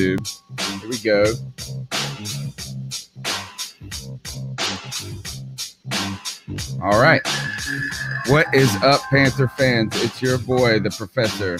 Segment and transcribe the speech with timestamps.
[0.00, 0.26] Dude,
[0.80, 1.26] here we go.
[6.82, 7.20] All right.
[8.28, 9.92] What is up, Panther fans?
[10.02, 11.58] It's your boy, the professor,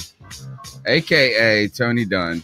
[0.87, 2.43] aka Tony Dunn.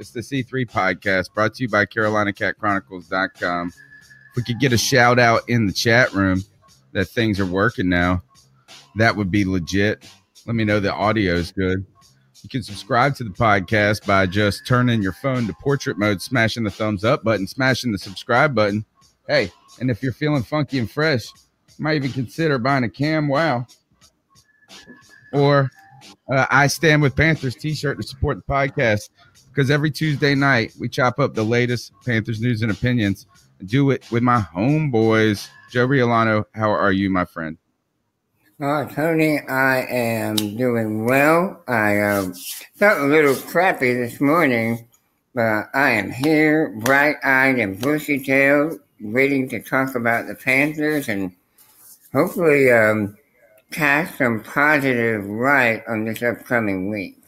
[0.00, 3.68] It's the C3 podcast brought to you by CarolinaCatChronicles.com.
[3.68, 6.42] If we could get a shout out in the chat room
[6.92, 8.22] that things are working now,
[8.96, 10.08] that would be legit.
[10.46, 11.84] Let me know the audio is good.
[12.44, 16.62] You can subscribe to the podcast by just turning your phone to portrait mode, smashing
[16.62, 18.84] the thumbs up button, smashing the subscribe button.
[19.26, 21.24] Hey, and if you're feeling funky and fresh,
[21.78, 23.66] you might even consider buying a Cam Wow
[25.32, 25.70] or
[26.30, 29.08] uh, I Stand with Panthers t shirt to support the podcast
[29.48, 33.26] because every Tuesday night we chop up the latest Panthers news and opinions
[33.58, 35.48] and do it with my homeboys.
[35.70, 37.56] Joe Riolano, how are you, my friend?
[38.60, 41.60] Oh, Tony, I am doing well.
[41.66, 42.32] I uh,
[42.76, 44.86] felt a little crappy this morning,
[45.34, 51.08] but I am here, bright eyed and bushy tailed, waiting to talk about the Panthers
[51.08, 51.32] and
[52.12, 53.16] hopefully um,
[53.72, 57.20] cast some positive light on this upcoming week.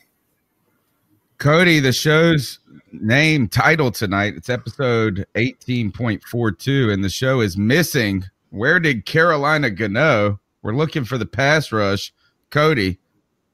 [1.39, 2.61] Cody, the show's
[2.93, 8.25] name title tonight, it's episode 18.42, and the show is missing.
[8.51, 10.39] Where did Carolina go?
[10.67, 12.13] We're looking for the pass rush.
[12.51, 12.99] Cody,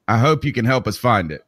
[0.08, 1.44] I hope you can help us find it.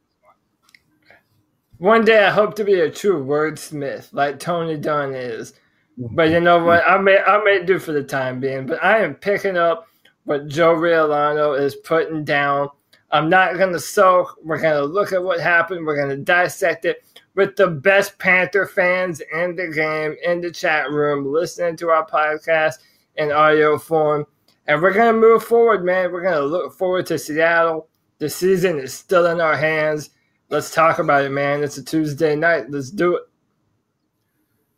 [1.78, 5.54] One day I hope to be a true wordsmith like Tony Dunn is.
[5.96, 6.86] But you know what?
[6.86, 9.88] I may I may do for the time being, but I am picking up
[10.24, 12.68] what Joe Riolano is putting down.
[13.10, 14.36] I'm not gonna soak.
[14.44, 15.86] We're gonna look at what happened.
[15.86, 17.02] We're gonna dissect it
[17.36, 22.06] with the best Panther fans in the game in the chat room, listening to our
[22.06, 22.74] podcast
[23.16, 24.26] in audio form.
[24.66, 26.12] And we're gonna move forward, man.
[26.12, 27.88] We're gonna look forward to Seattle.
[28.18, 30.10] The season is still in our hands.
[30.48, 31.62] Let's talk about it, man.
[31.62, 32.70] It's a Tuesday night.
[32.70, 33.22] Let's do it.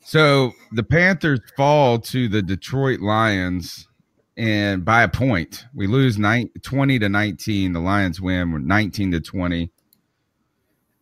[0.01, 3.89] So the Panthers fall to the Detroit Lions
[4.37, 5.65] and by a point.
[5.75, 7.73] We lose nine, 20 to 19.
[7.73, 8.53] The Lions win.
[8.53, 9.71] We're 19 to 20.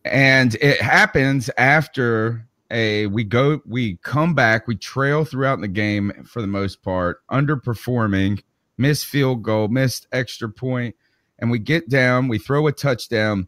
[0.05, 6.11] And it happens after a we go we come back, we trail throughout the game
[6.25, 8.41] for the most part, underperforming,
[8.77, 10.95] missed field goal, missed extra point,
[11.39, 13.47] and we get down, we throw a touchdown,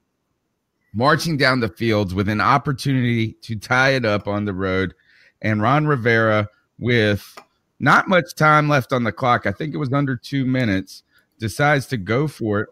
[0.93, 4.93] marching down the fields with an opportunity to tie it up on the road
[5.41, 6.49] and Ron Rivera
[6.79, 7.37] with
[7.79, 9.45] not much time left on the clock.
[9.45, 11.03] I think it was under two minutes.
[11.39, 12.69] Decides to go for it,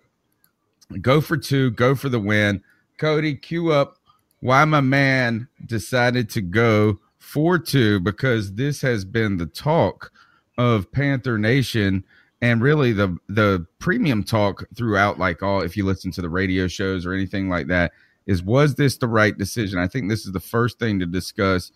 [1.01, 2.63] go for two, go for the win.
[2.97, 3.97] Cody, cue up
[4.39, 10.11] why my man decided to go for two because this has been the talk
[10.57, 12.03] of Panther Nation
[12.45, 16.67] and really the the premium talk throughout like all if you listen to the radio
[16.67, 17.91] shows or anything like that
[18.27, 19.79] is was this the right decision?
[19.79, 21.71] I think this is the first thing to discuss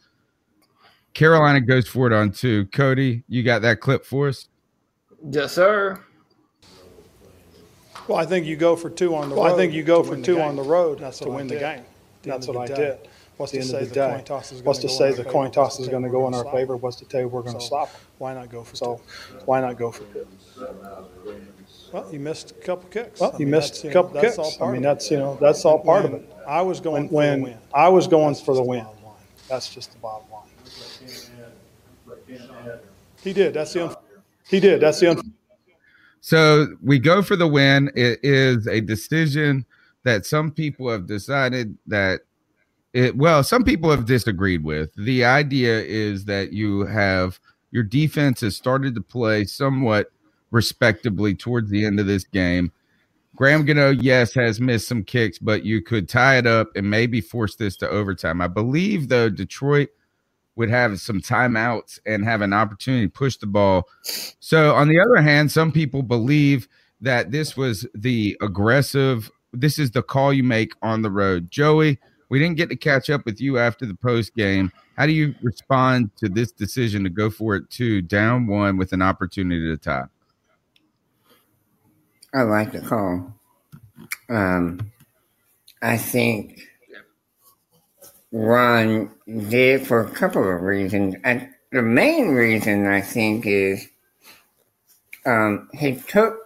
[1.14, 2.66] Carolina goes for it on two.
[2.68, 4.48] Cody, you got that clip for us?
[5.32, 6.00] Yes, sir.
[8.08, 9.54] Well, I think you go for two on the Well, road.
[9.54, 10.48] I think you go for win the two game.
[10.48, 11.84] on the road That's to win the game.
[12.24, 13.08] That's what I the did.
[13.38, 15.16] What's to say the the day, coin toss is what's gonna to go say in
[15.16, 15.54] the our coin favor?
[15.54, 16.78] toss What's is to going to say go we're in our gonna stop favor?
[16.78, 17.90] What's to tell you we're going to So, stop?
[18.18, 19.36] Why not go for So two?
[19.46, 20.28] why not go for two?
[21.92, 23.20] Well, you missed a couple kicks.
[23.20, 24.38] Well, I you mean, missed that's, a you know, couple that's kicks.
[24.38, 24.88] all I part mean, of it.
[24.96, 26.30] that's you know that's all part of When it.
[26.48, 27.58] I was going When, for when the win.
[27.74, 29.16] I was going That's for the just win, bottom line.
[29.50, 30.44] that's just the bottom line.
[33.24, 33.54] He did.
[33.54, 33.88] That's the.
[33.90, 33.96] Un-
[34.50, 34.82] he did.
[34.82, 35.12] That's the.
[35.12, 35.34] Un-
[36.22, 37.92] So we go for the win.
[37.96, 39.66] It is a decision
[40.04, 42.22] that some people have decided that
[42.94, 44.92] it well, some people have disagreed with.
[44.96, 47.40] The idea is that you have
[47.72, 50.12] your defense has started to play somewhat
[50.52, 52.72] respectably towards the end of this game.
[53.36, 57.22] Graham Gano, yes, has missed some kicks, but you could tie it up and maybe
[57.22, 58.42] force this to overtime.
[58.42, 59.90] I believe though Detroit
[60.56, 63.88] would have some timeouts and have an opportunity to push the ball.
[64.40, 66.68] So, on the other hand, some people believe
[67.00, 71.50] that this was the aggressive, this is the call you make on the road.
[71.50, 71.98] Joey,
[72.28, 74.72] we didn't get to catch up with you after the post game.
[74.98, 78.92] How do you respond to this decision to go for it two, down one with
[78.92, 80.06] an opportunity to tie?
[82.34, 83.34] I like the call.
[84.30, 84.92] Um,
[85.82, 86.62] I think
[88.32, 91.16] Ron did for a couple of reasons.
[91.24, 93.88] And the main reason I think is
[95.26, 96.38] um, he took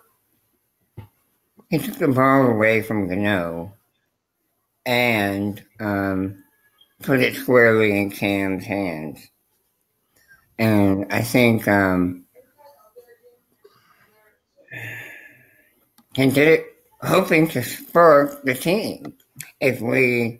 [1.70, 3.74] he took the ball away from Gano
[4.86, 6.44] and um,
[7.02, 9.28] put it squarely in Cam's hands.
[10.60, 12.23] And I think um,
[16.16, 16.60] he
[17.02, 19.14] hoping to spark the team.
[19.60, 20.40] If we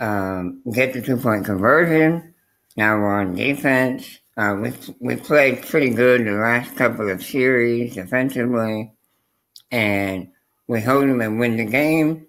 [0.00, 2.34] um, get the two point conversion,
[2.76, 4.18] now we're on defense.
[4.36, 8.92] Uh, we, we played pretty good the last couple of series defensively,
[9.70, 10.28] and
[10.66, 12.26] we hold them and win the game.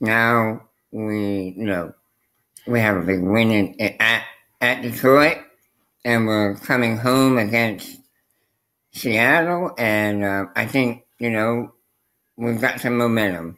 [0.00, 1.94] Now we, you know,
[2.66, 4.24] we have a big win in, at,
[4.60, 5.38] at Detroit,
[6.04, 7.98] and we're coming home against
[8.92, 11.72] Seattle, and uh, I think, you know,
[12.36, 13.56] we've got some momentum.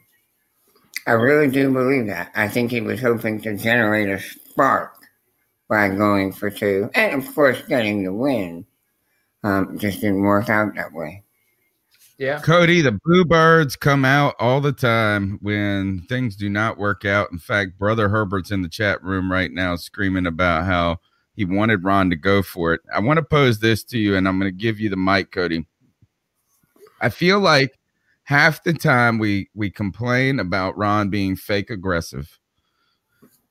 [1.07, 2.31] I really do believe that.
[2.35, 4.93] I think he was hoping to generate a spark
[5.67, 8.67] by going for two, and of course, getting the win.
[9.43, 11.23] Um, just didn't work out that way.
[12.19, 12.39] Yeah.
[12.39, 17.31] Cody, the Bluebirds come out all the time when things do not work out.
[17.31, 20.99] In fact, Brother Herbert's in the chat room right now screaming about how
[21.35, 22.81] he wanted Ron to go for it.
[22.93, 25.31] I want to pose this to you, and I'm going to give you the mic,
[25.31, 25.65] Cody.
[27.05, 27.77] I feel like
[28.23, 32.39] half the time we we complain about Ron being fake aggressive,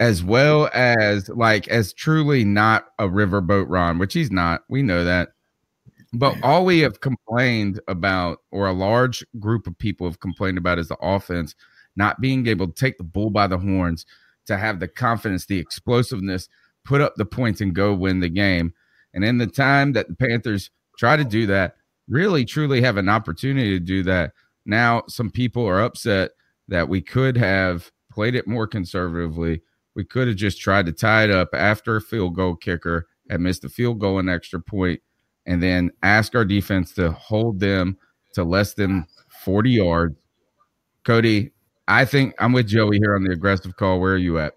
[0.01, 4.65] as well as like as truly not a riverboat Ron, which he's not.
[4.69, 5.29] We know that.
[6.13, 10.81] But all we have complained about, or a large group of people have complained about,
[10.81, 11.55] is the offense
[11.95, 14.05] not being able to take the bull by the horns,
[14.47, 16.49] to have the confidence, the explosiveness,
[16.85, 18.75] put up the points, and go win the game.
[19.13, 21.77] And in the time that the Panthers try to do that,
[22.09, 24.33] really truly have an opportunity to do that,
[24.67, 26.33] now some people are upset
[26.69, 29.63] that we could have played it more conservatively.
[29.95, 33.41] We could have just tried to tie it up after a field goal kicker had
[33.41, 35.01] missed a field goal and extra point
[35.47, 37.97] and then ask our defense to hold them
[38.35, 39.07] to less than
[39.45, 40.17] 40 yards.
[41.05, 41.53] Cody,
[41.87, 44.01] I think I'm with Joey here on the aggressive call.
[44.01, 44.57] Where are you at?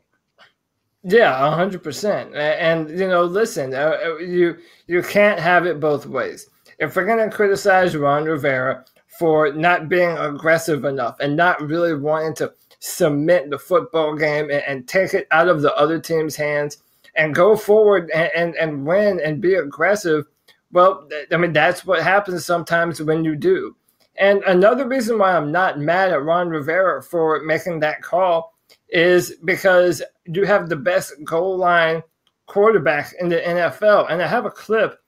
[1.03, 2.35] Yeah, hundred percent.
[2.35, 4.57] And you know, listen, uh, you
[4.87, 6.49] you can't have it both ways.
[6.79, 8.85] If we're gonna criticize Ron Rivera
[9.19, 14.63] for not being aggressive enough and not really wanting to cement the football game and,
[14.67, 16.77] and take it out of the other team's hands
[17.15, 20.25] and go forward and, and, and win and be aggressive,
[20.71, 23.75] well, I mean, that's what happens sometimes when you do.
[24.17, 28.53] And another reason why I'm not mad at Ron Rivera for making that call
[28.89, 32.01] is because you have the best goal line
[32.47, 34.11] quarterback in the NFL.
[34.11, 34.99] And I have a clip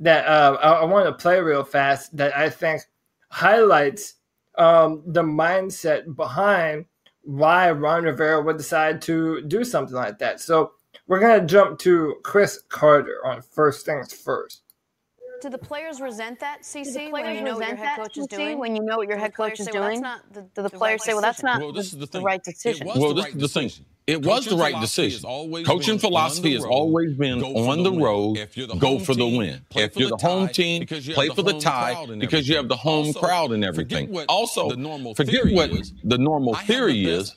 [0.00, 2.82] that uh, I, I want to play real fast that I think
[3.30, 4.14] highlights
[4.58, 6.86] um, the mindset behind
[7.22, 10.40] why Ron Rivera would decide to do something like that.
[10.40, 10.72] So
[11.06, 14.62] we're going to jump to Cris Carter on First Things First.
[15.42, 18.58] Do the players resent that, CC, when you know what your head coach is doing?
[18.58, 21.22] When you know what your head coach is doing, the, do the, players say, "Well,
[21.22, 22.88] that's not this the, is the, right decision"?
[22.94, 23.70] well, this is the thing.
[24.10, 25.22] It was the right decision.
[25.64, 28.48] Coaching philosophy has always been on the road,
[28.78, 29.60] go for the win.
[29.74, 33.52] If you're the home team, play for the tie because you have the home crowd
[33.52, 34.16] and everything.
[34.28, 34.70] Also,
[35.14, 35.70] forget what
[36.04, 37.34] the normal theory is.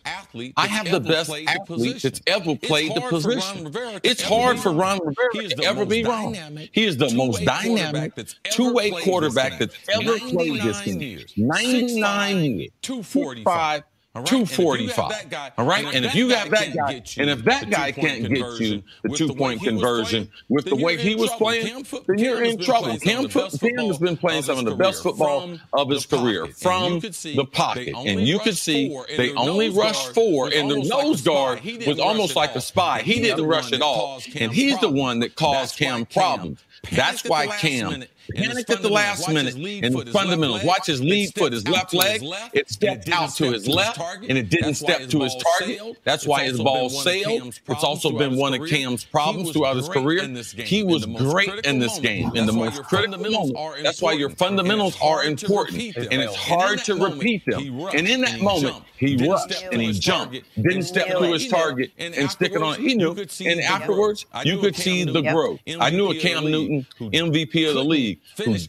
[0.58, 3.72] I have the best athlete that's ever played the position.
[4.04, 6.36] It's hard for Ron Rivera to ever be wrong.
[6.72, 8.14] He is the most dynamic
[8.52, 11.20] two-way quarterback that's ever played this game.
[11.38, 12.72] 99 years.
[12.82, 13.84] 245
[14.16, 14.30] all right?
[14.30, 15.54] 245.
[15.58, 15.86] All right.
[15.94, 19.34] And if you got that guy, and if that guy can't get you the two
[19.34, 22.96] point conversion with the way he was playing, then you're in trouble.
[23.00, 27.48] Cam, Cam has been playing some of the best football of his career from the
[27.52, 27.96] pocket.
[27.96, 32.56] And you could see they only rushed four, and the nose guard was almost like
[32.56, 33.02] a spy.
[33.02, 34.22] He didn't rush at all.
[34.36, 36.64] And he's the one that caused Cam problems.
[36.92, 38.04] That's why Cam
[38.36, 40.64] panicked at the last minute in the fundamentals.
[40.64, 42.22] Watch his lead foot, his left leg.
[42.54, 44.30] It stepped out to his left, target.
[44.30, 45.98] and it didn't step to his target.
[46.04, 47.60] That's why his ball sailed.
[47.68, 50.28] It's also been one of Cam's problems throughout his career.
[50.28, 53.84] He was great in this game in the most critical moment.
[53.84, 57.80] That's why your fundamentals are important, and it's hard to repeat them.
[57.94, 62.30] And in that moment, he rushed and he jumped, didn't step to his target and
[62.30, 62.80] stick it on.
[62.80, 65.60] He knew, and afterwards, you could see the growth.
[65.80, 68.13] I knew a Cam Newton, MVP of the league,
[68.44, 68.60] who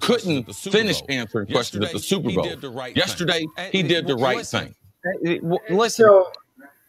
[0.00, 2.62] couldn't finish answering questions at the Super Bowl.
[2.94, 4.74] Yesterday, he did the right thing.
[5.68, 6.08] Listen.
[6.08, 6.32] So,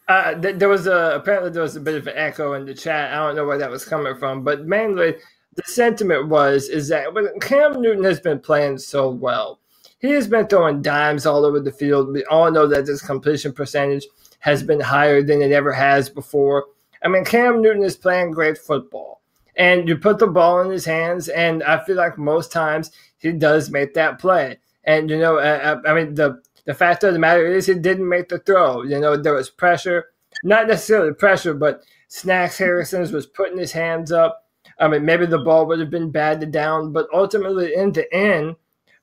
[0.08, 2.74] uh, th- there was a apparently there was a bit of an echo in the
[2.74, 3.12] chat.
[3.12, 5.16] I don't know where that was coming from, but mainly
[5.56, 9.60] the sentiment was is that when Cam Newton has been playing so well,
[10.00, 12.12] he has been throwing dimes all over the field.
[12.12, 14.06] We all know that his completion percentage
[14.40, 16.66] has been higher than it ever has before.
[17.04, 19.13] I mean, Cam Newton is playing great football,
[19.56, 23.32] and you put the ball in his hands, and I feel like most times he
[23.32, 24.58] does make that play.
[24.84, 28.08] And you know, uh, I mean the the fact of the matter is, he didn't
[28.08, 28.82] make the throw.
[28.82, 30.06] You know, there was pressure,
[30.42, 34.46] not necessarily pressure, but Snacks Harrison's was putting his hands up.
[34.78, 38.56] I mean, maybe the ball would have been batted down, but ultimately, in the end,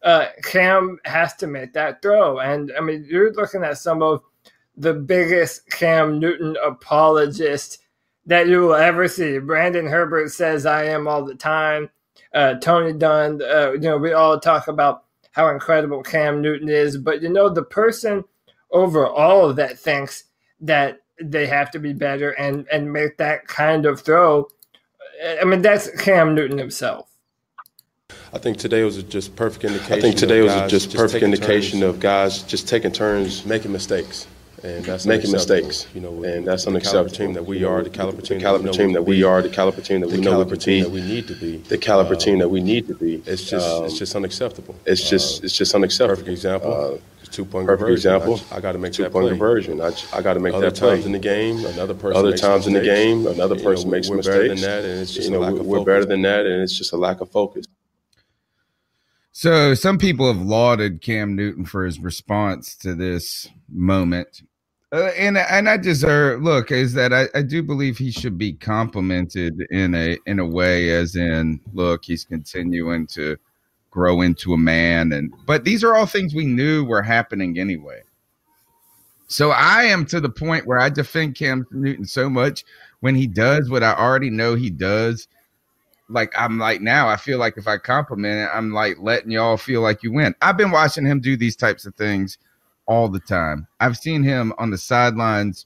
[0.04, 2.40] uh, Cam has to make that throw.
[2.40, 4.22] And I mean, you're looking at some of
[4.76, 7.78] the biggest Cam Newton apologists
[8.26, 9.40] that you will ever see.
[9.40, 11.90] Brandon Herbert says, I am all the time.
[12.34, 16.98] Uh, Tony Dunn, uh, you know, we all talk about how incredible Cam Newton is.
[16.98, 18.24] But you know, the person
[18.72, 20.26] overall that thinks
[20.62, 24.48] that they have to be better and and make that kind of throw.
[25.40, 27.10] I mean, that's Cam Newton himself.
[28.34, 29.94] I think today was just perfect indication.
[29.94, 33.72] I think today was just, just perfect indication turns, of guys just taking turns, making
[33.72, 34.26] mistakes,
[34.64, 35.88] and that's making mistakes.
[35.94, 37.10] You know, and that's the unacceptable.
[37.10, 39.42] Caliber team that we are, the caliber team, the caliber that team that we are,
[39.42, 41.58] the caliber team that we know we caliber team compete, that we need to be,
[41.58, 43.22] the caliber Um, team that we need to be.
[43.26, 44.76] It's just Um, it's just unacceptable.
[44.86, 46.16] it's just Uh, it's just unacceptable.
[46.16, 46.72] perfect example.
[46.74, 46.98] Uh,
[47.32, 48.14] two point perfect conversion.
[48.16, 48.42] example.
[48.52, 49.30] I, I got to make two that point play.
[49.32, 49.80] conversion.
[49.82, 50.96] I, I got to make Other that play.
[50.96, 52.18] times in the game, another person.
[52.18, 54.36] Other makes times in the game, another You know, person we- makes we're mistakes.
[54.38, 55.94] better than that, and it's just you a know, lack we- of we're focus.
[55.94, 57.66] better than that, and it's just a lack of focus.
[59.32, 64.42] So some people have lauded Cam Newton for his response to this moment.
[64.94, 68.52] Uh, and and I deserve look is that I, I do believe he should be
[68.52, 73.38] complimented in a in a way as in look he's continuing to
[73.90, 78.02] grow into a man and but these are all things we knew were happening anyway.
[79.28, 82.66] So I am to the point where I defend Cam Newton so much
[83.00, 85.30] when he does what I already know he does
[86.10, 89.56] like I'm like now I feel like if I compliment it, I'm like letting y'all
[89.56, 90.36] feel like you win.
[90.42, 92.38] I've been watching him do these types of things
[92.92, 93.66] all the time.
[93.80, 95.66] I've seen him on the sidelines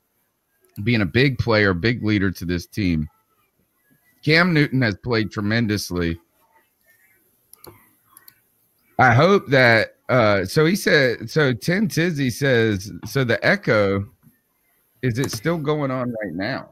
[0.83, 3.09] being a big player, big leader to this team.
[4.23, 6.19] Cam Newton has played tremendously.
[8.99, 14.05] I hope that uh so he said so Tim Tizzy says so the echo
[15.01, 16.69] is it still going on right now?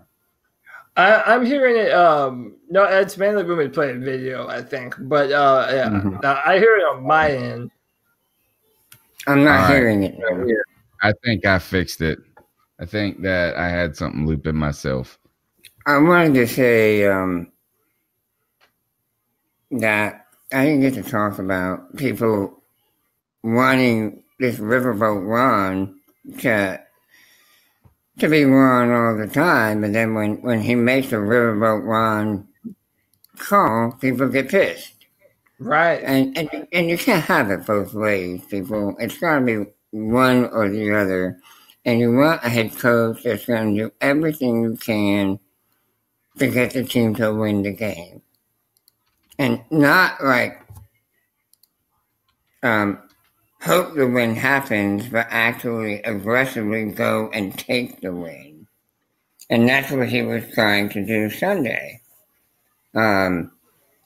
[0.95, 1.91] I, I'm hearing it.
[1.91, 4.95] Um, no, it's mainly when we play video, I think.
[4.99, 6.23] But uh, yeah, Mhm.
[6.23, 7.71] uh, I hear it on my end.
[9.27, 9.75] I'm not All right.
[9.75, 10.17] hearing it.
[10.17, 10.45] now.
[11.01, 12.19] I think I fixed it.
[12.79, 15.19] I think that I had something looping myself.
[15.85, 17.51] I wanted to say um,
[19.71, 22.61] that I didn't get to talk about people
[23.43, 25.99] wanting this riverboat Ron
[26.39, 26.81] to
[28.19, 32.47] to be run all the time, but then when, when he makes a riverboat Ron
[33.37, 35.02] call, people get pissed.
[35.63, 36.03] Right.
[36.03, 38.95] And, and and you can't have it both ways, people.
[38.99, 41.39] It's got to be one or the other.
[41.85, 45.39] And you want a head coach that's going to do everything you can
[46.39, 48.21] to get the team to win the game.
[49.39, 50.61] And not like
[52.61, 53.01] um,
[53.61, 58.67] hope the win happens, but actually aggressively go and take the win.
[59.49, 62.01] And that's what he was trying to do Sunday.
[62.95, 63.51] Um,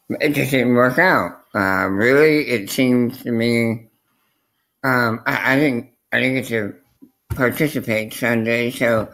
[0.10, 1.37] it just didn't work out.
[1.56, 3.90] Uh, really, it seems to me.
[4.84, 5.90] Um, I, I didn't.
[6.14, 6.76] I didn't get to
[7.36, 8.72] participate Sunday.
[8.72, 9.14] So,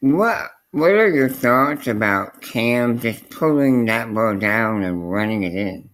[0.00, 5.54] what what are your thoughts about Cam just pulling that ball down and running it
[5.54, 5.90] in?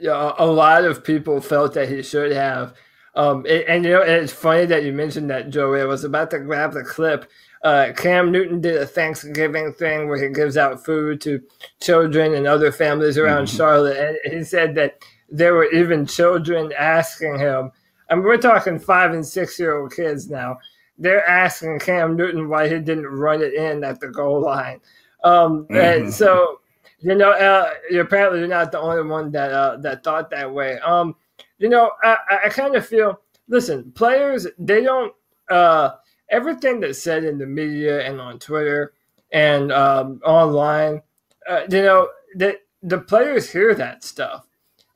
[0.00, 2.74] yeah, a lot of people felt that he should have.
[3.16, 5.80] Um, it- and you know, it's funny that you mentioned that, Joey.
[5.82, 7.30] I was about to grab the clip.
[7.62, 11.40] Uh, Cam Newton did a Thanksgiving thing where he gives out food to
[11.80, 13.56] children and other families around Mhm.
[13.56, 14.98] Charlotte, and he said that
[15.28, 17.70] there were even children asking him.
[18.08, 20.58] I mean, we're talking five and six year old kids now.
[20.98, 24.80] They're asking Cam Newton why he didn't run it in at the goal line.
[25.22, 26.12] Um, and Mhm.
[26.12, 26.56] so
[27.02, 30.78] You know, uh, apparently you're not the only one that uh, that thought that way.
[30.80, 31.16] Um,
[31.56, 33.18] you know, I, I kind of feel.
[33.48, 35.14] Listen, players they don't.
[35.50, 35.92] Uh,
[36.30, 38.94] everything that's said in the media and on Twitter
[39.32, 41.02] and um, online,
[41.48, 44.46] uh, you know, that the players hear that stuff.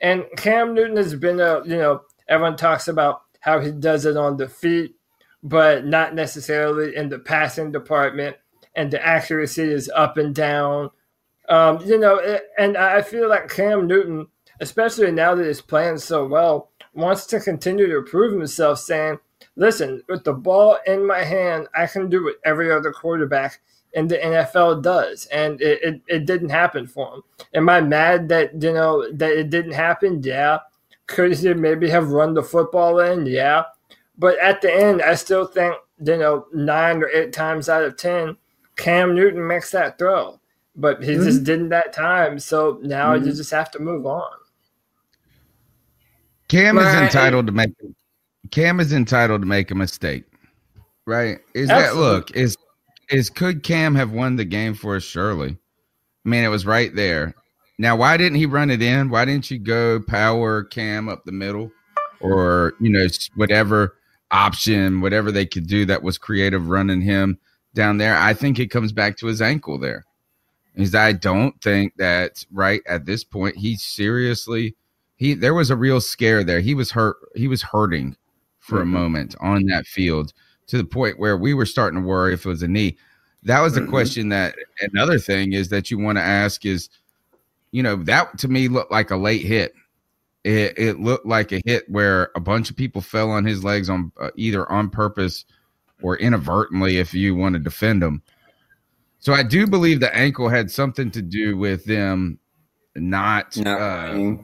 [0.00, 4.17] And Cam Newton has been a, you know, everyone talks about how he does it
[4.17, 4.95] on the feet,
[5.43, 8.37] but not necessarily in the passing department.
[8.76, 10.91] And the accuracy is up and down.
[11.49, 14.26] Um, you know, and I feel like Cam Newton,
[14.61, 19.19] especially now that he's playing so well, wants to continue to prove himself, saying,
[19.57, 23.61] listen, with the ball in my hand, I can do what every other quarterback
[23.93, 25.27] in the NFL does.
[25.27, 27.23] And it, it, it, didn't happen for him.
[27.55, 30.21] Am I mad that, you know, that it didn't happen?
[30.23, 30.59] Yeah.
[31.07, 33.27] Could he maybe have run the football in?
[33.27, 33.65] Yeah.
[34.19, 37.97] But at the end, I still think, you know, nine or eight times out of
[37.97, 38.37] 10,
[38.77, 40.41] Cam Newton makes that throw.
[40.77, 41.25] But he mm-hmm.
[41.25, 42.39] just didn't that time.
[42.41, 43.27] So now mm-hmm.
[43.27, 44.31] you just have to move on.
[46.49, 47.71] Cam is entitled to make
[48.55, 50.23] Cam is entitled to make a mistake,
[51.07, 51.41] right?
[51.57, 52.05] Is Absolutely.
[52.05, 52.57] that look is
[53.11, 55.03] is could Cam have won the game for us?
[55.03, 55.59] Surely.
[56.25, 57.35] I mean, it was right there.
[57.81, 59.11] Now, why didn't he run it in?
[59.11, 61.73] Why didn't you go power Cam up the middle,
[62.21, 63.97] or you know whatever
[64.31, 67.41] option, whatever they could do that was creative, running him
[67.75, 68.17] down there?
[68.17, 70.05] I think it comes back to his ankle there.
[70.77, 74.77] Is I don't think that right at this point he seriously
[75.17, 76.61] he there was a real scare there.
[76.61, 77.17] He was hurt.
[77.35, 78.17] He was hurting
[78.64, 78.97] for mm-hmm.
[78.97, 80.33] a moment on that field
[80.66, 82.97] to the point where we were starting to worry if it was a knee.
[83.42, 83.90] That was the mm-hmm.
[83.90, 86.88] question that another thing is that you want to ask is,
[87.73, 89.75] you know, that to me looked like a late hit.
[90.44, 93.90] It, it looked like a hit where a bunch of people fell on his legs
[93.90, 95.44] on uh, either on purpose
[96.02, 98.23] or inadvertently, if you want to defend him.
[99.18, 102.38] So I do believe the ankle had something to do with them
[102.94, 104.37] not, not uh,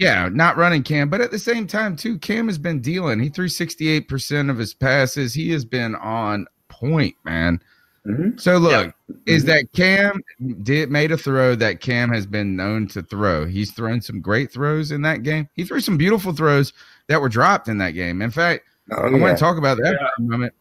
[0.00, 3.20] yeah, not running Cam, but at the same time, too, Cam has been dealing.
[3.20, 5.34] He threw 68% of his passes.
[5.34, 7.60] He has been on point, man.
[8.06, 8.38] Mm-hmm.
[8.38, 9.16] So look, yeah.
[9.26, 9.50] is mm-hmm.
[9.50, 10.22] that Cam
[10.62, 13.44] did made a throw that Cam has been known to throw.
[13.44, 15.50] He's thrown some great throws in that game.
[15.52, 16.72] He threw some beautiful throws
[17.08, 18.22] that were dropped in that game.
[18.22, 20.08] In fact, oh, I want to talk about that yeah.
[20.16, 20.54] for a moment.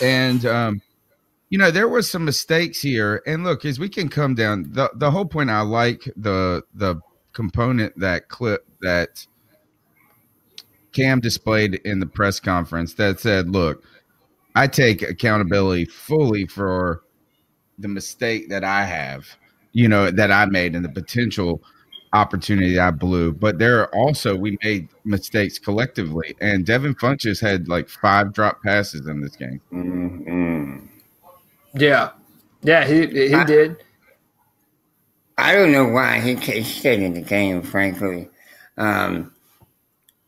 [0.00, 0.82] And um,
[1.50, 3.22] you know, there was some mistakes here.
[3.26, 7.02] And look, as we can come down, the the whole point I like the the
[7.32, 9.26] component that clip that
[10.92, 13.84] Cam displayed in the press conference that said, "Look,
[14.54, 17.02] I take accountability fully for
[17.78, 19.26] the mistake that I have,
[19.72, 21.62] you know, that I made and the potential
[22.12, 23.32] opportunity I blew.
[23.32, 28.62] But there are also we made mistakes collectively, and Devin Funchess had like five drop
[28.62, 29.60] passes in this game.
[29.72, 30.86] Mm-hmm.
[31.74, 32.10] Yeah,
[32.62, 33.82] yeah, he he I, did.
[35.40, 38.28] I don't know why he stayed in the game, frankly.
[38.76, 39.32] Um,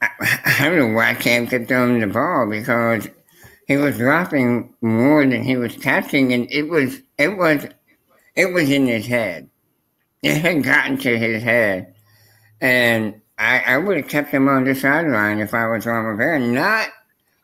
[0.01, 0.09] I,
[0.59, 3.09] I, don't know why Cam kept throwing the ball because
[3.69, 7.67] he was dropping more than he was catching, and it was it was
[8.35, 9.51] it was in his head.
[10.23, 11.95] It had gotten to his head,
[12.61, 16.39] and I, I would have kept him on the sideline if I was Ron Rivera,
[16.39, 16.89] not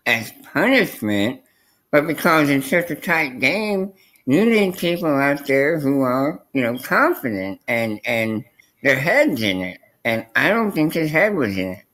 [0.06, 1.42] as punishment,
[1.90, 3.92] but because it's such a tight game
[4.28, 8.44] you need people out there who are, you know, confident and and
[8.82, 9.80] their heads in it.
[10.04, 11.84] And I don't think his head was in it.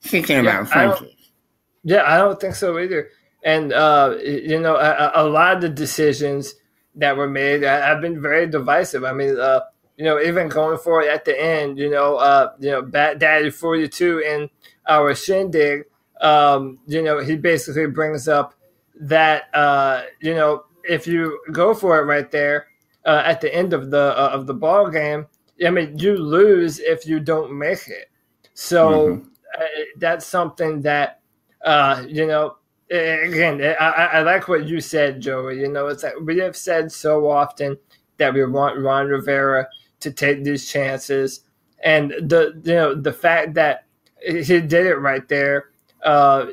[0.00, 1.12] Speaking yeah, about Funchess.
[1.84, 3.10] Yeah, I don't think so either.
[3.44, 6.54] And uh, you know, a, a, lot of the decisions
[6.94, 9.04] that were made have been very divisive.
[9.04, 9.60] I mean, uh,
[9.98, 13.18] you know, even going for it at the end, you know, uh, you know, Bat
[13.18, 14.48] Daddy forty two in
[14.88, 15.84] our shindig,
[16.22, 18.54] um, you know, he basically brings up
[18.98, 22.68] that uh, you know if you go for it right there
[23.04, 25.26] uh, at the end of the uh, of the ball game,
[25.64, 28.10] I mean, you lose if you don't make it.
[28.54, 29.28] So mm-hmm.
[29.58, 29.66] uh,
[29.98, 31.20] that's something that
[31.64, 32.56] uh, you know.
[32.88, 35.58] Again, I, I like what you said, Joey.
[35.58, 37.76] You know, it's like we have said so often
[38.18, 39.66] that we want Ron Rivera
[39.98, 41.40] to take these chances,
[41.82, 43.86] and the you know the fact that
[44.20, 45.70] he did it right there
[46.06, 46.46] uh,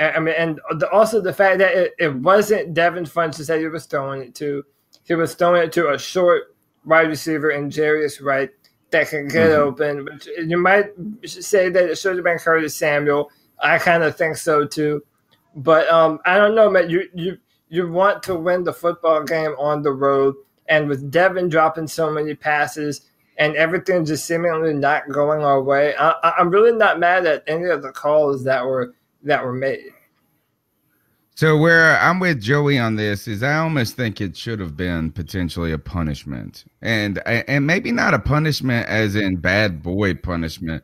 [0.00, 3.68] I mean, and the, also the fact that it, it wasn't Devin Funchess that he
[3.68, 4.64] was throwing it to.
[5.04, 8.50] He was throwing it to a short wide receiver in Jarius Wright
[8.90, 9.62] that can get mm-hmm.
[9.62, 10.04] open.
[10.06, 10.90] Which you might
[11.24, 13.30] say that it should have been Curtis Samuel.
[13.60, 15.04] I kind of think so too.
[15.54, 16.90] But um, I don't know, man.
[16.90, 17.38] You you
[17.68, 20.34] you want to win the football game on the road,
[20.68, 23.02] and with Devin dropping so many passes
[23.38, 25.94] and everything just seemingly not going our way.
[25.96, 28.94] I, am really not mad at any of the calls that were
[29.26, 29.92] that were made.
[31.34, 35.10] So where I'm with Joey on this is I almost think it should have been
[35.10, 40.82] potentially a punishment, and and maybe not a punishment as in bad boy punishment,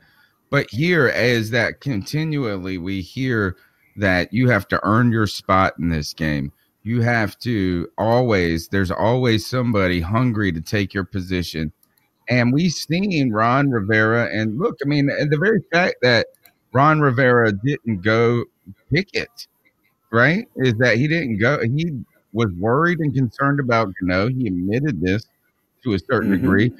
[0.50, 3.56] but here as that continually we hear
[3.96, 6.52] that you have to earn your spot in this game.
[6.82, 8.68] You have to always.
[8.68, 11.72] There's always somebody hungry to take your position,
[12.28, 14.28] and we've seen Ron Rivera.
[14.30, 16.26] And look, I mean, the very fact that
[16.72, 18.44] Ron Rivera didn't go
[18.92, 19.46] pick it
[20.12, 20.46] right?
[20.56, 21.58] Is that he didn't go.
[21.62, 24.28] He was worried and concerned about Gano.
[24.28, 25.26] He admitted this
[25.82, 26.40] to a certain Mhm.
[26.40, 26.72] degree.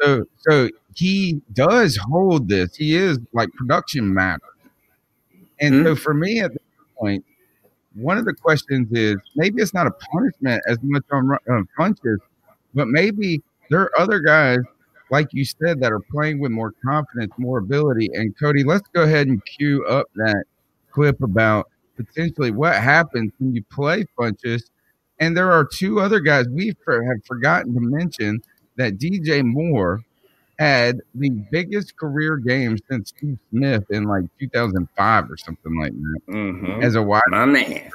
[0.00, 2.74] So, so he does hold this.
[2.74, 4.42] He is like production matter.
[5.60, 6.62] And so for me at this
[6.98, 7.24] point,
[7.94, 12.18] one of the questions is maybe it's not a punishment as much on on Funchess,
[12.74, 14.60] but maybe there are other guys
[15.10, 18.08] like you said that are playing with more confidence, more ability.
[18.14, 20.44] And Cody, let's go ahead and cue up that
[20.92, 24.62] clip about potentially what happens when you play Funchess.
[25.18, 28.40] And there are two other guys we for, have forgotten to mention
[28.76, 30.02] that DJ Moore
[30.58, 36.20] had the biggest career game since Steve Smith in like 2005 or something like that
[36.28, 36.82] mm-hmm.
[36.82, 37.90] as a wide My man.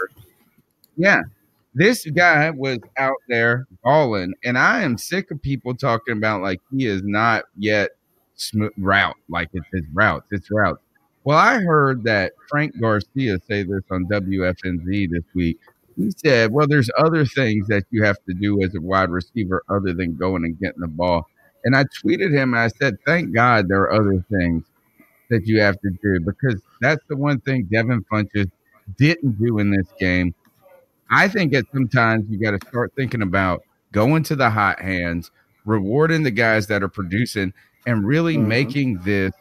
[0.98, 1.22] yeah.
[1.76, 6.62] This guy was out there balling, and I am sick of people talking about like
[6.72, 7.90] he is not yet
[8.36, 10.82] sm- route, like it's his routes, it's routes.
[11.26, 15.60] Well, I heard that Frank Garcia say this on WFNZ this week.
[15.98, 19.62] He said, "Well, there's other things that you have to do as a wide receiver
[19.68, 21.28] other than going and getting the ball."
[21.66, 24.64] And I tweeted him, and I said, "Thank God there are other things
[25.30, 28.50] that you have to do because that's the one thing Devin Funchess
[28.98, 30.34] didn't do in this game."
[31.16, 35.32] I think at sometimes you got to start thinking about going to the hot hands,
[35.66, 37.54] rewarding the guys that are producing,
[37.88, 38.48] and really Mhm.
[38.48, 39.32] making this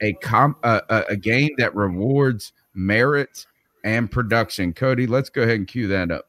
[0.00, 3.46] a comp a, a, a game that rewards merit
[3.84, 4.72] and production.
[4.72, 6.26] Cody, let's go ahead and cue that up.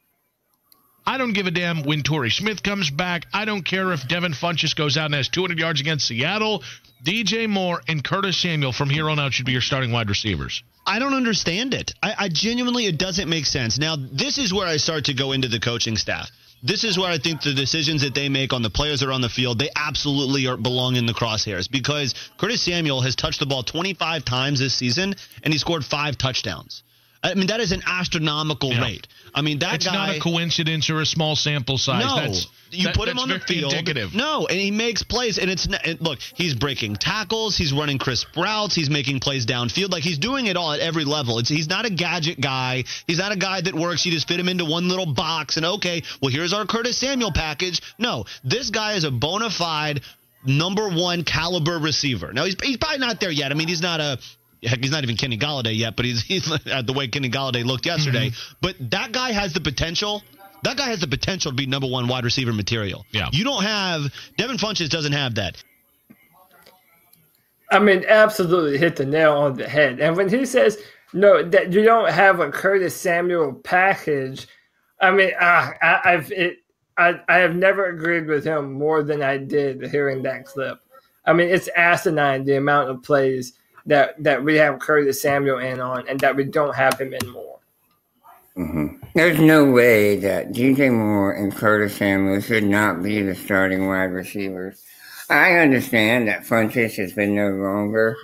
[1.10, 3.26] I don't give a damn when Torrey Smith comes back.
[3.34, 6.63] I don't care if Devin Funchess goes out and has 200 yards against Seattle.
[7.04, 10.62] DJ Moore and Curtis Samuel from here on out should be your starting wide receivers.
[10.86, 11.93] I don't understand it.
[12.04, 13.80] I, I genuinely, it doesn't make sense.
[13.80, 16.30] Now, this is where I start to go into the coaching staff.
[16.62, 19.13] This is where I think the decisions that they make on the players that are
[19.13, 23.39] on the field, they absolutely are, belong in the crosshairs because Curtis Samuel has touched
[23.39, 26.84] the ball 25 times this season and he scored five touchdowns.
[27.24, 28.82] I mean, that is an astronomical Yeah.
[28.84, 29.08] rate.
[29.34, 29.94] I mean, that it's guy.
[29.94, 32.04] not a coincidence or a small sample size.
[32.06, 33.74] No, That's, you that- put him on the field.
[33.74, 34.13] Indicative.
[34.13, 38.28] No, and he makes plays, and it's and look, he's breaking tackles, he's running crisp
[38.36, 39.92] routes, he's making plays downfield.
[39.92, 41.39] Like he's doing it all at every level.
[41.39, 42.84] It's, he's not a gadget guy.
[43.08, 44.06] He's not a guy that works.
[44.06, 47.32] You just fit him into one little box, and okay, well here's our Curtis Samuel
[47.34, 47.82] package.
[47.98, 50.02] No, this guy is a bona fide
[50.46, 52.32] number one caliber receiver.
[52.34, 53.52] Now he's he's probably not there yet.
[53.52, 54.20] I mean, he's not a
[54.63, 57.65] Heck, he's not even Kenny Golladay yet, but he's, he's at the way Kenny Golladay
[57.65, 58.32] looked yesterday.
[58.62, 60.24] But that guy has the potential.
[60.63, 63.06] That guy has the potential to be number one wide receiver material.
[63.12, 63.30] Yeah.
[63.32, 65.63] You don't have Devin Funchess doesn't have that.
[67.72, 70.00] I mean, absolutely hit the nail on the head.
[70.00, 70.78] And when he says
[71.13, 74.48] no, that you don't have a Curtis Samuel package,
[75.02, 76.58] I mean, uh, I, I've it,
[76.98, 80.80] I, I have never agreed with him more than I did hearing that clip.
[81.26, 83.54] I mean, it's asinine the amount of plays
[83.89, 87.30] that that we have Curtis Samuel in on, and that we don't have him in
[87.30, 87.60] more.
[88.58, 88.99] Mhm.
[89.15, 94.12] There's no way that DJ Moore and Curtis Samuel should not be the starting wide
[94.12, 94.84] receivers.
[95.30, 98.15] I understand that Funchess has been no longer,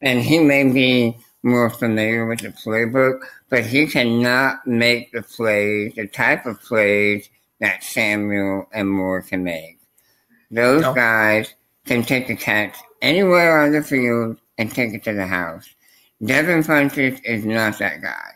[0.00, 5.94] and he may be more familiar with the playbook, but he cannot make the plays,
[5.94, 7.28] the type of plays
[7.60, 9.78] that Samuel and Moore can make.
[10.50, 10.94] Those No.
[10.94, 11.54] guys
[11.86, 15.68] can take the catch anywhere on the field and take it to the house.
[16.24, 18.30] Devin Funchess is not that guy.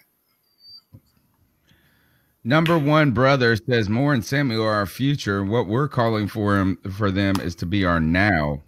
[2.43, 5.45] Number one brother says Moore and Samuel are our future.
[5.45, 8.63] What we're calling for him for them is to be our now.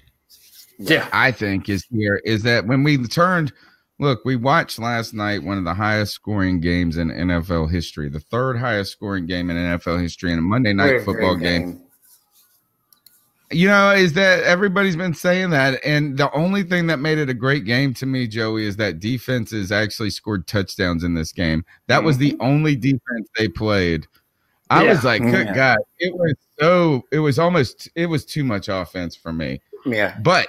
[0.78, 1.08] Yeah.
[1.12, 3.52] I think is here is that when we turned
[3.98, 8.20] look, we watched last night one of the highest scoring games in NFL history, the
[8.20, 11.80] third highest scoring game in NFL history in a Monday night Great, football great game.
[13.50, 17.30] You know, is that everybody's been saying that, and the only thing that made it
[17.30, 21.64] a great game to me, Joey, is that defenses actually scored touchdowns in this game.
[21.86, 22.42] That was the mm-hmm.
[22.42, 24.06] only defense they played.
[24.70, 25.54] I was like, good Yeah.
[25.54, 29.60] God, it was so, it was almost, it was too much offense for me.
[29.86, 30.18] Yeah.
[30.20, 30.48] But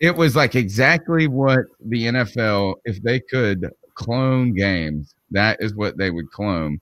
[0.00, 5.96] it was like exactly what the NFL, if they could clone games, that is what
[5.96, 6.80] they would clone.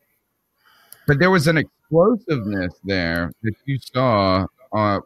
[1.06, 5.00] But there was an explosiveness there that you saw, uh,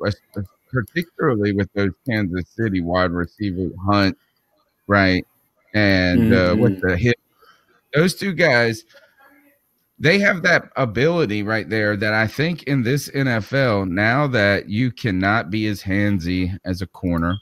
[0.73, 4.17] particularly with those Kansas City wide receiver Hunt,
[4.87, 5.25] right?
[5.75, 6.59] And uh, Mhm.
[6.61, 7.19] with the hit,
[7.95, 8.85] those two guys.
[10.03, 14.91] they have that ability right there that I think in this NFL, now that you
[14.91, 17.37] cannot be as handsy as a corner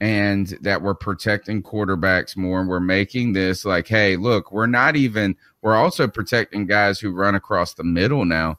[0.00, 4.96] and that we're protecting quarterbacks more and we're making this like, hey, look, we're not
[4.96, 8.58] even, we're also protecting guys who run across the middle now.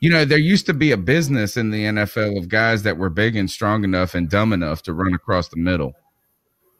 [0.00, 3.10] You know, there used to be a business in the NFL of guys that were
[3.10, 5.94] big and strong enough and dumb enough to run across the middle.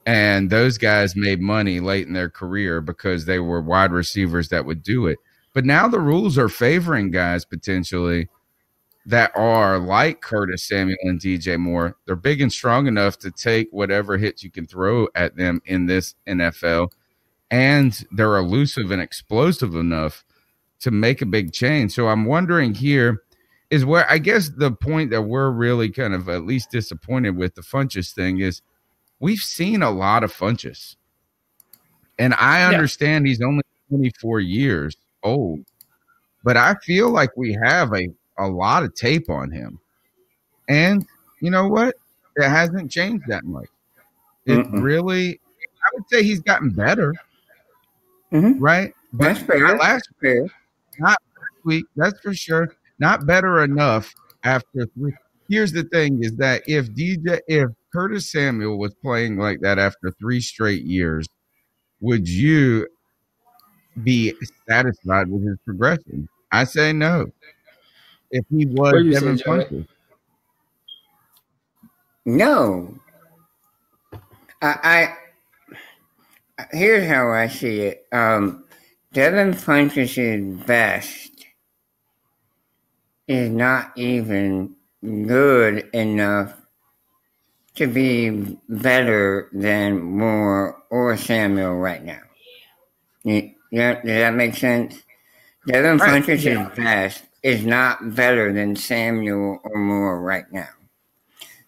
[0.07, 4.65] And those guys made money late in their career because they were wide receivers that
[4.65, 5.19] would do it.
[5.53, 8.29] But now the rules are favoring guys potentially
[9.05, 11.97] that are like Curtis Samuel and DJ Moore.
[12.07, 15.87] They're big and strong enough to take whatever hits you can throw at them in
[15.87, 16.93] this NFL.
[17.51, 20.25] And they're elusive and explosive enough
[20.81, 21.93] to make a big change.
[21.93, 23.23] So I'm wondering here
[23.71, 27.55] is where I guess the point that we're really kind of at least disappointed with
[27.55, 28.63] the Funchess thing is
[29.21, 30.97] we've seen a lot of Funchess.
[32.19, 35.65] And I understand he's only 24 years old,
[36.45, 39.79] but I feel like we have a, a lot of tape on him.
[40.69, 41.07] And
[41.41, 41.95] you know what?
[42.37, 43.69] It hasn't changed that much.
[44.47, 44.83] It Mm-mm.
[44.83, 45.41] really,
[45.85, 47.15] I would say he's gotten better,
[48.33, 48.57] Mhm.
[48.59, 48.95] right?
[49.13, 49.77] That's fair.
[49.79, 50.47] last fair.
[50.99, 52.75] Not last week, that's for sure.
[52.99, 54.13] Not better enough
[54.45, 55.13] after three.
[55.49, 60.11] Here's the thing: is that if DJ, if Curtis Samuel was playing like that after
[60.21, 61.27] three straight years,
[62.01, 62.87] would you
[64.03, 64.35] be
[64.69, 66.29] satisfied with his progression?
[66.53, 67.27] I say no.
[68.31, 69.65] If he was What do you say, Devin Joey?
[69.65, 69.89] Funchess,
[72.27, 72.95] No.
[74.61, 75.15] I,
[76.61, 78.07] I here's how I see it.
[78.13, 78.65] Um,
[79.19, 81.45] Devin Funchess' best
[83.27, 86.55] is not even good enough
[87.75, 92.21] to be better than Moore or Samuel right now.
[93.25, 95.03] Yeah, does that make sense?
[95.67, 96.71] Devin Right, Funchess' yeah.
[96.77, 100.69] best is not better than Samuel or Moore right now.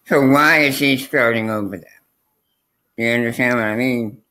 [0.04, 2.00] So why is he starting over them?
[2.96, 4.22] You understand what I mean?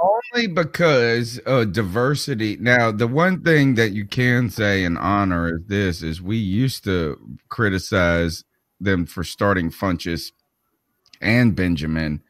[0.00, 2.56] Only because of diversity.
[2.60, 6.84] Now, the one thing that you can say in honor is this: is we used
[6.84, 7.16] to
[7.48, 8.44] criticize
[8.80, 10.32] them for starting Funchess
[11.20, 12.22] and Benjamin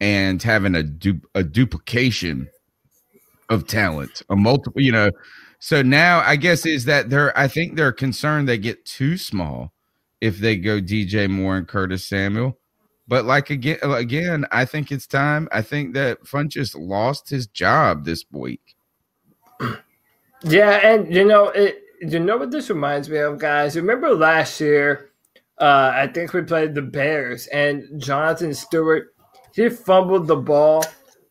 [0.00, 2.48] and having a du- a duplication
[3.48, 5.10] of talent, a multiple, you know.
[5.58, 9.72] So now I guess is that they're I think they're concerned they get too small
[10.20, 12.58] if they go DJ Moore and Curtis Samuel.
[13.10, 15.48] But like again again, I think it's time.
[15.50, 18.76] I think that Funchess lost his job this week.
[20.44, 21.82] Yeah, and you know it.
[22.00, 23.74] You know what this reminds me of, guys?
[23.74, 25.10] Remember last year?
[25.58, 29.12] Uh, I think we played the Bears, and Jonathan Stewart
[29.54, 30.84] he fumbled the ball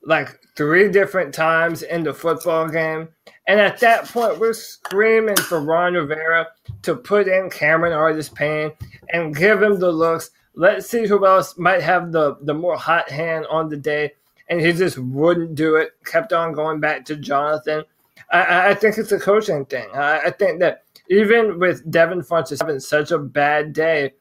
[0.03, 3.07] like three different times in the football game.
[3.47, 6.47] And at that point, we're screaming for Ron Rivera
[6.81, 8.73] to put in Cameron Artis-Payne
[9.13, 10.31] and give him the looks.
[10.55, 14.13] Let's see who else might have the, the more hot hand on the day.
[14.49, 17.83] And he just wouldn't do it, kept on going back to Jonathan.
[18.31, 19.87] I- I, think it's a coaching thing.
[19.93, 24.13] I, I think that even with Devin Funchess having such a bad day,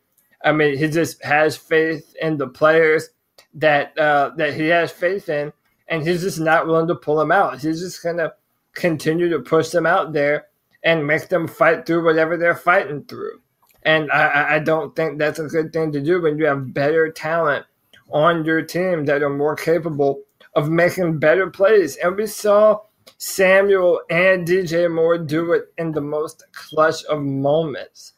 [0.45, 3.11] I mean, he just has faith in the players
[3.55, 5.53] that uh, that he has faith in,
[5.89, 7.61] and he's just not willing to pull them out.
[7.61, 8.33] He's just gonna
[8.75, 10.47] continue to push them out there
[10.85, 13.41] and make them fight through whatever they're fighting through.
[13.89, 17.11] And I- I, don't think that's a good thing to do when you have better
[17.11, 17.65] talent
[18.11, 20.25] on your team that are more capable
[20.55, 21.97] of making better plays.
[21.97, 22.81] And we saw
[23.17, 28.13] Samuel and DJ Moore do it in the most clutch of moments.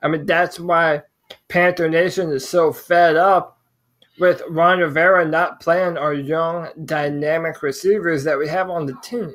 [0.00, 1.02] I mean, that's why
[1.48, 3.58] Panther Nation is so fed up
[4.20, 9.34] with Ron Rivera not playing our young, dynamic receivers that we have on the team.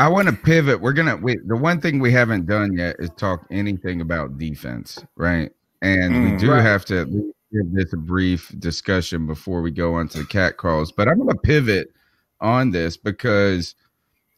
[0.00, 0.80] I want to pivot.
[0.80, 1.46] We're gonna wait.
[1.46, 5.52] The one thing we haven't done yet is talk anything about defense, right?
[5.82, 6.62] And we Mm, do right.
[6.62, 7.04] have to
[7.52, 10.90] give this a brief discussion before we go on to the cat calls.
[10.90, 11.92] But I'm gonna pivot
[12.40, 13.74] on this because,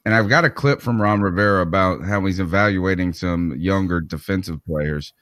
[0.05, 4.59] and I've got a clip from Ron Rivera about how he's evaluating some younger defensive
[4.66, 5.12] players.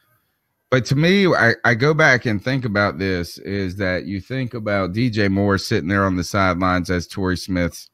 [0.71, 4.55] But to me, I, I go back and think about this is that you think
[4.55, 7.91] about DJ Moore sitting there on the sidelines as Torrey Smith's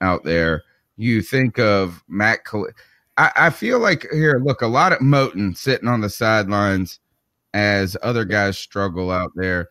[0.00, 0.62] out there.
[0.98, 2.44] You think of Matt.
[2.44, 2.68] Col-
[3.16, 6.98] I, I feel like here, look, a lot of Moton sitting on the sidelines
[7.54, 9.68] as other guys struggle out there.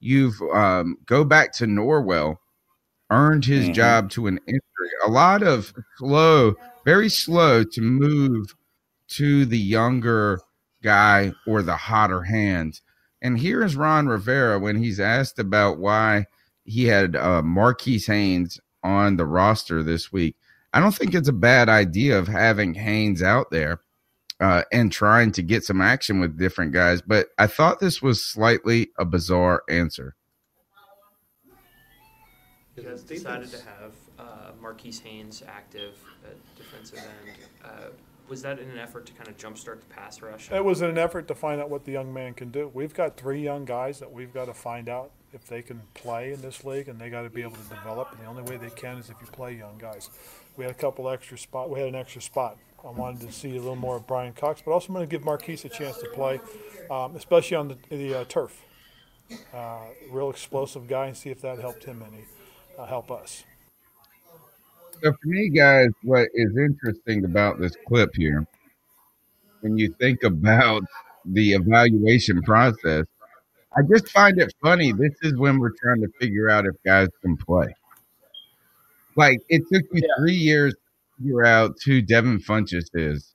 [0.00, 2.36] You've um, go back to Norwell,
[3.10, 3.74] earned his Mhm.
[3.74, 4.62] job to an injury.
[5.06, 6.54] A lot of slow,
[6.86, 8.54] very slow to move
[9.08, 10.40] to the younger
[10.82, 12.80] guy or the hotter hand.
[13.20, 16.24] And here is Ron Rivera when he's asked about why
[16.64, 20.36] he had uh, Marquise Haynes on the roster this week.
[20.72, 23.80] I don't think it's a bad idea of having Haynes out there
[24.38, 27.02] uh, and trying to get some action with different guys.
[27.02, 30.14] But I thought this was slightly a bizarre answer.
[32.76, 37.36] You guys decided to have uh, Marquise Haynes active at defensive end.
[37.64, 37.88] Uh,
[38.28, 40.52] was that in an effort to kind of jumpstart the pass rush?
[40.52, 42.70] It was in an effort to find out what the young man can do.
[42.72, 46.32] We've got three young guys that we've got to find out if they can play
[46.32, 48.12] in this league, and they got to be able to develop.
[48.12, 50.10] And the only way they can is if you play young guys.
[50.56, 51.70] We had a couple extra spot.
[51.70, 52.58] We had an extra spot.
[52.84, 55.10] I wanted to see a little more of Bryan Cox, but also I'm going to
[55.10, 56.40] give Marquise a chance to play,
[56.90, 58.64] um, especially on the, the uh, turf.
[59.54, 62.24] Uh, real explosive guy, and see if that helped him any,
[62.78, 63.44] uh, help us.
[65.02, 68.46] So for me, guys, what is interesting about this clip here,
[69.60, 70.82] when you think about
[71.24, 73.06] the evaluation process,
[73.76, 74.92] I just find it funny.
[74.92, 77.72] This is when we're trying to figure out if guys can play.
[79.20, 83.34] Like it took you three years to figure out who Devin Funchess is.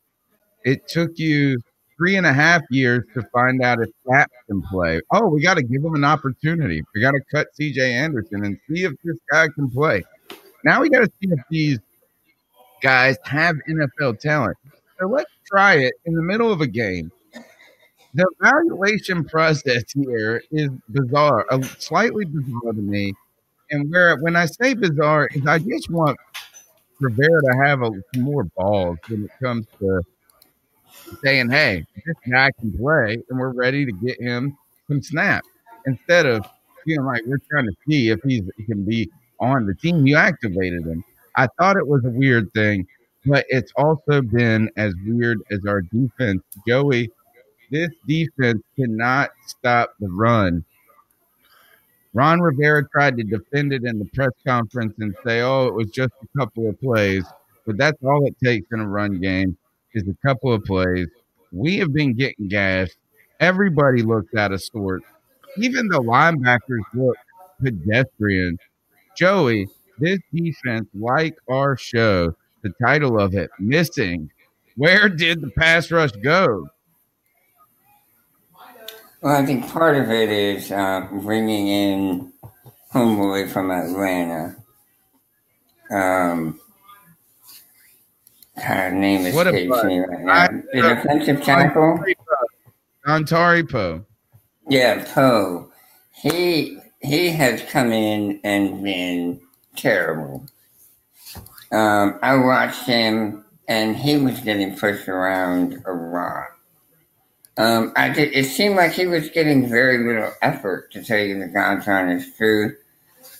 [0.63, 1.59] It took you
[1.95, 4.99] three and a half years to find out if Cap can play.
[5.11, 6.81] Oh, we got to give him an opportunity.
[6.95, 10.03] We got to cut CJ Anderson and see if this guy can play.
[10.63, 11.79] Now we got to see if these
[12.81, 14.57] guys have NFL talent.
[14.99, 17.11] So let's try it in the middle of a game.
[18.15, 23.13] The evaluation process here is bizarre, uh, slightly bizarre to me.
[23.75, 26.17] And where when I say bizarre, is I just want
[27.01, 30.01] Rivera to have a, more balls when it comes to
[31.21, 34.57] saying, "Hey, this guy can play, and we're ready to get him
[34.87, 35.49] some snaps,"
[35.85, 36.45] instead of
[36.85, 39.11] feeling like we're trying to see if he's he can be
[39.41, 40.07] on the team.
[40.07, 41.03] You activated him.
[41.35, 42.87] I thought it was a weird thing,
[43.25, 46.43] but it's also been as weird as our defense.
[46.65, 47.11] Joey,
[47.71, 50.63] this defense cannot stop the run.
[52.15, 55.89] Ron Rivera tried to defend it in the press conference and say, oh, it was
[55.89, 57.25] just a couple of plays.
[57.67, 59.57] But that's all it takes in a run game
[59.93, 61.09] is a couple of plays.
[61.51, 62.95] We have been getting gashed.
[63.41, 65.05] Everybody looks out of sorts.
[65.57, 67.17] Even the linebackers look
[67.61, 68.59] pedestrian.
[69.17, 69.67] Joey,
[69.99, 74.31] this defense, like our show, the title of it, missing.
[74.77, 76.69] Where did the pass rush go?
[79.25, 82.31] Well, I think part of it is uh, bringing in
[82.93, 84.55] homeboy from Atlanta.
[85.89, 86.59] Um,
[88.55, 90.47] her name What escapes about me right now.
[90.71, 92.05] The uh, defensive tackle.
[93.07, 94.05] Dontari Poe.
[94.69, 95.71] Yeah, Poe.
[96.11, 99.41] He he has come in and been
[99.75, 100.45] terrible.
[101.71, 106.54] Um, I watched him, and he was getting pushed around a lot.
[107.57, 111.39] Um, I did, it seemed like he was getting very little effort, to tell you
[111.39, 112.77] the God's honest truth.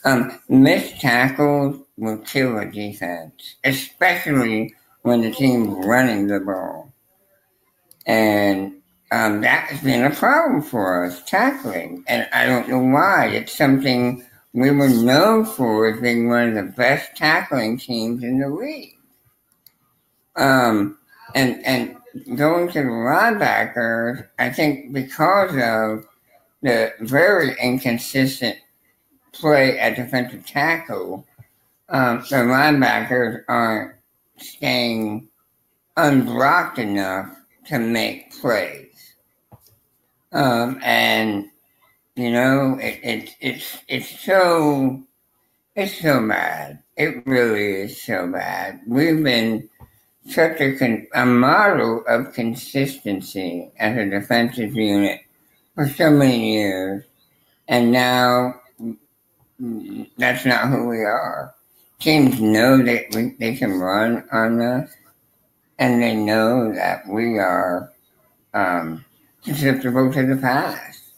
[0.05, 6.93] Um, missed tackles will kill a defense, especially when the team's running the ball.
[8.05, 12.03] And um, that's been a problem for us, tackling.
[12.07, 13.27] And I don't know why.
[13.27, 18.39] It's something we were known for as being one of the best tackling teams in
[18.39, 18.97] the league.
[20.35, 20.97] Um,
[21.33, 21.97] and and
[22.35, 26.07] going to the linebackers, I think because of
[26.61, 28.57] the very inconsistent
[29.31, 31.25] play at defensive tackle,
[31.89, 33.95] um, the linebackers aren't
[34.37, 35.27] staying
[35.97, 37.29] unblocked enough
[37.67, 39.15] to make plays.
[40.31, 41.49] Um, and
[42.15, 45.03] you know, it, it, it's it's so
[45.75, 46.81] it's so bad.
[46.95, 48.79] It really is so bad.
[48.87, 49.69] We've been
[50.27, 55.21] such a, con- a model of consistency as a defensive unit
[55.75, 57.03] for so many years,
[57.67, 58.55] and now
[60.17, 61.53] that's not who we are.
[61.99, 64.89] Teams know that we, they can run on us,
[65.77, 67.91] and they know that we are
[68.53, 69.05] um,
[69.41, 71.11] susceptible to the pass.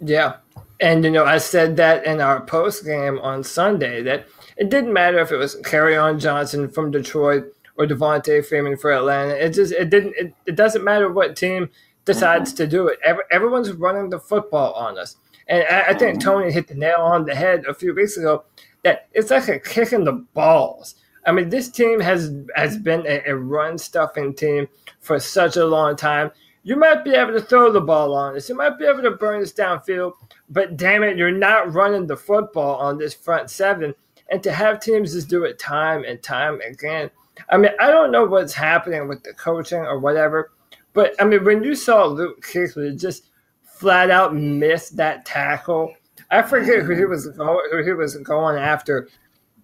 [0.00, 0.36] Yeah.
[0.78, 4.26] And, you know, I said that in our post game on Sunday that
[4.58, 9.34] it didn't matter if it was Kerryon Johnson from Detroit or Devonta Freeman for Atlanta.
[9.34, 11.70] It just, it didn't, it, it doesn't matter what team
[12.04, 12.98] decides to do it.
[13.04, 15.16] Every, everyone's running the football on us.
[15.48, 16.28] And I, I think mm-hmm.
[16.28, 18.44] Tony hit the nail on the head a few weeks ago
[18.84, 20.96] that it's like a kick in the balls.
[21.26, 24.68] I mean, this team has has been a, a run stuffing team
[25.00, 26.30] for such a long time
[26.66, 28.48] you might be able to throw the ball on us.
[28.48, 30.14] You might be able to burn us downfield,
[30.50, 33.94] but damn it, you're not running the football on this front seven.
[34.32, 37.08] And to have teams just do it time and time again.
[37.50, 40.52] I mean, I don't know what's happening with the coaching or whatever,
[40.92, 43.26] but I mean, when you saw Luke Kuechly just
[43.62, 45.94] flat out miss that tackle,
[46.30, 49.08] I forget who he was going, who he was going after,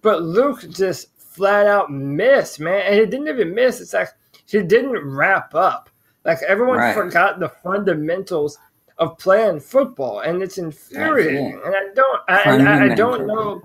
[0.01, 2.81] but Luke just flat out missed, man.
[2.85, 3.81] And he didn't even miss.
[3.81, 4.09] It's like
[4.45, 5.89] he didn't wrap up.
[6.23, 6.93] Like everyone Right.
[6.93, 8.57] forgot the fundamentals
[8.99, 11.59] of playing football, and it's infuriating.
[11.65, 13.61] And I don't, I, I, I don't know.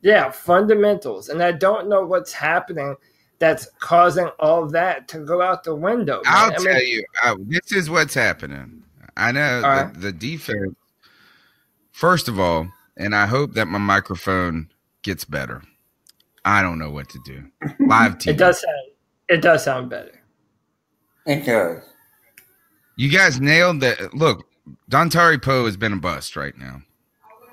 [0.00, 2.96] Yeah, fundamentals, and I don't know what's happening
[3.42, 6.22] that's causing all that to go out the window.
[6.22, 6.32] man.
[6.32, 8.84] I'll I tell you, uh, this is what's happening.
[9.16, 10.00] I know the, right.
[10.00, 10.76] the defense.
[11.90, 14.68] First of all, and I hope that my microphone
[15.02, 15.60] gets better.
[16.44, 17.42] I don't know what to do.
[17.84, 18.28] Live TV.
[18.28, 18.90] It does sound,
[19.28, 20.22] it does sound better.
[21.26, 21.82] It does.
[22.94, 24.14] You guys nailed that.
[24.14, 24.46] Look,
[24.88, 26.80] Dontari Poe has been a bust right now.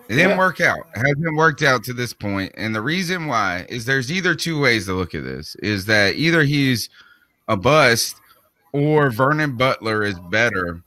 [0.10, 0.80] It didn't work out.
[0.95, 2.51] It hasn't worked out to this point.
[2.57, 6.16] And the reason why is there's either two ways to look at this is that
[6.16, 6.89] either he's
[7.47, 8.16] a bust
[8.74, 10.82] or Vernon Butler is better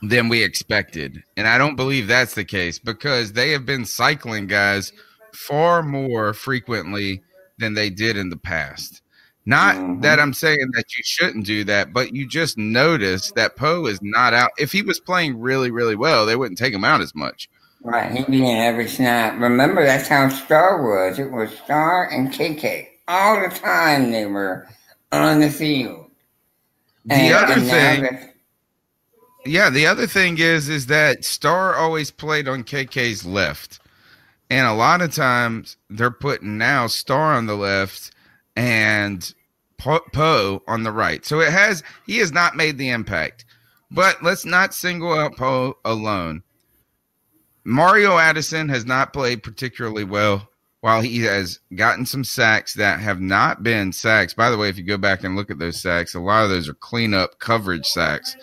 [0.00, 1.22] than we expected.
[1.36, 4.92] And I don't believe that's the case because they have been cycling guys
[5.34, 7.22] far more frequently
[7.58, 9.02] than they did in the past.
[9.44, 10.00] Not mm-hmm.
[10.00, 14.00] that I'm saying that you shouldn't do that, but you just notice that Poe is
[14.00, 14.52] not out.
[14.58, 17.50] If he was playing really, really well, they wouldn't take him out as much.
[17.84, 19.38] Right, he'd be in every snap.
[19.38, 21.18] Remember, that's how Star was.
[21.18, 22.88] It was Star and KK.
[23.06, 24.66] All the time they were
[25.12, 26.06] on the field.
[27.04, 28.30] The other now thing-
[29.44, 33.80] Yeah, the other thing is is that Star always played on KK's left.
[34.48, 38.12] And a lot of times they're putting now Star on the left
[38.56, 39.34] and
[39.76, 41.26] Po Poe on the right.
[41.26, 43.44] So it has he has not made the impact.
[43.90, 46.42] But let's not single out Poe alone.
[47.64, 50.48] Mario Addison has not played particularly well
[50.80, 54.34] while he has gotten some sacks that have not been sacks.
[54.34, 56.50] By the way, if you go back and look at those sacks, a lot of
[56.50, 58.36] those are cleanup coverage sacks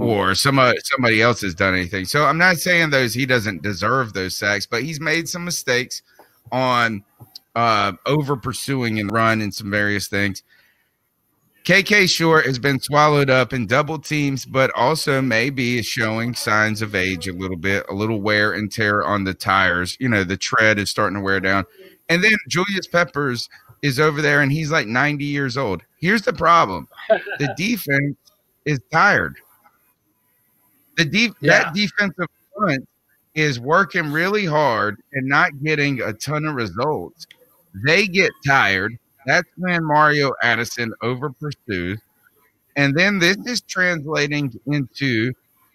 [0.00, 2.04] or somebody somebody else has done anything.
[2.04, 6.02] So I'm not saying those he doesn't deserve those sacks, but he's made some mistakes
[6.50, 7.04] on
[7.54, 10.42] uh over pursuing and run and some various things.
[11.64, 16.82] KK Short has been swallowed up in double teams, but also maybe is showing signs
[16.82, 19.96] of age a little bit, a little wear and tear on the tires.
[20.00, 21.64] You know, the tread is starting to wear down.
[22.08, 23.48] And then Julius Peppers
[23.80, 25.82] is over there and he's like 90 years old.
[26.00, 26.88] Here's the problem
[27.38, 28.16] the defense
[28.64, 29.36] is tired.
[30.96, 32.88] The de- that defensive front
[33.34, 37.26] is working really hard and not getting a ton of results.
[37.86, 38.98] They get tired.
[39.26, 42.00] That's when Mario Addison over pursues.
[42.76, 45.32] And then this is translating into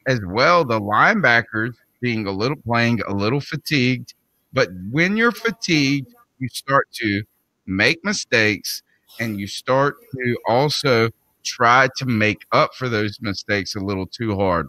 [0.07, 4.13] as well the linebackers being a little playing a little fatigued.
[4.53, 7.23] But when you're fatigued, you start to
[7.67, 8.83] make mistakes
[9.19, 11.09] and you start to also
[11.43, 14.67] try to make up for those mistakes a little too hard.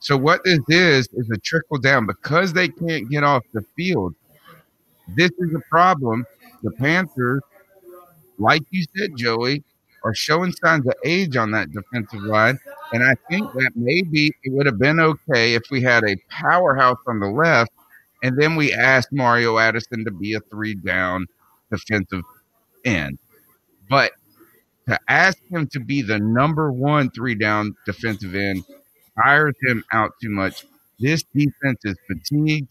[0.00, 4.14] So what this is is a trickle down because they can't get off the field.
[5.16, 6.26] This is a problem.
[6.62, 7.42] The Panthers,
[8.38, 9.62] like you said, Joey,
[10.04, 12.58] are showing signs of age on that defensive line.
[12.92, 16.98] And I think that maybe it would have been okay if we had a powerhouse
[17.06, 17.70] on the left
[18.24, 21.26] and then we asked Mario Addison to be a three down
[21.70, 22.22] defensive
[22.84, 23.18] end.
[23.90, 24.12] But
[24.88, 28.64] to ask him to be the number one three down defensive end
[29.22, 30.64] tires him out too much.
[30.98, 32.70] This defense is fatigued,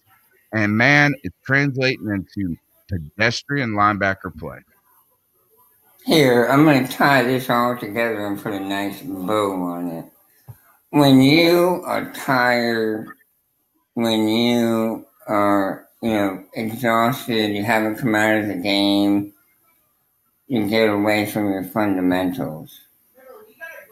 [0.54, 2.58] and man, it's translating into
[2.90, 4.60] pedestrian linebacker play.
[6.06, 10.06] Here, I'm going to tie this all together and put a nice bow on it.
[10.90, 13.08] When you are tired,
[13.94, 19.34] when you are, you know, exhausted, you haven't come out of the game,
[20.48, 22.82] you get away from your fundamentals.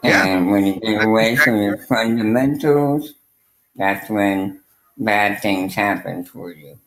[0.04, 3.14] And when you get away from your fundamentals,
[3.74, 4.60] that's when
[4.98, 6.78] bad things happen for you.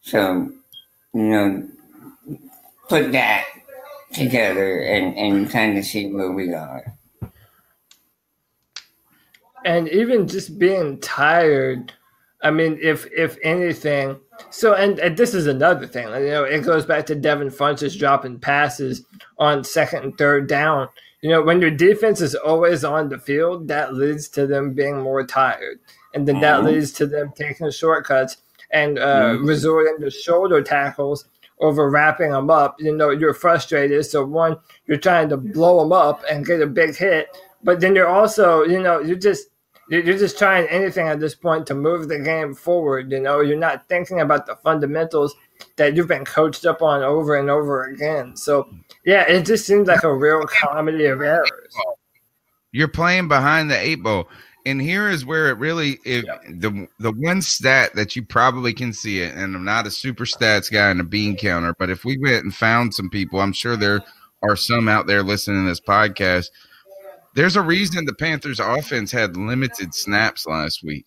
[0.00, 0.50] So,
[1.12, 1.68] you know,
[2.88, 3.44] put that
[4.12, 6.94] together and, and kind of see where we are.
[9.66, 11.92] and even just being tired
[12.42, 16.64] i mean if if anything so and, and this is another thing you know it
[16.64, 19.04] goes back to devin funchess dropping passes
[19.36, 20.88] on second and third down
[21.20, 24.98] you know when your defense is always on the field that leads to them being
[24.98, 25.78] more tired
[26.14, 26.64] and then that Mhm.
[26.64, 28.38] leads to them taking shortcuts
[28.70, 29.46] and uh, Mhm.
[29.46, 31.26] resorting to shoulder tackles
[31.60, 32.76] over wrapping them up.
[32.80, 34.04] You know, you're frustrated.
[34.06, 34.56] So one,
[34.86, 37.28] you're trying to blow them up and get a big hit,
[37.62, 39.48] but then you're also, you know, you're just
[39.90, 43.10] you're just trying anything at this point to move the game forward.
[43.10, 45.34] You know, you're not thinking about the fundamentals
[45.76, 48.36] that you've been coached up on over and over again.
[48.36, 48.72] So
[49.04, 51.74] yeah, it just seems like a real comedy of errors.
[52.70, 54.28] You're playing behind the eight ball.
[54.66, 58.92] And here is where it really if the the one stat that you probably can
[58.92, 62.04] see it, and I'm not a super stats guy and a bean counter, but if
[62.04, 64.02] we went and found some people, I'm sure there
[64.42, 66.48] are some out there listening to this podcast.
[67.34, 71.06] There's a reason the Panthers offense had limited snaps last week.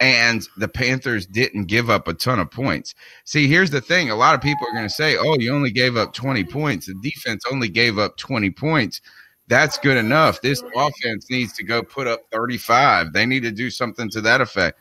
[0.00, 2.94] And the Panthers didn't give up a ton of points.
[3.24, 4.10] See, here's the thing.
[4.10, 6.86] A lot of people are going to say, oh, you only gave up 20 points.
[6.86, 9.00] The defense only gave up 20 points
[9.48, 10.40] that's good enough.
[10.40, 13.12] This offense needs to go put up 35.
[13.12, 14.78] They need to do something to that effect.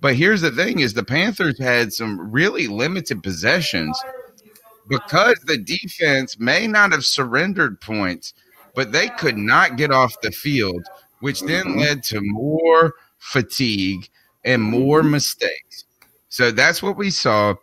[0.00, 4.00] But here's the thing is the Panthers had some really limited possessions
[4.88, 8.34] because the defense may not have surrendered points,
[8.74, 10.84] but they could not get off the field,
[11.20, 11.80] which then mm-hmm.
[11.80, 14.08] led to more fatigue
[14.44, 15.12] and more mm-hmm.
[15.12, 15.84] mistakes.
[16.28, 17.54] So that's what we saw.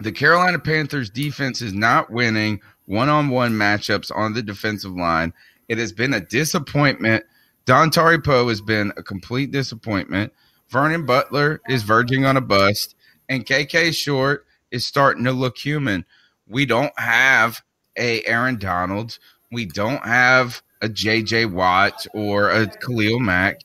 [0.00, 5.32] The Carolina Panthers defense is not winning one-on-one matchups on the defensive line.
[5.68, 7.24] It has been a disappointment.
[7.64, 10.32] Don Poe has been a complete disappointment.
[10.68, 12.94] Vernon Butler is verging on a bust,
[13.28, 16.04] and KK Short is starting to look human.
[16.48, 17.62] We don't have
[17.96, 19.18] a Aaron Donald.
[19.50, 23.60] We don't have a JJ Watt or a Khalil Mack,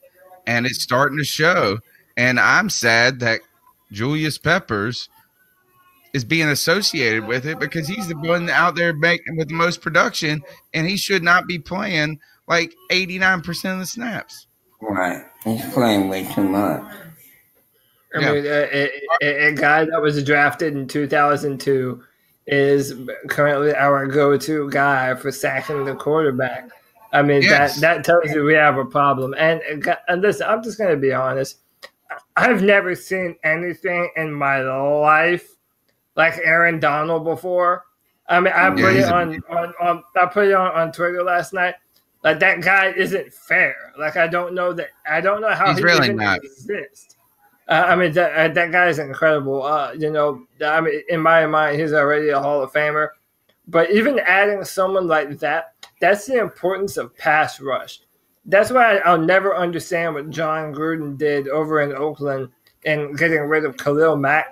[0.46, 1.78] and it's starting to show.
[2.16, 3.40] And I'm sad that
[3.90, 5.08] Julius Peppers
[6.14, 9.80] is being associated with it because he's the one out there making with the most
[9.80, 10.42] production,
[10.74, 14.46] and he should not be playing like 89% of the snaps.
[14.80, 15.22] Right.
[15.44, 16.82] He's playing way too much.
[18.14, 18.90] I mean, a,
[19.22, 22.02] a, a guy that was drafted in 2002
[22.46, 22.94] is
[23.28, 26.70] currently our go-to guy for sacking the quarterback.
[27.12, 27.80] I mean, Yes.
[27.80, 29.34] that that tells you we have a problem.
[29.36, 29.60] And,
[30.08, 31.58] and listen, I'm just going to be honest.
[32.36, 35.46] I've never seen anything in my life
[36.18, 37.84] like Aaron Donald before.
[38.28, 40.92] I mean, I Yeah, put it a- on, on, on I put it on, on
[40.92, 41.76] Twitter last night.
[42.22, 43.74] Like that guy isn't fair.
[43.98, 46.44] Like I don't know that I don't know how He's he really even not.
[46.44, 47.16] exists.
[47.68, 49.62] Uh, I mean that uh, that guy is incredible.
[49.62, 53.08] Uh, you know, I mean, in my mind, he's already a Hall of Famer.
[53.68, 58.00] But even adding someone like that, that's the importance of pass rush.
[58.46, 62.48] That's why I'll never understand what Jon Gruden did over in Oakland
[62.86, 64.48] and getting rid of Khalil Mack.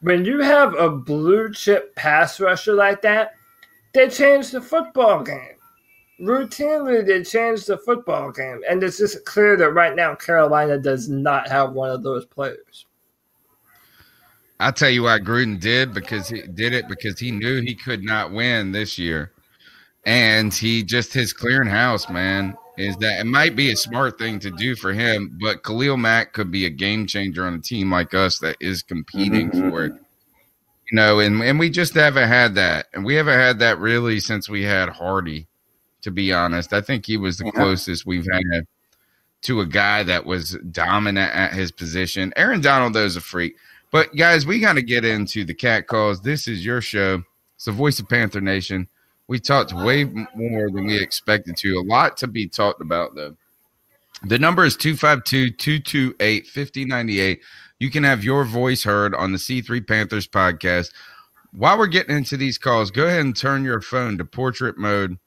[0.00, 3.34] When you have a blue chip pass rusher like that,
[3.94, 5.56] they change the football game.
[6.20, 8.60] Routinely, they change the football game.
[8.68, 12.86] And it's just clear that right now, Carolina does not have one of those players.
[14.60, 18.02] I'll tell you why Gruden did because he did it because he knew he could
[18.02, 19.32] not win this year.
[20.04, 24.38] And he just his clearing house, man, is that it might be a smart thing
[24.40, 27.90] to do for him, but Khalil Mack could be a game changer on a team
[27.90, 29.92] like us that is competing mm-hmm, for it.
[29.92, 30.02] Mm-hmm.
[30.90, 32.86] You know, and, and we just haven't had that.
[32.94, 35.48] And we haven't had that really since we had Hardy,
[36.02, 36.72] to be honest.
[36.72, 37.50] I think he was the Yeah.
[37.50, 38.66] closest we've had
[39.42, 42.32] to a guy that was dominant at his position.
[42.36, 43.56] Aaron Donald, though, is a freak.
[43.90, 46.20] But guys, we got to get into the cat calls.
[46.22, 47.22] This is your show.
[47.56, 48.88] It's the voice of Panther Nation.
[49.28, 51.78] We talked way more than we expected to.
[51.78, 53.36] A lot to be talked about, though.
[54.24, 57.40] The number is 252 228 5098.
[57.78, 60.90] You can have your voice heard on the C3 Panthers podcast.
[61.52, 65.18] While we're getting into these calls, go ahead and turn your phone to portrait mode.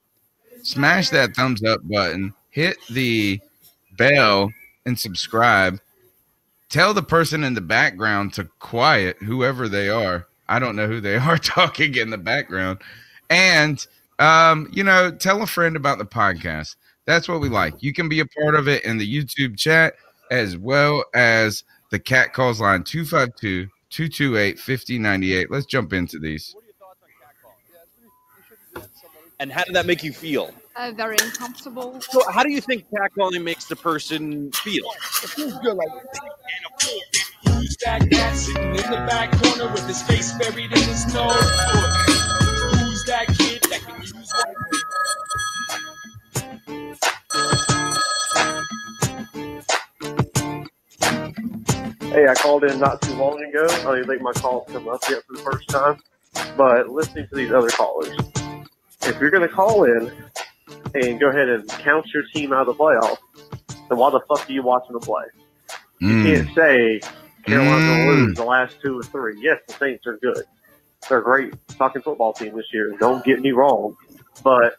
[0.64, 2.34] Smash that thumbs up button.
[2.50, 3.40] Hit the
[3.98, 4.52] bell
[4.86, 5.80] and subscribe.
[6.70, 10.28] Tell the person in the background to quiet whoever they are.
[10.50, 12.80] I don't know who they are talking in the background.
[13.30, 13.86] And
[14.22, 16.76] um, you know, tell a friend about the podcast.
[17.06, 17.74] That's what we like.
[17.80, 19.96] You can be a part of it in the YouTube chat
[20.30, 25.52] as well as the cat calls line 252 228 5098.
[25.52, 26.56] Let's jump into these.
[29.40, 30.52] And how did that make you feel?
[30.76, 32.00] Uh, very uncomfortable.
[32.00, 34.86] So, how do you think cat calling makes the person feel?
[35.24, 35.90] It feels good, like
[37.48, 41.34] Who's that cat sitting in the back corner with his face buried in his nose?
[42.78, 43.61] Who's that kid
[43.96, 44.56] that can use one?
[52.14, 53.82] Hey, I called in not too long ago.
[53.82, 55.96] I don't even think my call's come up yet for the first time.
[56.56, 58.16] But listening to these other callers,
[59.06, 60.10] if you're going to call in
[60.96, 63.18] and go ahead and count your team out of the playoffs,
[63.90, 65.26] then why the fuck are you watching them play?
[66.08, 66.24] You Mm.
[66.24, 67.04] can't say
[67.48, 68.08] Carolina's going to Mm.
[68.08, 69.40] lose the last two or three.
[69.42, 70.46] Yes, the Saints are good.
[71.10, 72.96] They're a great fucking football team this year.
[73.00, 73.96] Don't get me wrong.
[74.44, 74.78] But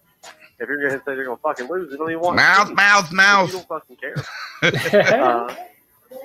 [0.61, 2.69] if you're going to say they're going to fucking lose, you don't even want Mouth,
[2.69, 2.75] to.
[2.75, 3.53] mouth, mouth.
[3.53, 4.15] You don't fucking care.
[4.63, 5.55] uh,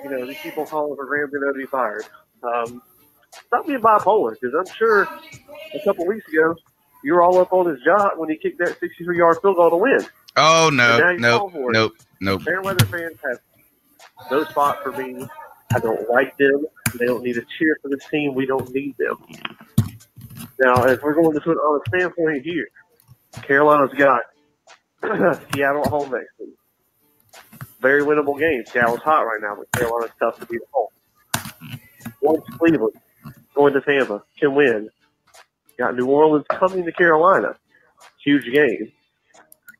[0.04, 2.04] you know, these people calling for Ramsey to be fired.
[2.42, 2.82] Um,
[3.46, 5.02] stop being bipolar, because I'm sure
[5.74, 6.54] a couple weeks ago
[7.02, 9.70] you were all up on his job when he kicked that 63 yard field goal
[9.70, 10.00] to win.
[10.36, 11.72] Oh no, now you nope, fall for it.
[11.72, 12.42] nope, nope.
[12.42, 13.40] Fair weather fans have
[14.30, 15.26] No spot for me.
[15.74, 16.64] I don't like them.
[16.98, 18.34] They don't need to cheer for this team.
[18.34, 19.16] We don't need them.
[20.60, 22.68] Now, if we're going to an honest standpoint here,
[23.42, 24.22] Carolina's got
[25.54, 26.54] Seattle at home next week.
[27.80, 28.64] Very winnable game.
[28.66, 31.80] Seattle's hot right now, but Carolina's tough to beat at home.
[32.20, 32.94] Once Cleveland
[33.54, 34.88] going to Tampa can win.
[35.78, 37.54] Got New Orleans coming to Carolina.
[38.24, 38.90] Huge game.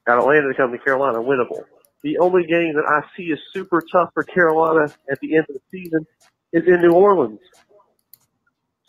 [0.07, 1.19] Got Atlanta to come to Carolina.
[1.19, 1.65] Winnable.
[2.03, 5.57] The only game that I see is super tough for Carolina at the end of
[5.57, 6.07] the season
[6.53, 7.41] is in New Orleans.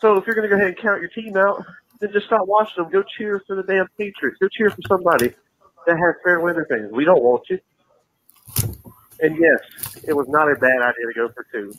[0.00, 1.64] So if you're going to go ahead and count your team out,
[2.00, 2.92] then just stop watching them.
[2.92, 4.38] Go cheer for the damn Patriots.
[4.40, 5.32] Go cheer for somebody
[5.86, 6.90] that has fair weather fans.
[6.92, 7.58] We don't want you.
[9.22, 11.72] And yes, it was not a bad idea to go for two.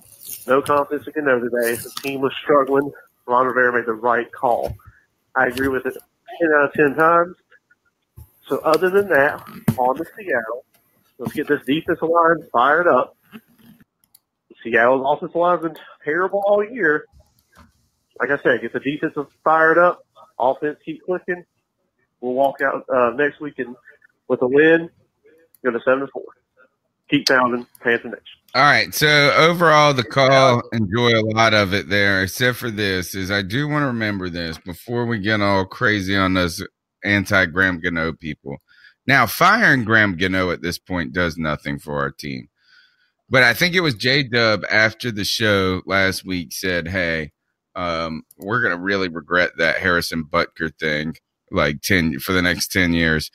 [0.47, 1.75] No confidence in Gano today.
[1.75, 2.91] The team was struggling.
[3.25, 4.75] Ron Rivera made the right call.
[5.35, 7.35] I agree with it 10 out of 10 times.
[8.47, 9.41] So other than that,
[9.77, 10.65] on to Seattle.
[11.17, 13.15] Let's get this defensive line fired up.
[14.63, 17.05] Seattle's offensive line's been terrible all year.
[18.19, 20.05] Like I said, get the defensive fired up.
[20.41, 21.45] Offense keep clicking.
[22.19, 23.75] We'll walk out uh, next weekend
[24.27, 24.89] with a win.
[25.63, 26.23] Go to seven and four.
[27.09, 27.67] Keep pounding.
[27.81, 28.23] Panther Nation.
[28.55, 28.93] All right.
[28.93, 33.41] So overall, the call, enjoy a lot of it there, except for this, is I
[33.41, 36.65] do want to remember this before we get all crazy on those
[37.03, 38.57] anti Graham Gano people.
[39.07, 42.47] Now, firing Graham Gano at this point does nothing for our team.
[43.29, 47.31] But I think it was J Dub after the show last week said, Hey,
[47.75, 51.15] um, we're to really regret that Harrison Butker thing
[51.51, 53.29] like 10 for the next 10 years.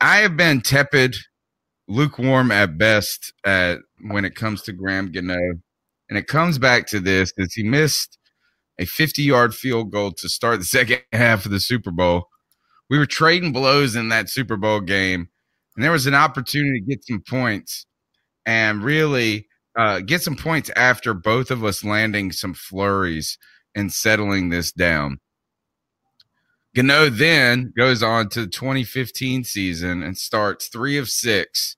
[0.00, 1.16] I have been tepid,
[1.88, 5.60] lukewarm at best at when it comes to Graham Gano.
[6.08, 8.18] And it comes back to this is he missed
[8.78, 12.28] a 50 yard field goal to start the second half of the Super Bowl.
[12.88, 15.28] We were trading blows in that Super Bowl game,
[15.74, 17.84] and there was an opportunity to get some points
[18.44, 19.45] and really
[19.76, 23.38] uh, get some points after both of us landing some flurries
[23.74, 25.18] and settling this down.
[26.74, 31.76] Gano then goes on to the 2015 season and starts three of six.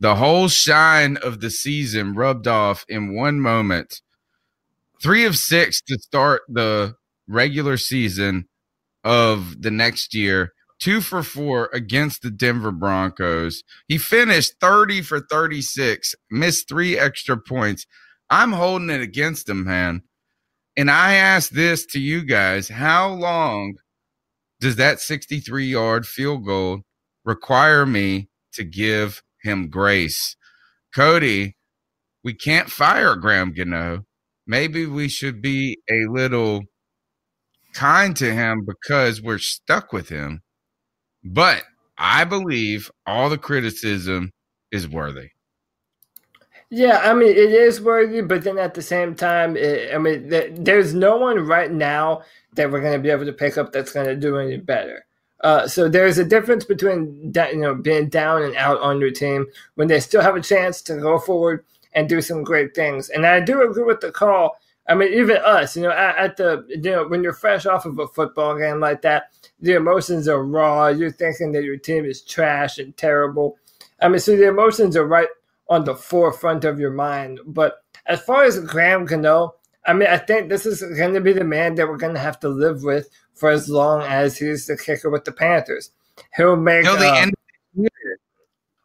[0.00, 4.02] The whole shine of the season rubbed off in one moment.
[5.02, 6.96] Three of six to start the
[7.28, 8.48] regular season
[9.04, 10.52] of the next year.
[10.78, 13.62] Two for four against the Denver Broncos.
[13.88, 17.86] He finished 30 for 36, missed three extra points.
[18.28, 20.02] I'm holding it against him, man.
[20.76, 23.76] And I ask this to you guys how long
[24.60, 26.82] does that 63 yard field goal
[27.24, 30.36] require me to give him grace?
[30.94, 31.56] Cody,
[32.24, 34.04] we can't fire Graham Gano.
[34.46, 36.64] Maybe we should be a little
[37.74, 40.42] kind to him because we're stuck with him.
[41.26, 41.64] But
[41.98, 44.32] I believe all the criticism
[44.70, 45.30] is worthy.
[46.70, 50.30] Yeah, I mean it is worthy, but then at the same time, it, I mean
[50.30, 52.22] th- there's no one right now
[52.54, 55.04] that we're going to be able to pick up that's going to do any better.
[55.42, 59.10] Uh, so there's a difference between da- you know being down and out on your
[59.10, 63.08] team when they still have a chance to go forward and do some great things.
[63.10, 64.58] And I do agree with the call.
[64.88, 67.86] I mean, even us, you know, at, at the you know when you're fresh off
[67.86, 70.88] of a football game like that, the emotions are raw.
[70.88, 73.58] You're thinking that your team is trash and terrible.
[74.00, 75.28] I mean, so the emotions are right
[75.68, 77.40] on the forefront of your mind.
[77.46, 79.54] But as far as Graham Gano,
[79.86, 82.20] I mean, I think this is going to be the man that we're going to
[82.20, 85.90] have to live with for as long as he's the kicker with the Panthers.
[86.36, 86.84] He'll make.
[86.84, 87.34] The uh, end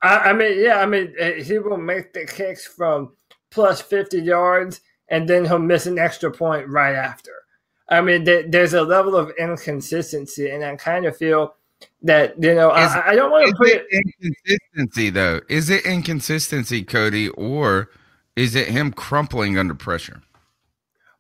[0.01, 3.13] I, I mean, yeah, I mean, uh, he will make the kicks from
[3.51, 4.81] plus 50 yards
[5.11, 7.31] and then he'll miss an extra point right after.
[7.89, 11.53] I mean, th- there's a level of inconsistency, and I kind of feel
[12.03, 15.41] that, you know, Is- I, I don't want to put it inconsistency though?
[15.49, 17.89] Is it inconsistency, Cody, or
[18.35, 20.21] is it him crumpling under pressure?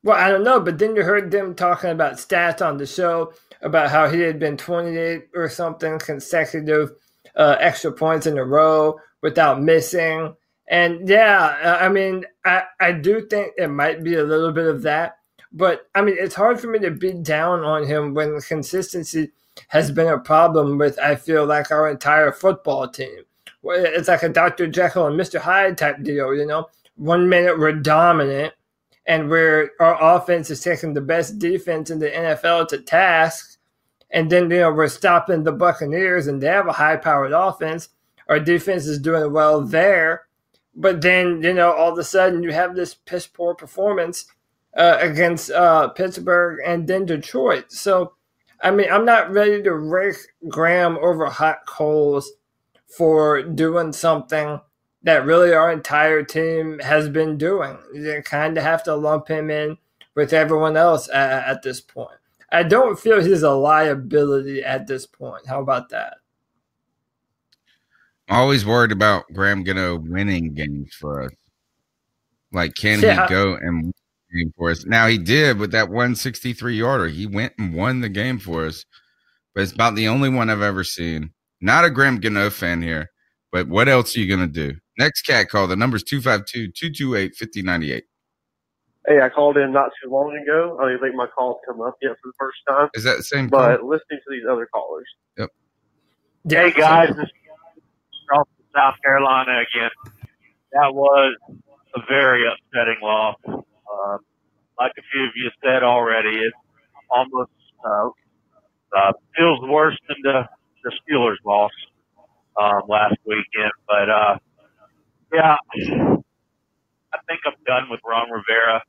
[0.03, 3.33] Well, I don't know, but then you heard them talking about stats on the show
[3.61, 6.91] about how he had been 28 or something consecutive
[7.35, 10.35] uh, extra points in a row without missing.
[10.71, 14.67] And yeah, uh, I mean, I, I do think it might be a little bit
[14.67, 15.17] of that.
[15.51, 19.31] But I mean, it's hard for me to beat down on him when consistency
[19.67, 23.23] has been a problem with, I feel like, our entire football team.
[23.63, 24.65] It's like a Dr.
[24.67, 25.39] Jekyll and Mr.
[25.39, 26.69] Hyde type deal, you know?
[26.95, 28.53] One minute we're dominant
[29.05, 33.57] and where our offense is taking the best defense in the NFL to task,
[34.11, 37.89] and then you know we're stopping the Buccaneers, and they have a high-powered offense.
[38.29, 40.23] Our defense is doing well there,
[40.75, 44.25] but then you know all of a sudden you have this piss poor performance
[44.75, 47.71] uh, against uh, Pittsburgh and then Detroit.
[47.71, 48.13] So,
[48.61, 50.15] I mean, I'm not ready to rake
[50.47, 52.31] Graham over hot coals
[52.87, 54.59] for doing something
[55.03, 57.77] that really our entire team has been doing.
[57.93, 59.77] You kind of have to lump him in
[60.15, 62.17] with everyone else at, at this point.
[62.51, 65.47] I don't feel he's a liability at this point.
[65.47, 66.17] How about that?
[68.31, 71.31] Always worried about Graham Gano winning games for us.
[72.51, 73.27] Like, can Yeah.
[73.27, 73.93] he go and win
[74.31, 74.85] the game for us?
[74.85, 77.07] Now he did with that 163 yarder.
[77.07, 78.85] He went and won the game for us.
[79.53, 81.31] But it's about the only one I've ever seen.
[81.59, 83.09] Not a Graham Gano fan here,
[83.51, 84.75] but what else are you gonna do?
[84.97, 85.67] Next cat call.
[85.67, 88.03] The number's 252-228-5098.
[89.07, 90.77] Hey, I called in not too long ago.
[90.79, 92.89] I don't think my call's come up yet for the first time.
[92.93, 93.89] Is that the same But call?
[93.89, 95.07] listening to these other callers.
[95.37, 95.49] Yep.
[96.49, 97.29] Hey guys, this
[98.31, 99.91] from South Carolina again.
[100.71, 101.35] That was
[101.95, 103.35] a very upsetting loss.
[103.47, 104.19] Um,
[104.79, 106.53] like a few of you said already, it
[107.09, 107.51] almost
[107.85, 108.09] uh,
[108.97, 110.43] uh, feels worse than the,
[110.83, 111.71] the Steelers loss
[112.59, 113.71] um, last weekend.
[113.87, 114.37] But uh,
[115.33, 115.57] yeah,
[117.13, 118.81] I think I'm done with Ron Rivera.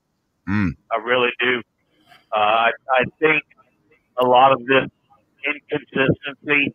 [0.48, 0.70] Mm.
[0.90, 1.62] I really do.
[2.32, 3.42] Uh, I, I think
[4.22, 4.88] a lot of this
[5.44, 6.74] inconsistency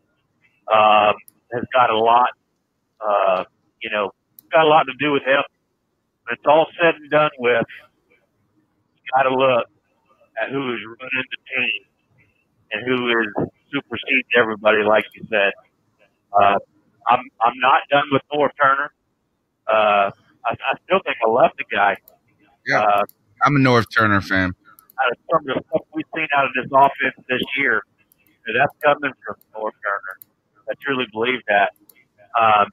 [0.72, 1.16] um,
[1.52, 2.30] has got a lot,
[3.02, 3.44] uh,
[3.82, 4.12] you know,
[4.52, 5.44] got a lot to do with him.
[6.24, 7.66] When it's all said and done with,
[8.10, 9.66] you got to look
[10.42, 11.82] at who is running the team
[12.72, 15.54] and who is superseding everybody, like you said.
[16.34, 16.58] Uh,
[17.08, 18.92] I'm I'm not done with Norv Turner.
[19.68, 20.12] Uh,
[20.46, 21.98] I, I still think I love the guy.
[22.66, 22.82] Yeah.
[22.82, 23.04] Uh,
[23.44, 24.54] I'm a Norv Turner fan.
[25.00, 27.82] out of some of the stuff we've seen out of this offense this year,
[28.56, 30.16] that's coming from Norv Turner.
[30.70, 31.72] I truly believe that.
[32.40, 32.68] Um,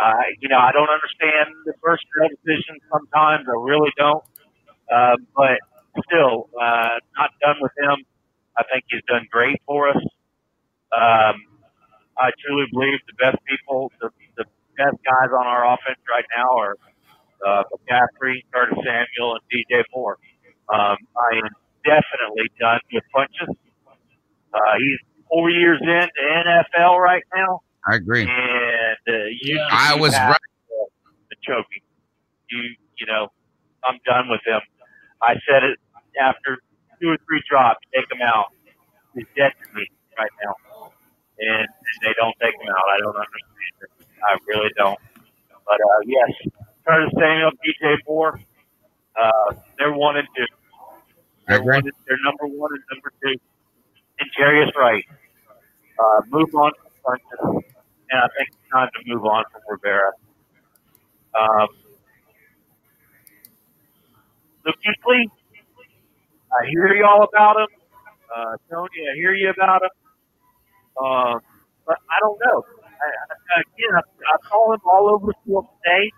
[0.00, 3.46] uh, you know, I don't understand the personnel decisions sometimes.
[3.48, 4.24] I really don't.
[4.92, 5.58] Uh, but
[6.06, 8.04] still, uh, not done with him.
[8.56, 10.02] I think he's done great for us.
[10.92, 11.36] Um,
[12.18, 14.44] I truly believe the best people, the, the
[14.76, 16.76] best guys on our offense right now are
[17.46, 20.18] uh, McCaffrey, Curtis Samuel, and DJ Moore.
[20.68, 21.50] Um, I am
[21.84, 23.54] definitely done with Funchess.
[24.54, 26.22] Uh, he's four years in the
[26.76, 28.22] NFL right now, I agree.
[28.22, 28.30] and
[29.08, 29.68] uh, you Yeah.
[29.70, 30.36] I was right.
[30.68, 30.86] The,
[31.30, 31.82] the choking.
[32.50, 32.60] You,
[32.98, 33.28] you know,
[33.84, 34.60] I'm done with him.
[35.22, 35.78] I said it
[36.20, 36.58] after
[37.00, 37.80] two or three drops.
[37.94, 38.52] Take him out.
[39.14, 39.86] He's dead to me
[40.18, 40.90] right now,
[41.38, 42.84] and, and they don't take him out.
[42.94, 44.06] I don't understand it.
[44.22, 44.98] I really don't.
[45.66, 46.30] But uh, yes,
[46.86, 48.40] Curtis Samuel, DJ Moore,
[49.20, 50.44] uh, they're one and two.
[51.48, 53.38] They're, one, they're number one and number two.
[54.20, 55.04] And Jerry is right.
[55.98, 56.72] Uh, move on
[57.04, 57.62] from
[58.12, 60.12] And I think it's time to move on from Rivera.
[61.34, 61.68] Um,
[64.66, 64.76] Luke
[66.52, 67.68] I hear you all about him.
[68.34, 69.94] Uh, Tony, I hear you about him.
[70.98, 71.40] Um,
[71.86, 72.62] but I don't know.
[72.84, 73.08] I,
[73.56, 74.36] I, again, I, I
[74.74, 76.10] him all over the field today.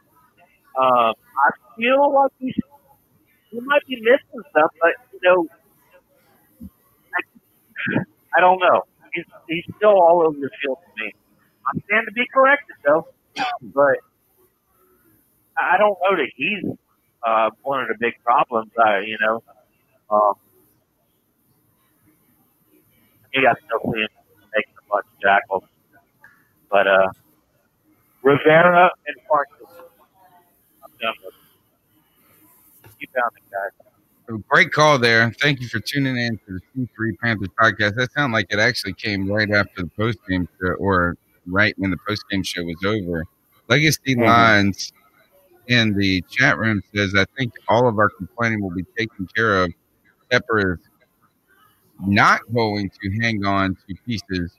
[0.78, 2.56] Um, I feel like he's,
[3.50, 5.46] he might be missing stuff, but you know,
[7.14, 7.20] I,
[8.38, 8.82] I don't know.
[9.14, 11.12] He's he's still all over the field to me.
[11.66, 13.08] I stand to be corrected though,
[13.62, 13.98] but
[15.58, 16.64] I don't know that he's
[17.26, 18.70] uh, one of the big problems.
[18.78, 19.42] I you know,
[20.10, 20.34] um,
[23.34, 25.64] maybe I still making a bunch of jackals,
[26.70, 27.08] but uh,
[28.22, 29.68] Rivera and Farkas,
[30.84, 31.34] I'm done with.
[31.34, 32.90] it.
[33.00, 34.42] Keep down the guys.
[34.48, 35.30] Great call there.
[35.40, 37.96] Thank you for tuning in to the C3 Panthers podcast.
[37.96, 40.48] That sounded like it actually came right after the post game
[40.78, 41.16] or
[41.46, 43.24] right when the post game show was over.
[43.68, 44.24] Legacy Mhm.
[44.26, 44.92] Lines
[45.68, 49.62] in the chat room says, I think all of our complaining will be taken care
[49.62, 49.72] of.
[50.30, 50.80] Tepper is
[52.06, 54.52] not going to hang on to pieces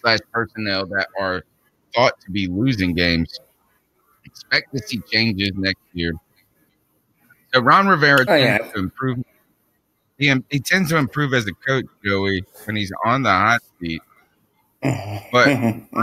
[0.00, 1.44] slash personnel that are
[1.94, 3.38] thought to be losing games.
[4.24, 6.12] Expect to see changes next year.
[7.52, 8.72] So Ron Rivera Oh, tends yeah.
[8.72, 9.18] to improve.
[10.18, 14.02] He, he tends to improve as a coach, Joey, when he's on the hot seat.
[14.82, 15.48] But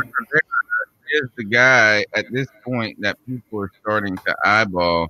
[1.11, 5.07] is the guy at this point that people are starting to eyeball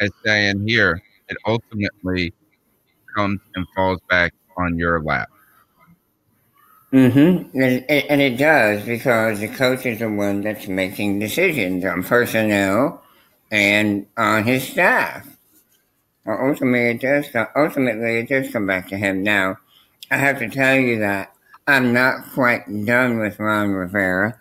[0.00, 2.32] as saying, "Here, it ultimately
[3.16, 5.28] comes and falls back on your lap."
[6.92, 7.58] Mm-hmm.
[7.60, 12.04] And, it- and it does because the coach is the one that's making decisions on
[12.04, 13.02] personnel
[13.50, 15.26] and on his staff.
[16.26, 17.26] Ultimately, it does.
[17.56, 19.22] Ultimately, it does come back to him.
[19.22, 19.58] Now,
[20.10, 21.33] I have to tell you that
[21.66, 24.38] I'm not quite done with Ron Rivera,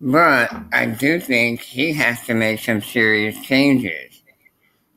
[0.00, 4.20] but I do think he has to make some serious changes.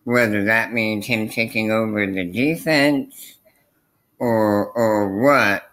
[0.04, 3.36] Whether that means him taking over the defense
[4.18, 5.70] or or what,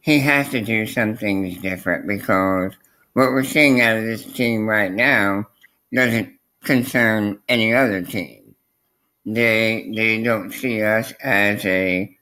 [0.00, 2.72] he has to do some things different because
[3.14, 5.48] what we're seeing out of this team right now
[5.92, 6.32] doesn't
[6.62, 8.54] concern any other team.
[9.26, 12.16] They they don't see us as a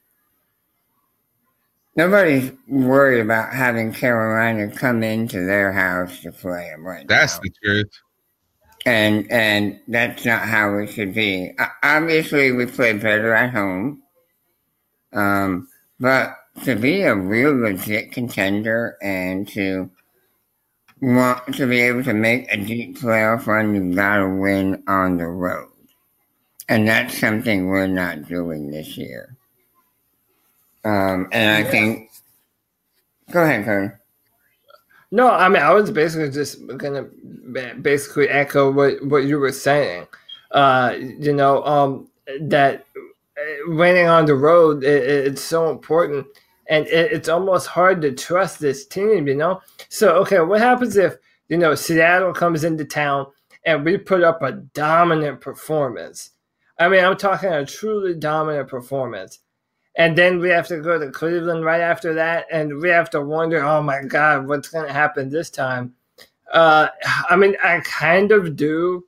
[1.99, 7.41] nobody's worried about having Carolina come into their house to play them right That's now.
[7.43, 7.91] the truth.
[8.85, 11.51] and and that's not how it should be.
[11.83, 14.01] Obviously, we play better at home,
[15.11, 15.67] um,
[15.99, 19.91] but to be a real legit contender and to
[21.01, 25.27] want to be able to make a deep playoff run, you've gotta win on the
[25.27, 25.73] road,
[26.69, 29.35] and that's something we're not doing this year.
[30.85, 32.09] Um, and I think,
[33.31, 33.91] go ahead, Cody.
[35.11, 37.03] No, I mean I was basically just gonna
[37.81, 40.07] basically echo what what you were saying.
[40.51, 42.09] Uh, you know, um,
[42.41, 42.85] that
[43.37, 44.91] uh, winning on the road i i-
[45.29, 46.27] it's so important,
[46.67, 49.27] and it, it's almost hard to trust this team.
[49.27, 51.15] You know, so okay, what happens if
[51.49, 53.27] you know Seattle comes into town
[53.65, 56.31] and we put up a dominant performance?
[56.79, 59.39] I mean, I'm talking a truly dominant performance.
[59.99, 63.21] And then we have to go to Cleveland right after that, and we have to
[63.21, 65.93] wonder, oh my God, what's going to happen this time?
[66.53, 66.87] Uh,
[67.29, 69.03] I mean, I kind of do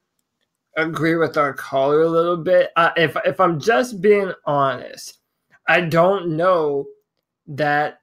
[0.75, 2.71] agree with our caller a little bit.
[2.75, 5.19] Uh, if if I'm just being honest,
[5.65, 6.87] I don't know
[7.47, 8.01] that.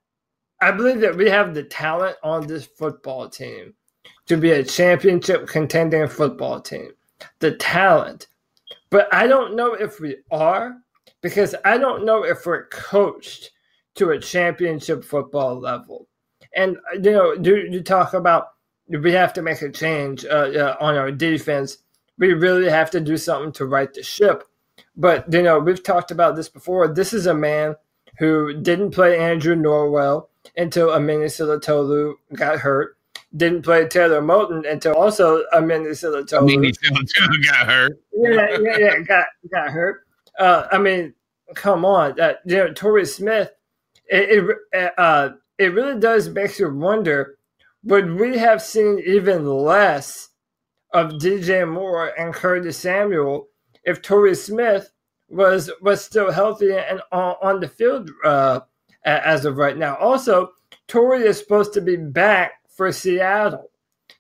[0.63, 3.75] I believe that we have the talent on this football team
[4.27, 6.93] to be a championship contending football team.
[7.41, 8.29] The talent,
[8.89, 10.79] but I don't know if we are
[11.23, 13.51] because I don't know if we're coached
[13.97, 16.09] to a championship football level.
[16.55, 18.49] And you know, do you talk about
[18.89, 21.79] we have to make a change uh, uh, on our defense?
[22.19, 24.45] We really have to do something to right the ship.
[24.97, 26.89] But you know, we've talked about this before.
[26.89, 27.77] This is a man
[28.19, 32.97] who didn't play Andrew Norwell until Amini Tolu got hurt.
[33.37, 38.01] Didn't play Taylor Moton until also Amini I mean, he Tolu got hurt.
[38.15, 40.08] yeah, yeah, yeah, got got hurt.
[40.39, 41.15] Uh, I mean,
[41.55, 43.51] come on, uh, you know, Torrey Smith.
[44.07, 47.39] It it, uh, it really does make you wonder:
[47.85, 50.31] would we have seen even less
[50.93, 53.49] of DJ Moore and Curtis Samuel
[53.85, 54.93] if Torrey Smith
[55.29, 58.61] was was still healthy and on, on the field uh,
[59.05, 59.97] as of right now?
[59.97, 60.53] Also,
[60.87, 63.71] Torrey is supposed to be back for Seattle.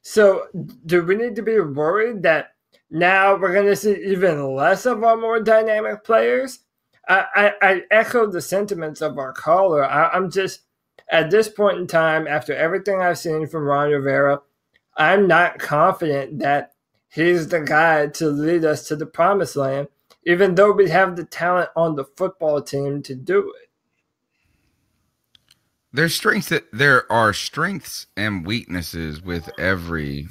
[0.02, 0.46] So,
[0.86, 2.54] do we need to be worried that
[2.91, 6.61] now we're going to see even less of our more dynamic players?
[7.09, 9.84] I, I, I echo the sentiments of our caller.
[9.84, 10.61] I, I'm just,
[11.11, 14.41] at this point in time, after everything I've seen from Ron Rivera,
[14.97, 16.72] I'm not confident that
[17.09, 19.89] he's the guy to lead us to the promised land,
[20.26, 23.68] even though we have the talent on the football team to do it.
[25.91, 30.28] There's strengths that there are strengths and weaknesses with every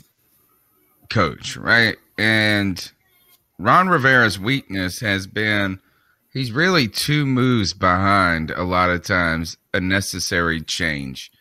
[1.09, 1.97] coach, right?
[2.17, 2.91] And
[3.59, 5.79] Ron Rivera's weakness has been
[6.33, 11.31] he's really two moves behind a lot of times a necessary change.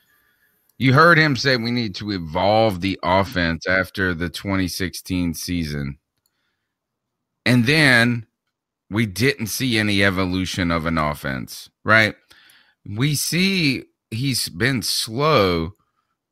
[0.79, 5.99] You heard him say we need to evolve the offense after the 2016 season.
[7.47, 8.27] And then
[8.91, 12.15] we didn't see any evolution of an offense, right?
[12.85, 15.75] We see he's been slow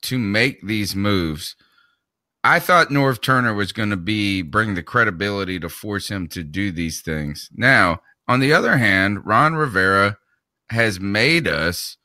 [0.02, 1.56] to make these moves.
[2.46, 6.44] I thought Norv Turner was going to be bring the credibility to force him to
[6.44, 7.48] do these things.
[7.54, 10.18] Now, on the other hand, Ron Rivera
[10.68, 11.96] has made us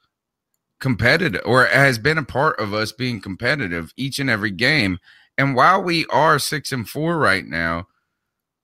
[0.80, 5.00] competitive or has been a part of us being competitive each and every game.
[5.38, 7.88] And while we are 6 and 4 right now,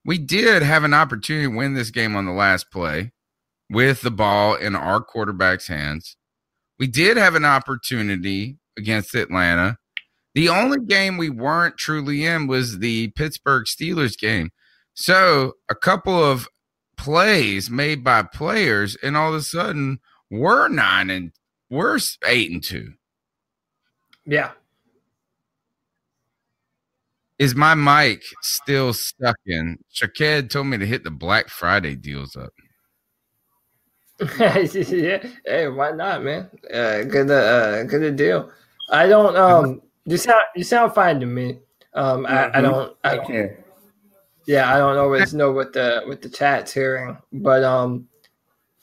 [0.05, 3.11] we did have an opportunity to win this game on the last play
[3.69, 6.15] with the ball in our quarterback's hands.
[6.80, 9.78] We did have an opportunity against Atlanta.
[10.36, 14.51] The only game we weren't truly in was the Pittsburgh Steelers game.
[14.93, 16.47] So, a couple of
[16.97, 21.31] plays made by players, and all of a sudden, we're nine and
[21.69, 22.93] we're eight and two.
[24.25, 24.51] Yeah.
[27.39, 29.77] Is my mic still stuck in?
[29.89, 32.51] Shaked told me to hit the Black Friday deals up.
[34.39, 35.25] yeah.
[35.45, 36.49] Hey, why not, man?
[36.73, 38.51] Uh, good, uh, good deal.
[38.89, 39.36] I don't.
[39.36, 41.59] Um, you sound you sound fine to me.
[41.93, 42.61] Um, I, I Mhm.
[42.61, 42.97] don't.
[43.03, 43.35] I Thank don't.
[43.35, 43.57] you.
[44.47, 48.07] Yeah, I don't always know what the what the chat's hearing, but um,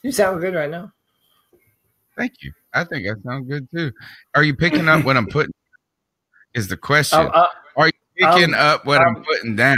[0.01, 0.91] you sound good right now.
[2.17, 2.51] Thank you.
[2.73, 3.91] I think I sound good too.
[4.35, 5.53] Are you picking up what I'm putting?
[6.53, 7.19] Is the question.
[7.21, 7.47] Um, uh,
[7.77, 9.77] Are you picking um, up what I'm um, putting down?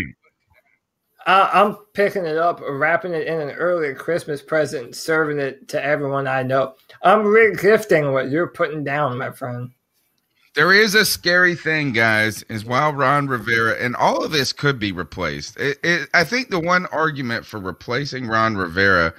[1.27, 5.83] I, I'm picking it up, wrapping it in an early Christmas present, serving it to
[5.83, 6.75] everyone I know.
[7.01, 9.71] I'm re-gifting what you're putting down, my friend.
[10.55, 14.79] There is a scary thing, guys, is while Ron Rivera and all of this could
[14.79, 15.57] be replaced.
[15.59, 19.13] It, it, I think the one argument for replacing Ron Rivera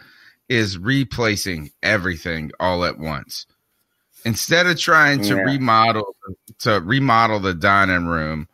[0.48, 3.46] is replacing everything all at once.
[4.24, 5.42] Instead of trying to Yeah.
[5.42, 6.16] remodel
[6.60, 8.48] to remodel the dining room,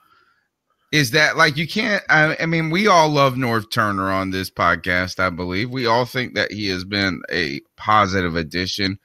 [0.90, 4.50] is that like you can't I, I mean we all love Norv Turner on this
[4.50, 5.70] podcast, I believe.
[5.70, 8.98] We all think that he has been a positive addition.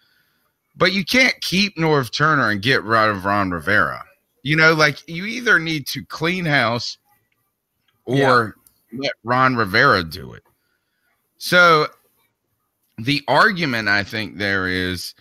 [0.78, 4.04] But you can't keep Norv Turner and get rid of Ron Rivera.
[4.44, 6.98] You know, like you either need to clean house
[8.06, 8.56] or
[8.94, 10.44] let Ron Rivera do it.
[11.38, 11.88] So
[12.98, 15.14] the argument I think there is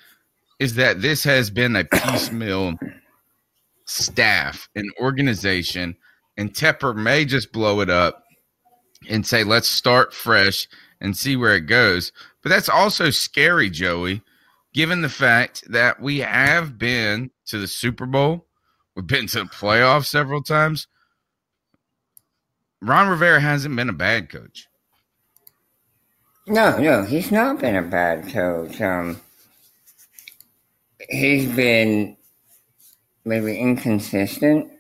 [0.59, 2.75] is that this has been a piecemeal
[3.85, 5.97] staff and organization,
[6.37, 8.25] and Tepper may just blow it up
[9.09, 10.69] and say, let's start fresh
[11.01, 12.13] and see where it goes.
[12.43, 14.23] But that's also scary, Joey,
[14.77, 18.47] given the fact that we have been to the Super Bowl,
[18.95, 20.87] we've been to the playoffs several times.
[22.83, 24.69] Ron Rivera hasn't been a bad coach.
[26.47, 28.79] No, no, he's not been a bad coach.
[28.83, 29.19] Um,
[31.09, 32.19] he's been
[33.25, 34.71] maybe inconsistent.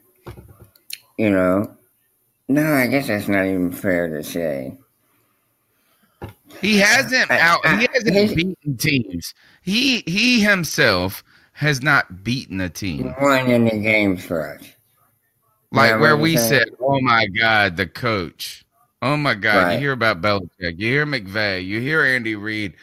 [1.16, 1.74] You know,
[2.48, 4.76] no, I guess that's not even fair to say.
[6.60, 7.66] He hasn't out.
[7.66, 9.34] He hasn't beaten teams.
[9.66, 14.62] He he himself has not beaten a team Won any games for us.
[15.72, 18.64] like Yeah, where we you said, "Oh my God, the coach."
[19.02, 19.72] Oh my God, Right.
[19.74, 22.74] you hear about Belichick, you hear McVay, you hear Andy Reid,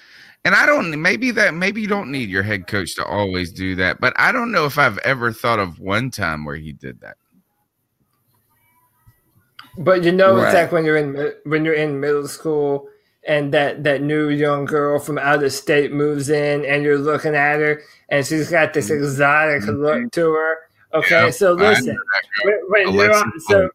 [0.43, 1.01] and I don't.
[1.01, 4.33] Maybe that maybe you don't need your head coach to always do that, but I
[4.33, 7.15] don't know if I've ever thought of one time where he did that.
[9.77, 12.89] But you know, it's like when you're in when you're in middle school,
[13.27, 17.35] and that that new young girl from out of state moves in, and you're looking
[17.35, 20.57] at her, and she's got this exotic look to her.
[20.93, 21.25] Okay, Mm-hmm.
[21.25, 21.97] Yeah, so listen,
[22.43, 23.69] when, when you're on, so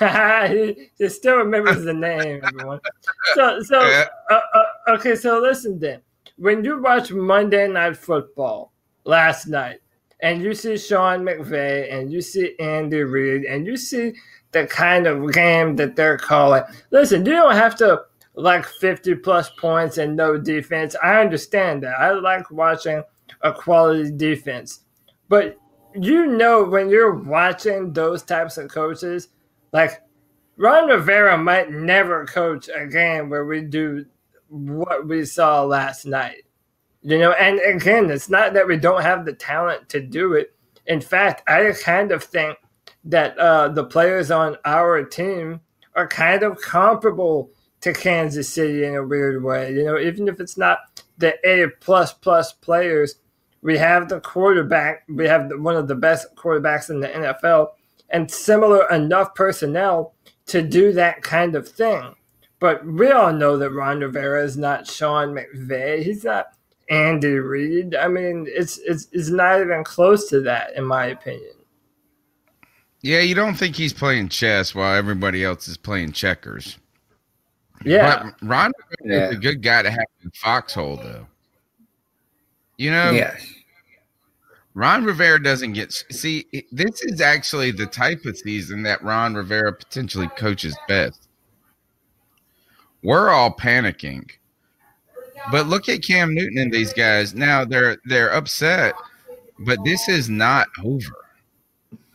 [0.48, 2.80] he, he still remembers the name, everyone.
[3.34, 4.06] So, so Yeah.
[4.30, 4.64] uh, uh,
[4.94, 6.00] okay, so listen then.
[6.38, 8.72] When you watch Monday Night Football
[9.04, 9.78] last night,
[10.20, 14.14] and you see Sean McVay, and you see Andy Reid, and you see
[14.56, 16.62] the kind of game that they're calling.
[16.90, 18.02] Listen, you don't have to
[18.34, 20.96] like 50 plus points and no defense.
[21.02, 21.98] I understand that.
[21.98, 23.02] I like watching
[23.42, 24.80] a quality defense.
[25.28, 25.58] But
[25.94, 29.28] you know when you're watching those types of coaches,
[29.72, 30.02] like
[30.56, 34.06] Ron Rivera might never coach a game where we do
[34.48, 36.44] what we saw last night.
[37.02, 40.54] You know, and again, it's not that we don't have the talent to do it.
[40.86, 42.58] In fact, I kind of think
[43.06, 45.60] that uh, the players on our team
[45.94, 47.50] are kind of comparable
[47.80, 49.72] to Kansas City in a weird way.
[49.72, 50.78] You know, even if it's not
[51.18, 53.16] the A plus plus players,
[53.62, 55.04] we have the quarterback.
[55.08, 57.68] We have the, one of the best quarterbacks in the NFL,
[58.10, 60.14] and similar enough personnel
[60.46, 62.14] to do that kind of thing.
[62.58, 66.02] But we all know that Ron Rivera is not Sean McVay.
[66.02, 66.46] He's not
[66.88, 67.94] Andy Reid.
[67.94, 71.55] I mean, it's it's it's not even close to that, in my opinion.
[73.06, 76.76] Yeah, you don't think he's playing chess while everybody else is playing checkers.
[77.84, 78.24] Yeah.
[78.24, 81.24] But Ron Rivera is a good guy to have in foxhole, though.
[82.78, 83.46] You know, Yes.
[84.74, 85.92] Ron Rivera doesn't get.
[86.10, 91.28] See, this is actually the type of season that Ron Rivera potentially coaches best.
[93.04, 94.28] We're all panicking,
[95.52, 97.36] but look at Cam Newton and these guys.
[97.36, 98.96] Now they're they're upset,
[99.60, 101.25] but this is not over.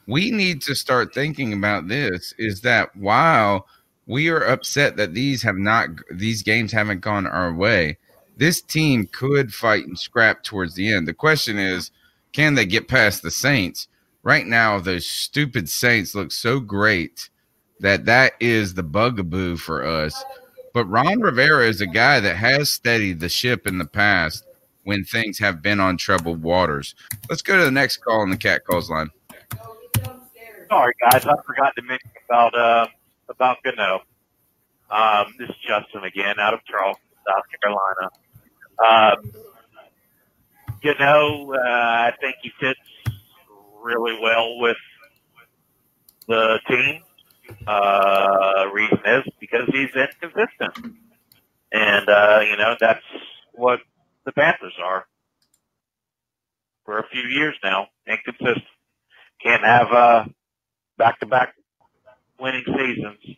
[0.08, 2.34] We need to start thinking about this.
[2.38, 3.68] Is that while
[4.08, 7.98] we are upset that these have not these games haven't gone our way,
[8.38, 11.08] this team could fight and scrap towards the end.
[11.08, 11.92] The question is
[12.34, 13.88] can they get past the Saints?
[14.24, 17.30] Right now, those stupid Saints look so great
[17.80, 20.24] that that is the bugaboo for us.
[20.74, 24.46] But Ron Rivera is a guy that has steadied the ship in the past
[24.84, 26.96] when things have been on troubled waters.
[27.30, 29.10] Let's go to the next call on the cat calls line.
[30.72, 32.88] Sorry, guys, I forgot to mention about uh,
[33.28, 34.04] about Gano.
[34.90, 38.10] Um, this is Justin again, out of Charleston, South Carolina.
[38.82, 39.34] Um,
[40.82, 42.80] Gano, uh, I think he fits
[43.84, 44.78] really well with
[46.30, 47.02] the team.
[47.68, 50.96] Uh, reason is because he's inconsistent,
[51.74, 53.04] and uh, you know that's
[53.56, 53.82] what
[54.24, 55.06] the Panthers are
[56.86, 57.88] for a few years now.
[58.08, 58.64] Inconsistent.
[59.44, 60.26] Can't have uh,
[61.02, 61.56] back-to-back
[62.40, 63.38] winning seasons.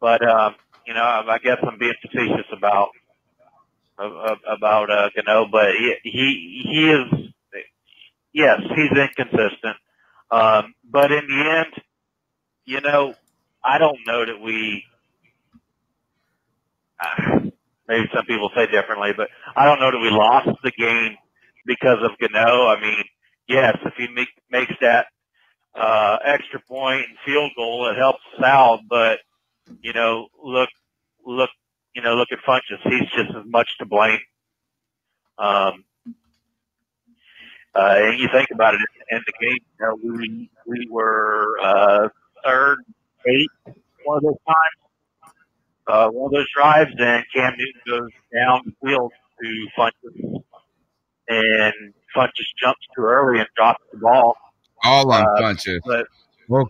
[0.00, 2.90] But um, you know, I guess I'm being facetious about
[3.98, 5.68] about uh, Gano, but
[6.02, 7.32] he he is
[8.32, 9.76] yes, he's inconsistent.
[10.30, 11.84] Um, but in the end,
[12.64, 13.14] you know,
[13.64, 14.84] I don't know that we.
[17.00, 17.40] Uh,
[17.88, 21.16] maybe some people say differently, but I don't know that we lost the game
[21.66, 22.68] because of Gano.
[22.68, 23.04] I mean,
[23.48, 25.06] yes, if he make, makes that
[25.74, 28.80] uh, extra point and field goal, it helps us out.
[28.88, 29.20] But
[29.80, 30.68] you know, look,
[31.24, 31.50] look,
[31.94, 32.80] you know, look at Funchess.
[32.84, 34.20] He's just as much to blame.
[35.38, 35.84] Um,
[37.74, 42.08] uh, and you think about it in the game, you know, we we were uh,
[42.44, 42.78] third,
[43.26, 43.48] eight,
[44.04, 44.76] one of those times,
[45.86, 49.12] uh, one of those drives, and Cam Newton goes down the field
[49.42, 50.42] to Funchess,
[51.28, 54.36] and Funchess jumps too early and drops the ball.
[54.84, 55.80] All on Uh, Funchess.
[55.84, 56.06] But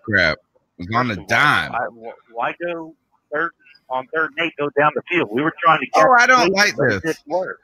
[0.03, 0.39] crap.
[0.79, 1.73] It was on a dime.
[1.75, 1.87] I,
[2.33, 2.95] why go
[3.33, 3.53] third
[3.91, 4.55] on third and eight?
[4.59, 5.29] Go down the field.
[5.33, 6.05] We were trying to get.
[6.07, 7.03] Oh, I don't like it this.
[7.03, 7.61] didn't work.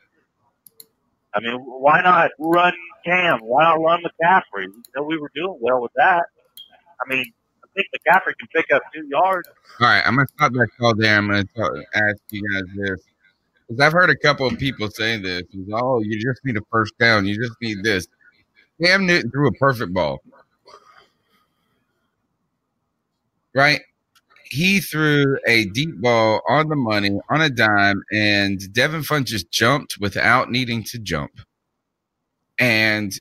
[1.35, 2.73] I mean, why not run
[3.05, 3.41] Cam?
[3.41, 4.65] Why not run McCaffrey?
[4.65, 6.25] You know, we were doing well with that.
[7.01, 7.25] I mean,
[7.65, 9.49] I think McCaffrey can pick up two yards.
[9.81, 11.17] All right, I'm gonna stop that call there.
[11.17, 13.01] I'm gonna talk, ask you guys this
[13.67, 15.43] because I've heard a couple of people say this.
[15.73, 17.27] Oh, you just need a first down.
[17.27, 18.07] You just need this.
[18.83, 20.21] Cam Newton threw a perfect ball,
[23.55, 23.81] right?
[24.45, 29.99] He threw a deep ball on the money on a dime, and Devin Funchess jumped
[30.01, 31.33] without needing to jump,
[32.59, 33.13] and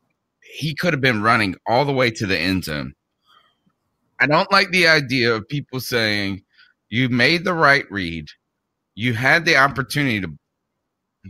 [0.42, 2.94] he could have been running all the way to the end zone.
[4.20, 6.44] I don't like the idea of people saying
[6.90, 8.28] you made the right read.
[8.96, 10.32] You had the opportunity to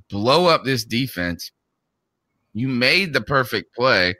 [0.09, 1.51] blow up this defense.
[2.53, 4.15] You made the perfect play,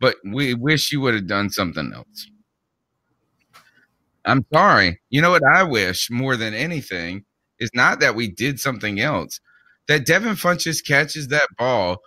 [0.00, 2.26] but we wish you would have done something else.
[4.24, 5.00] I'm sorry.
[5.10, 7.24] You know what I wish more than anything
[7.58, 9.40] is not that we did something else.
[9.88, 11.98] That Devin Funchess catches that ball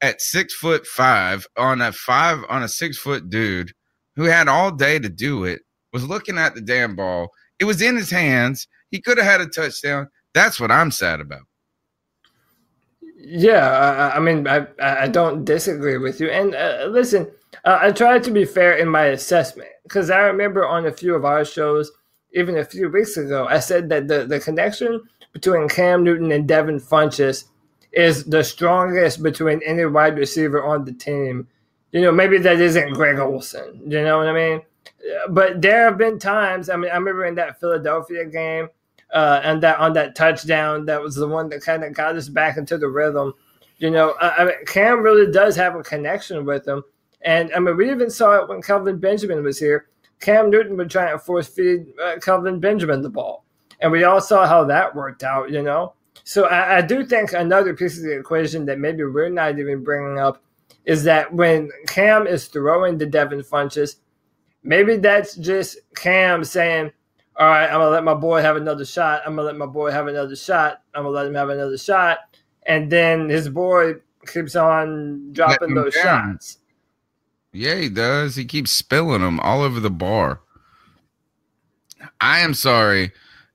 [0.00, 3.72] at six foot five on a five on a six foot dude
[4.16, 5.62] who had all day to do it,
[5.92, 7.28] was looking at the damn ball.
[7.58, 8.66] It was in his hands.
[8.90, 10.08] He could have had a touchdown.
[10.34, 11.42] That's what I'm sad about.
[13.24, 16.28] Yeah, I, I mean, I I don't disagree with you.
[16.28, 17.30] And uh, listen,
[17.64, 21.14] uh, I tried to be fair in my assessment because I remember on a few
[21.14, 21.92] of our shows,
[22.34, 25.02] even a few weeks ago, I said that the, the connection
[25.32, 27.44] between Cam Newton and Devin Funchess
[27.92, 31.46] is the strongest between any wide receiver on the team.
[31.92, 33.82] You know, maybe that isn't Greg Olsen.
[33.86, 34.62] You know what I mean?
[35.30, 36.68] But there have been times.
[36.68, 38.68] I mean, I remember in that Philadelphia game,
[39.12, 42.28] uh, and that on that touchdown, that was the one that kind of got us
[42.28, 43.34] back into the rhythm.
[43.78, 46.82] You know, I, I mean, Cam really does have a connection with him,
[47.22, 49.88] and I mean, we even saw it when Kelvin Benjamin was here.
[50.20, 53.44] Cam Newton would try and force feed uh, Kelvin Benjamin the ball,
[53.80, 55.50] and we all saw how that worked out.
[55.50, 55.94] You know,
[56.24, 59.82] so I, I do think another piece of the equation that maybe we're not even
[59.82, 60.42] bringing up
[60.84, 63.96] is that when Cam is throwing to Devin Funchess,
[64.62, 66.90] maybe that's just Cam saying,
[67.36, 69.22] "All right, I'm gonna let my boy have another shot.
[69.24, 70.82] I'm gonna let my boy have another shot.
[70.94, 72.18] I'm gonna let him have another shot."
[72.66, 73.94] And then his boy
[74.26, 76.34] keeps on dropping those down.
[76.34, 76.58] shots.
[77.52, 78.36] Yeah, he does.
[78.36, 80.40] He keeps spilling them all over the bar.
[82.20, 83.12] I am sorry,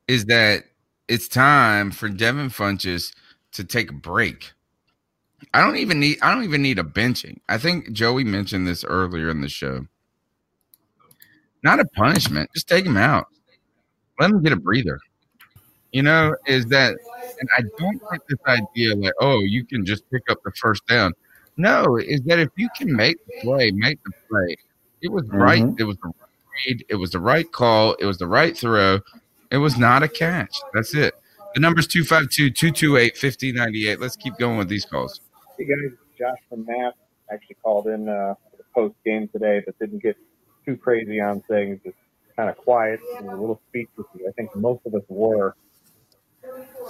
[0.07, 0.65] is that
[1.07, 3.13] it's time for Devin Funchess
[3.53, 4.53] to take a break.
[5.53, 7.39] I don't even need I don't even need a benching.
[7.49, 9.88] I think Joey mentioned this earlier in the show.
[11.63, 13.28] Not a punishment, just take him out.
[14.20, 14.99] Let him get a breather.
[15.91, 16.95] You know, is that
[17.39, 20.86] and I don't like this idea like, oh, you can just pick up the first
[20.88, 21.13] down.
[21.55, 24.55] No, is that if you can make the play, make the play.
[25.01, 25.63] It was right.
[25.63, 25.80] Mhm.
[25.80, 26.15] It was the right
[26.65, 26.86] read.
[26.89, 27.93] It was the right call.
[27.95, 28.99] It was the right throw.
[29.51, 30.55] It was not a catch.
[30.74, 31.13] That's it.
[31.53, 33.99] The number's 252 228 5098.
[33.99, 35.22] Let's keep going with these calls.
[35.57, 36.93] Hey guys, Josh from Mass
[37.32, 38.36] actually called in uh,
[38.74, 40.18] post game today, but didn't get
[40.65, 41.80] too crazy on things.
[41.84, 41.97] Just
[42.38, 44.08] kind of quiet and a little speechless.
[44.16, 45.56] I think most of us were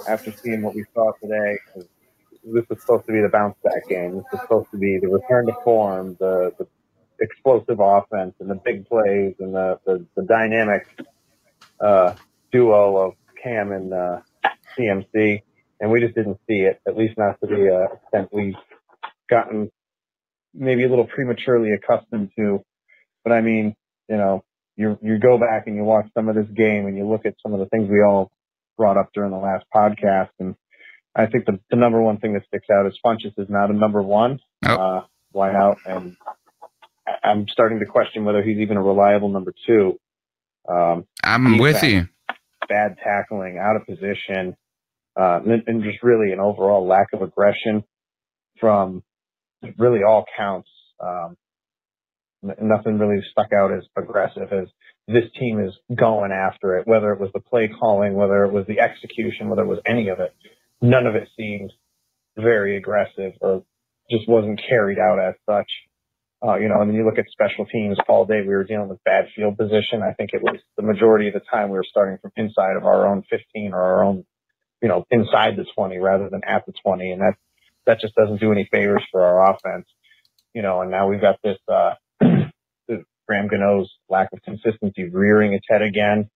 [0.08, 1.58] after seeing what we saw today.
[2.44, 4.16] This was supposed to be the bounce back game.
[4.16, 6.66] This was supposed to be the return to form, the, the
[7.20, 10.86] explosive offense, and the big plays, and the the, the dynamic
[11.80, 12.14] uh,
[12.52, 14.20] duo of Cam and uh,
[14.78, 15.42] CMC.
[15.80, 18.54] And we just didn't see it, at least not to the uh, extent we've
[19.30, 19.70] gotten
[20.52, 22.64] maybe a little prematurely accustomed to.
[23.22, 23.76] But I mean,
[24.08, 24.44] you know,
[24.78, 27.34] you you go back and you watch some of this game and you look at
[27.42, 28.30] some of the things we all
[28.78, 30.54] brought up during the last podcast, and
[31.14, 33.74] I think the, the number one thing that sticks out is Funchess is not a
[33.74, 34.38] number one.
[34.64, 35.02] Uh,
[35.32, 35.78] why out?
[35.84, 36.16] And
[37.24, 39.98] I'm starting to question whether he's even a reliable number two.
[40.68, 42.36] Um, I'm with defense, you.
[42.68, 44.56] Bad tackling, out of position,
[45.18, 47.82] uh, and, and just really an overall lack of aggression
[48.60, 49.02] from
[49.76, 50.68] really all counts.
[51.00, 51.36] Um,
[52.42, 54.68] Nothing really stuck out as aggressive as
[55.08, 58.66] this team is going after it, whether it was the play calling, whether it was
[58.66, 60.34] the execution, whether it was any of it.
[60.80, 61.72] None of it seemed
[62.36, 63.64] very aggressive or
[64.10, 65.70] just wasn't carried out as such.
[66.46, 68.88] Uh, you know, and then you look at special teams all day, we were dealing
[68.88, 70.02] with bad field position.
[70.02, 72.84] I think it was the majority of the time we were starting from inside of
[72.84, 74.24] our own 15 or our own,
[74.80, 77.10] you know, inside the 20 rather than at the 20.
[77.10, 77.34] And that,
[77.86, 79.88] that just doesn't do any favors for our offense.
[80.54, 81.94] You know, and now we've got this, uh,
[83.28, 86.30] Graham Gano's lack of consistency rearing its head again.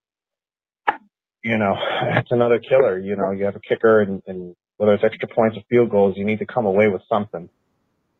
[1.43, 1.75] You know,
[2.17, 2.99] it's another killer.
[2.99, 6.17] You know, you have a kicker and, and whether it's extra points or field goals,
[6.17, 7.49] you need to come away with something.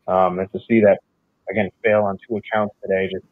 [0.07, 0.97] Um, and to see that
[1.49, 3.25] again fail on two accounts today, just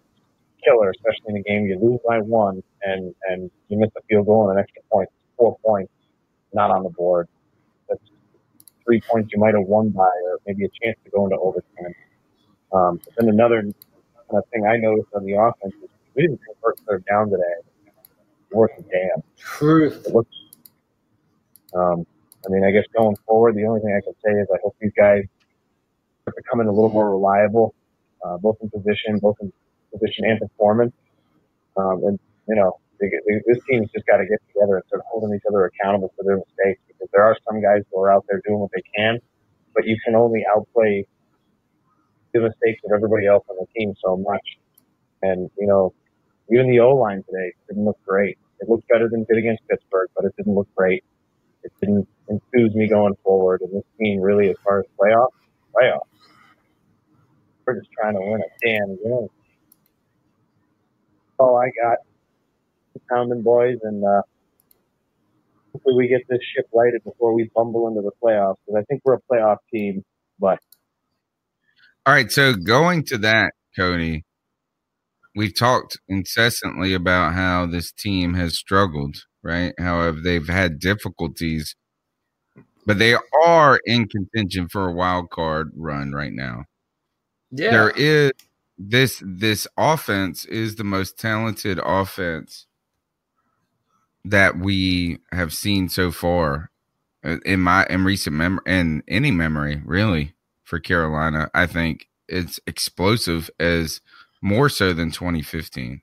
[0.64, 4.28] killer, especially in a game you lose by one and and you miss a field
[4.28, 5.92] goal and an extra point, four points
[6.54, 7.28] not on the board.
[7.90, 8.02] That's
[8.86, 11.96] three points you might have won by, or maybe a chance to go into overtime.
[12.74, 13.64] Um, but then another
[14.32, 17.44] kind of thing I noticed on the offense is we didn't convert third down today.
[18.52, 19.24] Worth a damn.
[19.38, 20.08] Truth.
[21.74, 22.06] Um,
[22.46, 24.76] I mean, I guess going forward, the only thing I can say is I hope
[24.82, 25.24] these guys
[26.28, 27.74] are becoming a little more reliable,
[28.26, 29.54] uh, both in position, both in
[29.94, 30.94] position and performance.
[31.78, 35.04] Um, and, you know, they, they, this team's just got to get together and start
[35.10, 38.26] holding each other accountable for their mistakes because there are some guys who are out
[38.28, 39.20] there doing what they can,
[39.74, 41.06] but you can only outplay
[42.34, 44.58] the mistakes of everybody else on the team so much.
[45.22, 45.94] And, you know,
[46.52, 48.38] even the O line today didn't look great.
[48.60, 51.04] It looked better than it did against Pittsburgh, but it didn't look great.
[51.64, 53.62] It didn't enthuse me going forward.
[53.62, 55.30] And this team really, as far as playoffs,
[55.74, 56.02] playoffs.
[57.66, 59.28] We're just trying to win a damn game.
[61.38, 61.98] All I got,
[63.10, 64.22] pounding boys, and uh,
[65.74, 68.58] hopefully we get this ship righted before we bumble into the playoffs.
[68.66, 70.04] Because I think we're a playoff team,
[70.40, 70.60] but
[72.06, 74.26] All right, so going to that, Cody,
[75.36, 79.74] we've talked incessantly about how this team has struggled, right?
[79.78, 81.76] How they've had difficulties,
[82.88, 86.66] but they are in contention for a wild card run right now.
[87.52, 87.72] Yeah.
[87.72, 88.32] There is
[88.80, 92.66] this this offense is the most talented offense
[94.26, 96.72] that we have seen so far
[97.24, 100.34] uh, in my in recent memory in any memory really
[100.72, 101.52] for Carolina.
[101.54, 104.00] I think it's explosive as
[104.42, 106.02] more so than 2015.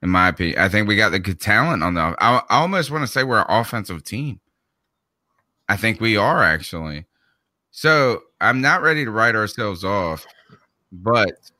[0.00, 2.00] In my opinion, I think we got the good talent on the.
[2.00, 4.40] I, I almost want to say we're an offensive team.
[5.68, 7.04] I think we are actually.
[7.70, 10.26] So I'm not ready to write ourselves off,
[10.90, 11.50] but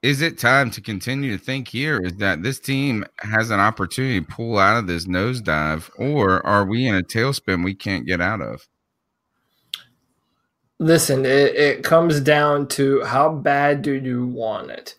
[0.00, 4.20] is it time to continue to think here is that this team has an opportunity
[4.20, 8.22] to pull out of this nosedive, or are we in a tailspin we can't get
[8.22, 8.66] out of?
[10.82, 14.96] Listen, it, it comes down to how bad do you want it?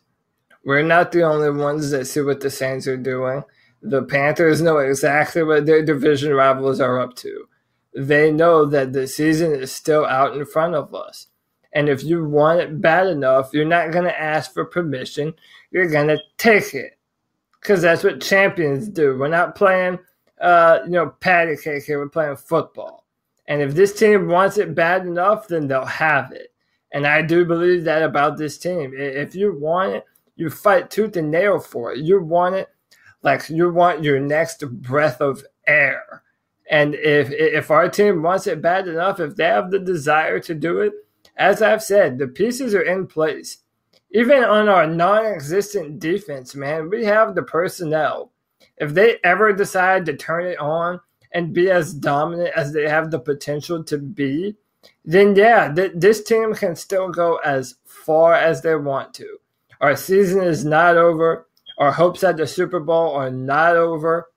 [0.64, 3.44] We're not the only ones that see what the Saints are doing.
[3.82, 7.50] The Panthers know exactly what their division rivals are up to.
[7.94, 11.28] They know that the season is still out in front of us.
[11.74, 15.34] And if you want it bad enough, you're not going to ask for permission.
[15.70, 16.98] You're going to take it.
[17.60, 19.18] Because that's what champions do.
[19.18, 20.00] We're not playing,
[20.40, 22.00] uh, you know, patty cake here.
[22.00, 23.03] We're playing football.
[23.48, 26.54] And if this team wants it bad enough, then they'll have it.
[26.92, 28.94] And I do believe that about this team.
[28.96, 30.06] If you want it,
[30.36, 32.00] you fight tooth and nail for it.
[32.00, 32.70] You want it
[33.22, 36.24] like you want your next breath of air.
[36.70, 40.54] And if if our team wants it bad enough, if they have the desire to
[40.54, 40.94] do it,
[41.36, 43.58] as I've said, the pieces are in place.
[44.12, 48.32] Even on our non-existent defense, man, we have the personnel.
[48.78, 51.00] If they ever decide to turn it on
[51.34, 54.56] and be as dominant as they have the potential to be,
[55.06, 59.40] then yeah, th- this team can still go as far as they want to.
[59.82, 61.48] Our season is not over.
[61.78, 64.30] Our hopes at the Super Bowl are not over.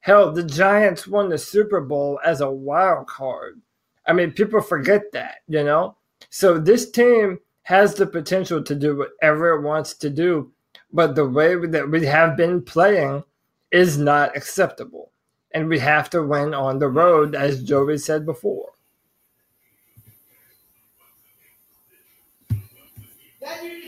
[0.00, 3.60] Hell, the Giants won the Super Bowl as a wild card.
[4.06, 5.96] I mean, people forget that, you know?
[6.30, 10.52] So this team has the potential to do whatever it wants to do,
[10.92, 13.24] but the way that we have been playing
[13.70, 15.10] is not acceptable.
[15.54, 18.70] And we have to win on the road, as Joey said before.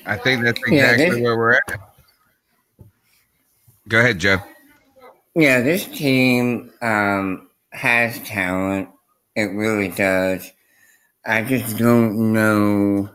[0.07, 1.81] I think that's Yeah, exactly this- where we're at.
[3.89, 4.39] Go ahead, Joe.
[5.35, 8.89] Yeah, this team um, has talent.
[9.35, 10.51] It really does.
[11.25, 13.11] I just don't know.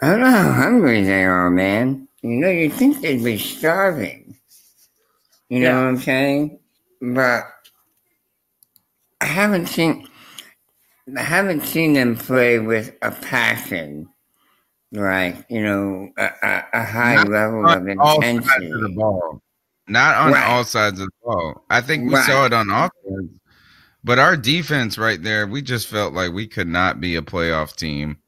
[0.00, 2.08] I don't know how hungry they are, man.
[2.22, 4.23] You know, you think they'd be starving.
[5.54, 5.80] You know Yeah.
[5.82, 6.58] what I'm saying?
[7.00, 7.44] But
[9.20, 10.08] I haven't seen
[11.16, 14.08] I haven't seen them play with a passion
[14.92, 15.44] Right.
[15.48, 18.72] You know, a, a, a high Not level on of all sides intensity.
[18.72, 19.42] of the ball.
[19.88, 20.46] Not on Right.
[20.48, 21.64] all sides of the ball.
[21.70, 22.24] I think we Right.
[22.24, 23.32] saw it on offense,
[24.04, 27.74] but our defense right there, we just felt like we could not be a playoff
[27.76, 28.18] team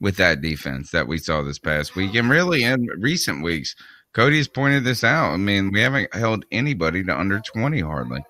[0.00, 3.74] with that defense that we saw this past week, and really in recent weeks.
[4.16, 5.34] Cody's pointed this out.
[5.34, 8.24] I mean, we haven't held anybody to under twenty hardly.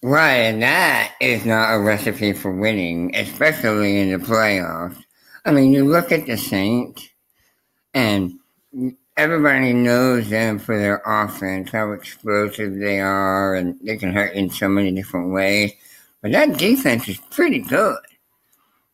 [0.00, 4.96] Right, and that is not a recipe for winning, especially in the playoffs.
[5.44, 7.08] I mean, you look at the Saints,
[7.94, 8.38] and
[9.16, 14.42] everybody knows them for their offense, how explosive they are, and they can hurt you
[14.42, 15.72] in so many different ways.
[16.22, 17.98] But that defense is pretty good.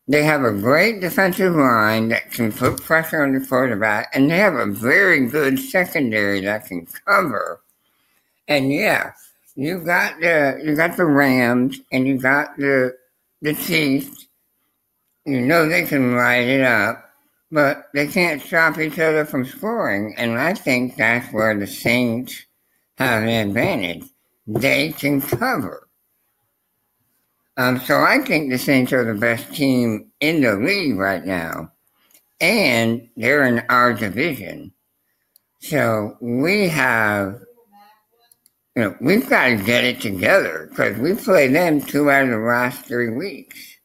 [0.09, 4.39] They have a great defensive line that can put pressure on the quarterback, and they
[4.39, 7.61] have a very good secondary that can cover.
[8.47, 9.13] And yeah,
[9.57, 12.97] you got the you got the Rams and you got the
[13.43, 14.29] the Chiefs.
[15.25, 17.11] You know they can light it up,
[17.51, 20.15] but they can't stop each other from scoring.
[20.17, 22.45] And I think that's where the Saints
[22.99, 24.05] have an advantage.
[24.47, 25.86] They can cover.
[27.57, 31.73] Um, so I think the Saints are the best team in the league right now,
[32.41, 34.73] and they're in our division.
[35.61, 37.41] So we have
[38.77, 42.31] you know, we've got to get it together because we played them two out of
[42.31, 43.79] the last three weeks.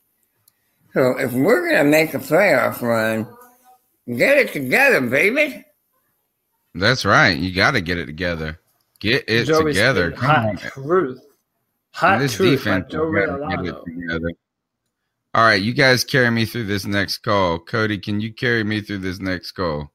[0.93, 3.26] So if we're going to make a playoff run,
[4.18, 5.64] get it together, baby.
[6.76, 7.38] That's right.
[7.38, 8.60] You got to get it together.
[8.99, 10.11] Get it Joey's together.
[10.11, 10.57] Come on.
[10.57, 11.22] truth.
[11.94, 12.60] Hot this truth.
[12.60, 14.32] defense like Joe has gotta get together.
[15.34, 17.60] All right, you guys carry me through this next call.
[17.60, 19.92] Cody, can you carry me through this next call?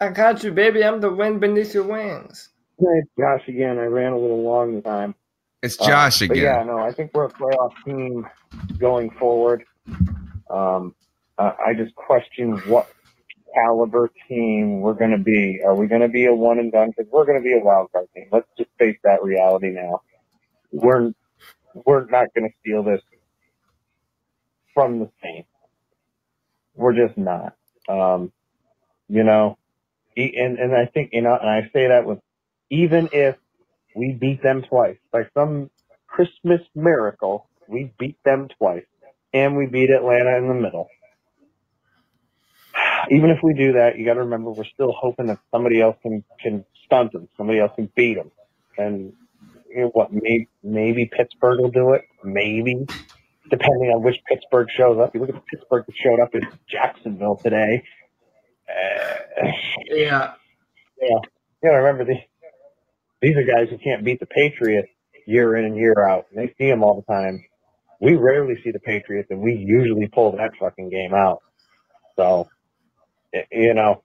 [0.00, 0.84] I got you, baby.
[0.84, 2.48] I'm the wind beneath your wings.
[2.78, 3.78] Hey, Josh again.
[3.78, 5.14] I ran a little long this time.
[5.62, 6.42] It's Uh, Josh but again.
[6.42, 8.26] yeah, no, I think we're a playoff team
[8.78, 9.62] going forward.
[10.50, 10.94] Um,
[11.38, 12.88] uh, I just question what
[13.54, 15.60] caliber team we're going to be.
[15.64, 16.90] Are we going to be a one and done?
[16.90, 18.26] Because we're going to be a wild card team.
[18.32, 20.00] Let's just face that reality now.
[20.72, 21.12] We're
[21.74, 23.00] we're not going to steal this
[24.74, 25.48] from the Saints.
[26.74, 27.54] We're just not.
[27.88, 28.32] Um,
[29.08, 29.58] you know,
[30.16, 32.18] and and I think you know, and I say that with
[32.70, 33.36] even if
[33.94, 35.70] we beat them twice, like some
[36.06, 38.86] Christmas miracle, we beat them twice,
[39.32, 40.88] and we beat Atlanta in the middle.
[43.10, 45.96] Even if we do that, you got to remember we're still hoping that somebody else
[46.02, 48.30] can can stunt them, somebody else can beat them,
[48.78, 49.12] and
[49.92, 50.12] what?
[50.12, 52.86] Maybe maybe Pittsburgh will do it, maybe
[53.50, 55.14] depending on which Pittsburgh shows up.
[55.14, 57.82] You look at the Pittsburgh that showed up in Jacksonville today.
[58.68, 59.46] Uh,
[59.90, 60.32] Yeah.
[61.00, 61.08] yeah,
[61.62, 62.22] you know, remember these
[63.20, 64.88] these are guys who can't beat the Patriots
[65.26, 66.26] year in and year out.
[66.30, 67.44] And they see them all the time.
[68.00, 71.40] We rarely see the Patriots, and we usually pull that fucking game out.
[72.16, 72.48] So,
[73.52, 74.02] you know,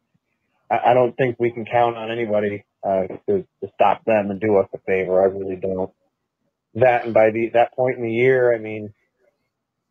[0.69, 4.39] I, I don't think we can count on anybody uh, to, to stop them and
[4.39, 5.22] do us a favor.
[5.22, 5.91] I really don't.
[6.76, 8.94] That and by the that point in the year, I mean,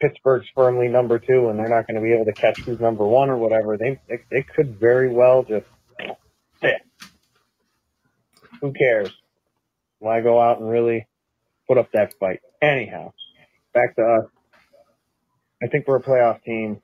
[0.00, 3.04] Pittsburgh's firmly number two, and they're not going to be able to catch who's number
[3.06, 3.76] one or whatever.
[3.76, 5.66] They they, they could very well just
[6.60, 6.82] sit.
[8.60, 9.10] Who cares?
[9.98, 11.06] Why go out and really
[11.66, 12.40] put up that fight?
[12.62, 13.12] Anyhow,
[13.72, 14.30] back to us.
[15.62, 16.80] I think we're a playoff team.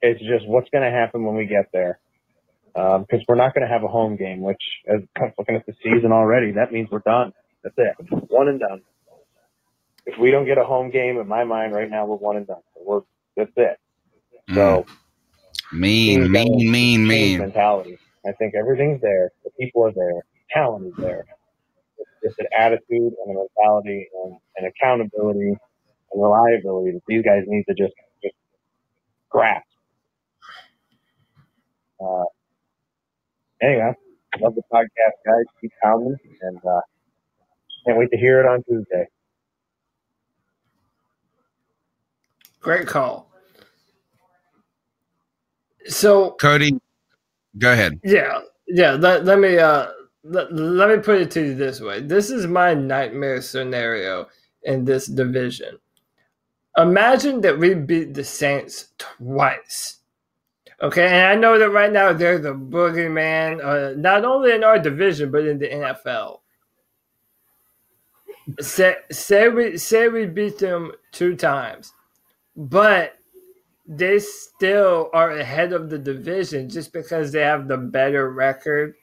[0.00, 1.98] It's just what's going to happen when we get there.
[2.74, 5.00] Because we're not going to have a home game, which, as
[5.38, 7.32] looking at the season already, that means we're done.
[7.62, 7.94] That's it.
[8.28, 8.82] One and done.
[10.06, 12.46] If we don't get a home game, in my mind, right now, we're one and
[12.46, 12.62] done.
[12.74, 13.00] So we're,
[13.36, 13.78] that's it.
[14.54, 14.86] So,
[15.72, 17.38] Mean, mean, mean, mean.
[17.38, 17.98] mentality.
[18.26, 19.30] I think everything's there.
[19.44, 20.22] The people are there.
[20.52, 21.24] Talent is there.
[21.98, 25.58] It's just an attitude and a mentality and, and accountability and
[26.22, 28.34] reliability that these guys need to just, just
[29.28, 29.64] grasp.
[32.00, 32.24] Uh,
[33.62, 33.92] anyway,
[34.40, 35.44] love the podcast, guys.
[35.60, 36.80] Keep pounding, and uh,
[37.86, 39.06] can't wait to hear it on Tuesday.
[42.60, 43.30] Great call.
[45.86, 46.78] So Cody,
[47.58, 48.00] go ahead.
[48.04, 48.92] Yeah, yeah.
[48.92, 49.88] Let, let me uh
[50.24, 52.00] let, let me put it to you this way.
[52.00, 54.28] This is my nightmare scenario
[54.64, 55.78] in this division.
[56.78, 59.99] Imagine that we beat the Saints twice.
[60.82, 64.78] Okay, and I know that right now they're the boogeyman, uh, not only in our
[64.78, 66.38] division but in the NFL.
[68.60, 71.92] Say, say we say we beat them two times,
[72.56, 73.18] but
[73.86, 78.94] they still are ahead of the division just because they have the better record.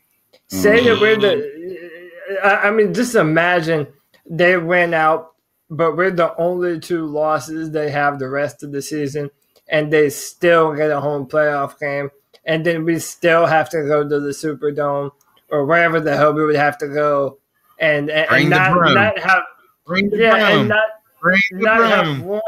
[0.48, 2.10] Say that we're the,
[2.44, 3.88] I I mean, just imagine
[4.30, 5.34] they went out,
[5.70, 9.30] but we're the only two losses they have the rest of the season,
[9.70, 12.12] and they still get a home playoff game,
[12.46, 15.12] and then we still have to go to the Superdome
[15.50, 17.38] or wherever the hell we would have to go,
[17.80, 19.44] and and, Bring and not not have
[19.86, 20.60] Bring the yeah, broom.
[20.62, 20.88] and not
[21.22, 22.42] Bring not have one.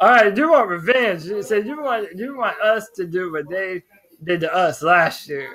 [0.00, 1.24] All right, you want revenge?
[1.24, 3.82] You said you want you want us to do what they
[4.24, 5.50] did to us last year,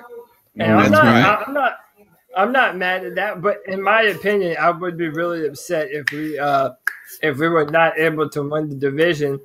[0.58, 1.44] and I'm That's not right.
[1.46, 1.78] I'm not
[2.36, 3.42] I'm not mad at that.
[3.42, 6.70] But in my opinion, I would be really upset if we uh
[7.22, 9.40] if we were not able to win the division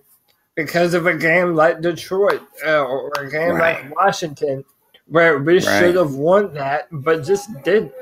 [0.55, 3.83] because of a game like Detroit uh, or, a game Right.
[3.83, 4.63] like Washington,
[5.07, 5.61] where we Right.
[5.61, 7.93] should have won that, but just didn't.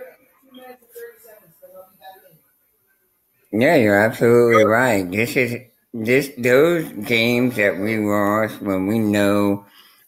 [3.52, 5.10] Yeah, you're absolutely right.
[5.10, 5.56] This is
[5.94, 9.66] this those games that we lost when we know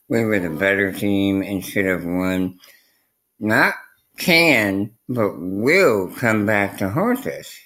[0.07, 2.59] we were the better team and should have won.
[3.39, 3.73] Not
[4.17, 7.57] can, but will come back to haunt us.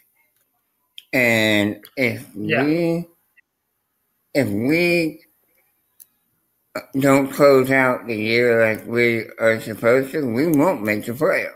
[1.13, 2.63] And if Yeah.
[2.63, 3.07] we
[4.37, 5.19] if we
[6.99, 11.53] don't close out the year like we are supposed to, we won't make the playoffs.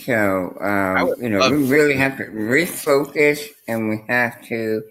[0.00, 4.82] So, um, you know, we really have to refocus and we have to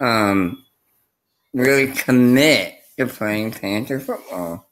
[0.00, 0.64] um,
[1.52, 4.68] really commit to playing Panther football.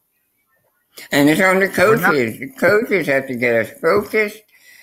[1.12, 2.40] And it's on the coaches.
[2.40, 4.42] The coaches have to get us focused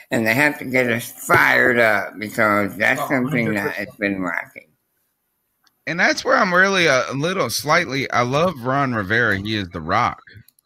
[0.10, 4.69] and they have to get us fired up because that's something that has been lacking.
[5.90, 8.10] And that's where I'm really a, little slightly.
[8.12, 9.40] I love Ron Rivera.
[9.40, 10.22] He is the rock.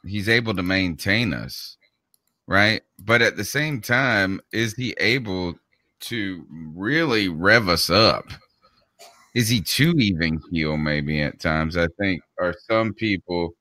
[0.06, 1.78] He's able to maintain us,
[2.45, 2.82] right?
[3.00, 5.56] But at the same time, is he able
[6.02, 6.45] to
[6.76, 8.26] really rev us up?
[9.34, 10.76] Is he too even keel?
[10.76, 11.78] Maybe at times.
[11.78, 13.54] I think, or some people,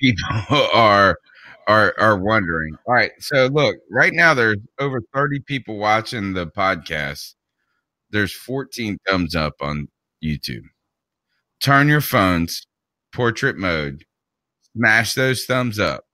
[0.00, 0.24] people
[0.72, 1.18] are
[1.66, 2.74] are are wondering.
[2.86, 7.34] All right, so look, right now there's over 30 people watching the podcast.
[8.10, 9.88] There's 14 thumbs up on
[10.22, 10.64] YouTube.
[11.62, 12.66] Turn your phones
[13.12, 14.04] portrait mode.
[14.76, 16.04] Smash those thumbs up.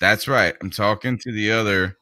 [0.00, 0.54] That's right.
[0.62, 1.96] I'm talking to the other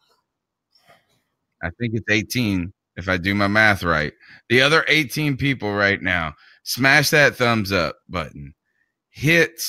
[1.63, 4.13] I think it's 18 if I do my math right.
[4.49, 6.35] The other 18 people right now.
[6.65, 8.55] Smash that thumbs up button.
[9.11, 9.61] Hit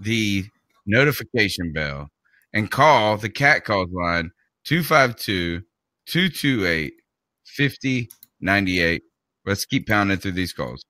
[0.00, 0.44] the
[0.86, 2.10] notification bell
[2.52, 4.30] and call the cat calls line
[4.64, 5.62] 252
[6.06, 6.94] 228
[7.46, 9.02] 5098.
[9.44, 10.84] Let's keep pounding through these calls.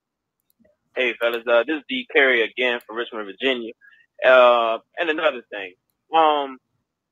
[0.95, 2.07] Hey, fellas, uh, this is D.
[2.15, 3.73] Carey again from Richmond, Virginia.
[4.27, 5.75] Uh, and another thing,
[6.15, 6.59] um,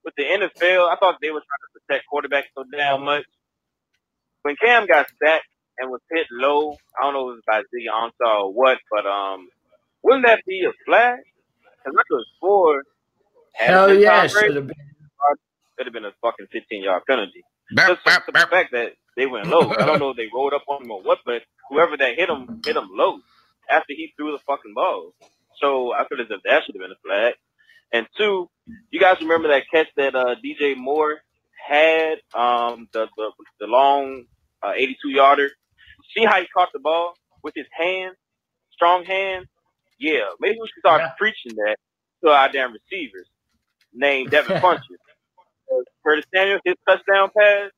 [0.04, 3.24] with the NFL, I thought they were trying to protect quarterbacks so damn much.
[4.42, 5.46] When Cam got sacked
[5.78, 8.78] and was hit low, I don't know if it was by Ziggy Ansah or what,
[8.90, 9.48] but um,
[10.04, 11.20] wouldn't that be a flag?
[11.84, 12.82] Because I could have swore.
[13.54, 14.76] had it Hell been yeah, it should have been.
[15.78, 17.44] It'd have been a fucking 15 yard penalty.
[17.86, 19.74] Just for the fact that they went low.
[19.78, 22.30] I don't know if they rolled up on him or what, but whoever that hit
[22.30, 23.20] him hit him low
[23.70, 25.12] after he threw the fucking ball.
[25.60, 27.34] So I feel as if that should have been a flag.
[27.92, 28.48] And two,
[28.90, 31.20] you guys remember that catch that uh, DJ Moore
[31.68, 34.24] had, um, the the, the long
[34.62, 35.50] uh, 82 yarder.
[36.16, 38.14] See how he caught the ball with his hand,
[38.72, 39.46] strong hand.
[39.98, 41.76] Yeah, maybe we should start preaching that
[42.24, 43.28] to our damn receivers.
[43.92, 44.82] Named Devin Funchess.
[46.04, 47.70] Curtis Samuel, his touchdown pass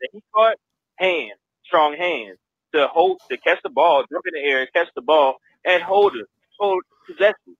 [0.00, 0.56] that he caught,
[0.98, 1.32] hand,
[1.64, 2.36] strong hand
[2.74, 5.36] to hold to catch the ball, jump in the air, catch the ball,
[5.66, 6.26] and hold it,
[6.58, 7.56] hold possession.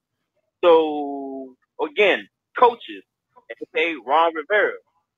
[0.65, 2.29] So again,
[2.59, 3.05] coaches,
[3.51, 4.75] aka Ron Rivera,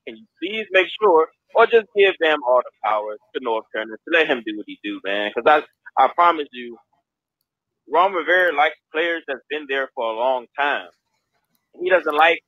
[0.07, 3.97] can you please make sure, or just give them all the power to Norv Turner
[3.97, 5.33] to let him do what he do, man?
[5.35, 5.65] Because
[5.99, 6.79] I, I promise you,
[7.93, 10.89] Ron Rivera likes players that's been there for a long time.
[11.81, 12.41] He doesn't like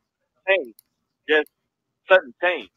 [0.48, 0.74] change,
[1.28, 1.48] just
[2.08, 2.70] sudden change.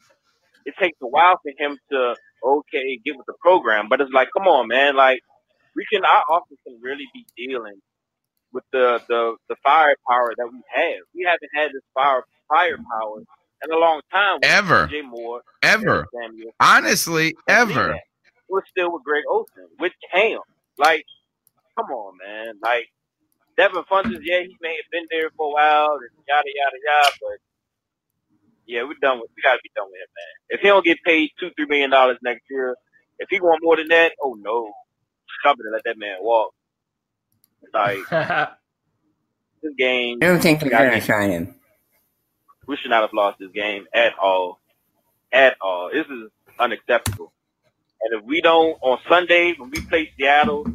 [0.65, 4.29] It takes a while for him to okay get with the program, but it's like,
[4.37, 5.19] come on, man, like
[5.75, 7.79] we can our office can really be dealing
[8.53, 11.01] with the the the firepower that we have.
[11.15, 13.19] We haven't had this fire firepower
[13.63, 14.39] in a long time.
[14.43, 14.87] Ever.
[14.87, 16.05] DJ Moore, Ever.
[16.13, 17.97] Samuel, Honestly, ever.
[18.49, 20.39] we're still with Greg Olsen, with Cam.
[20.77, 21.05] Like,
[21.77, 22.55] come on, man.
[22.63, 22.87] Like,
[23.57, 27.15] Devin Funchess, yeah, he may have been there for a while, and yada yada yada,
[27.21, 27.37] but
[28.65, 29.29] yeah, we're done with.
[29.35, 30.33] We gotta be done with him, man.
[30.49, 32.75] If he don't get paid two, three million dollars next year,
[33.19, 34.71] if he want more than that, oh no,
[35.39, 36.53] stop it gonna let that man walk.
[37.61, 37.99] It's Like
[39.61, 41.55] this game, I don't think they're gotta going to get- sign him.
[42.67, 44.59] we should not have lost this game at all.
[45.31, 45.89] At all.
[45.91, 46.29] This is
[46.59, 47.33] unacceptable.
[48.01, 50.67] And if we don't, on Sunday, when we play Seattle,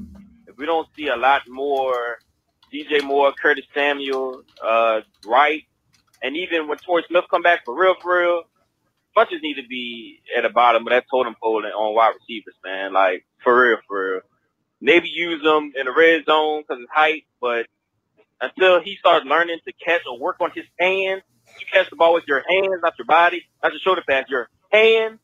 [0.47, 2.19] if we don't see a lot more
[2.73, 5.63] DJ Moore, Curtis Samuel, uh, Wright,
[6.23, 8.43] and even when Torrey Smith come back for real, for real,
[9.17, 12.55] Funchess need to be at the bottom of that totem pole and on wide receivers,
[12.65, 12.93] man.
[12.93, 14.21] Like, for real, for real.
[14.81, 17.67] maybe use him in the red zone because his height, but
[18.41, 21.23] until he starts learning to catch or work on his hands,
[21.59, 24.49] you catch the ball with your hands, not your body, not your shoulder pass, your
[24.71, 25.19] hands.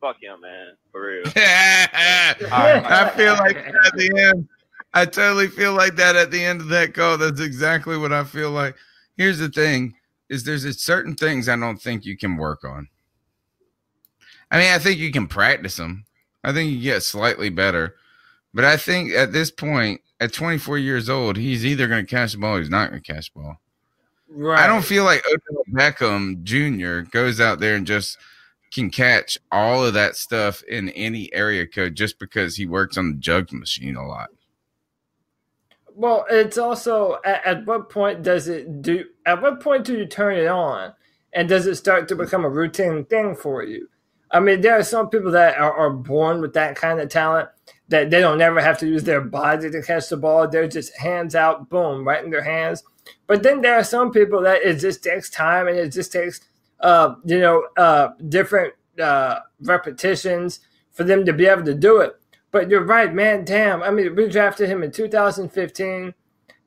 [0.00, 0.68] Fuck him, man.
[0.92, 1.24] For real.
[1.36, 4.48] I feel like at the end,
[4.94, 7.18] I totally feel like that at the end of that call.
[7.18, 8.74] That's exactly what I feel like.
[9.16, 9.94] Here's the thing:
[10.28, 12.88] is there's a certain things I don't think you can work on.
[14.50, 16.06] I mean, I think you can practice them.
[16.42, 17.96] I think you get slightly better,
[18.54, 22.32] but I think at this point, at 24 years old, he's either going to catch
[22.32, 23.60] the ball or he's not going to catch the ball.
[24.30, 24.60] Right.
[24.60, 27.10] I don't feel like Odell Beckham Jr.
[27.10, 28.18] goes out there and just
[28.70, 33.12] can catch all of that stuff in any area code just because he works on
[33.12, 34.28] the jugs machine a lot.
[35.98, 39.04] Well, it's also at, at what point does it do?
[39.26, 40.92] At what point do you turn it on,
[41.32, 43.88] and does it start to become a routine thing for you?
[44.30, 47.48] I mean, there are some people that are, are born with that kind of talent
[47.88, 50.46] that they don't ever have to use their body to catch the ball.
[50.46, 52.84] They're just hands out, boom, right in their hands.
[53.26, 56.40] But then there are some people that it just takes time and it just takes,
[56.78, 60.60] uh, you know, uh, different uh, repetitions
[60.92, 62.17] for them to be able to do it.
[62.50, 63.44] But you're right, man.
[63.44, 63.82] Damn.
[63.82, 66.14] I mean, we drafted him in 2015.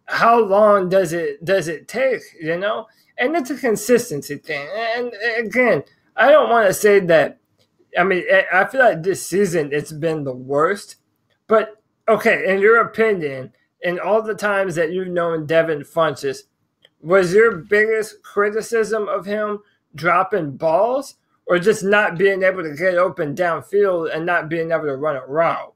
[0.06, 2.22] How long does it does it take?
[2.40, 2.88] You know,
[3.18, 4.68] and it's a consistency thing.
[4.96, 5.84] And again,
[6.16, 7.40] I don't want to say that.
[7.98, 10.98] I mean, eh, I feel like this season it's been the worst.
[11.48, 16.44] But okay, in your opinion, in all the times that you've known Devin Funchess,
[17.02, 19.60] was your biggest criticism of him
[19.96, 21.16] dropping balls
[21.48, 25.16] or just not being able to get open downfield and not being able to run
[25.16, 25.71] a route?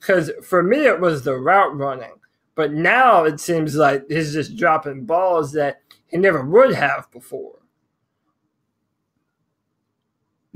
[0.00, 2.14] Because for me, it was the route running.
[2.54, 7.58] But now it seems like he's just dropping balls that he never would have before.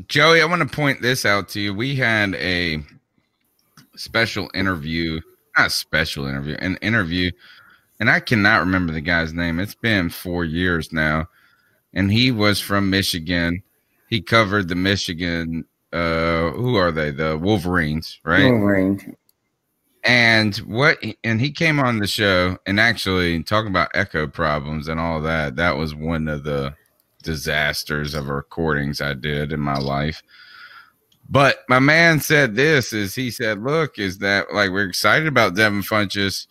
[0.09, 1.73] Joey, I want to point this out to you.
[1.73, 2.83] We had a
[3.97, 5.21] special interview,
[5.57, 7.31] not a special interview, an interview,
[8.01, 9.61] and I cannot remember the guy's name.
[9.61, 11.29] It's been four years now,
[11.93, 13.63] and he was from Michigan.
[14.11, 15.65] He covered the Michigan.
[15.93, 17.13] Uh, who are they?
[17.13, 18.51] The Wolverines, right?
[18.51, 19.05] Wolverines.
[20.05, 21.03] And what?
[21.25, 25.57] And he came on the show and actually talking about echo problems and all that.
[25.57, 26.75] That was one of the
[27.23, 30.23] disasters of recordings I did in my life.
[31.29, 35.57] But my man said this is he said, look, is that like we're excited about
[35.57, 36.47] Devin Funchess.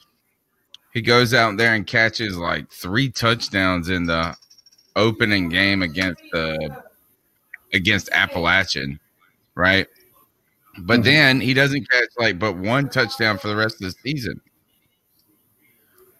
[0.91, 4.35] He goes out there and catches like three touchdowns in the
[4.95, 6.83] opening game against the
[7.71, 8.99] against Appalachian,
[9.55, 9.87] right?
[10.77, 11.03] But Mm-hmm.
[11.03, 14.41] then he doesn't catch like but one touchdown for the rest of the season.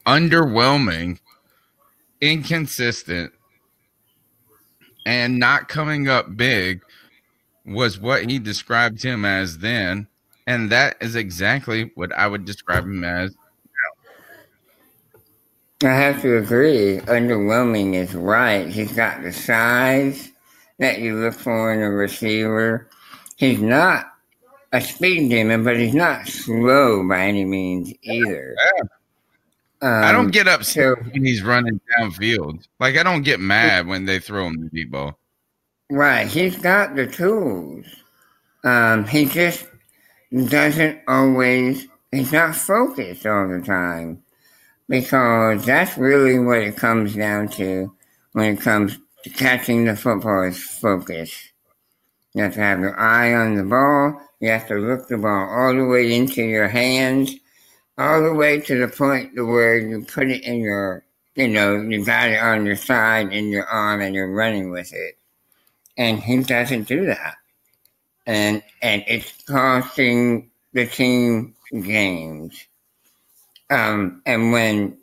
[0.06, 1.20] Underwhelming,
[2.22, 3.34] inconsistent,
[5.06, 6.82] and not coming up big
[7.66, 10.08] was what he described him as then.
[10.48, 13.36] And that is exactly what I would describe him as.
[15.84, 17.00] I have to agree.
[17.00, 18.68] Underwhelming is right.
[18.70, 20.32] He's got the size
[20.80, 22.90] that you look for in a receiver.
[23.38, 24.12] He's not
[24.74, 28.56] a speed demon, but he's not slow by any means either.
[29.82, 32.66] I Um, don't get upset so- when he's running downfield.
[32.80, 35.18] Like I don't get mad when they throw him the deep ball.
[35.90, 37.86] Right, he's got the tools.
[38.64, 39.66] Um, he just
[40.34, 41.88] doesn't always.
[42.12, 44.24] He's not focused all the time
[44.88, 47.94] because that's really what it comes down to
[48.32, 51.50] when it comes to catching the football is focus.
[52.34, 54.22] You have to have your eye on the ball.
[54.40, 57.36] You have to look the ball all the way into your hands,
[57.98, 61.06] all the way to the point where you put it in your,
[61.36, 64.92] you know, you got it on your side in your arm and you're running with
[64.94, 65.18] it
[65.98, 67.36] and he doesn't do that.
[68.26, 72.66] And and it's costing the team games.
[73.70, 74.98] Um, and when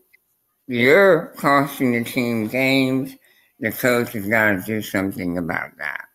[0.66, 3.14] you're costing the team games,
[3.58, 6.06] the coach has got to do something about that.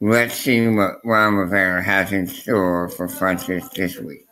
[0.00, 4.26] Let's see what Ron Rivera has in store for Funchess this week.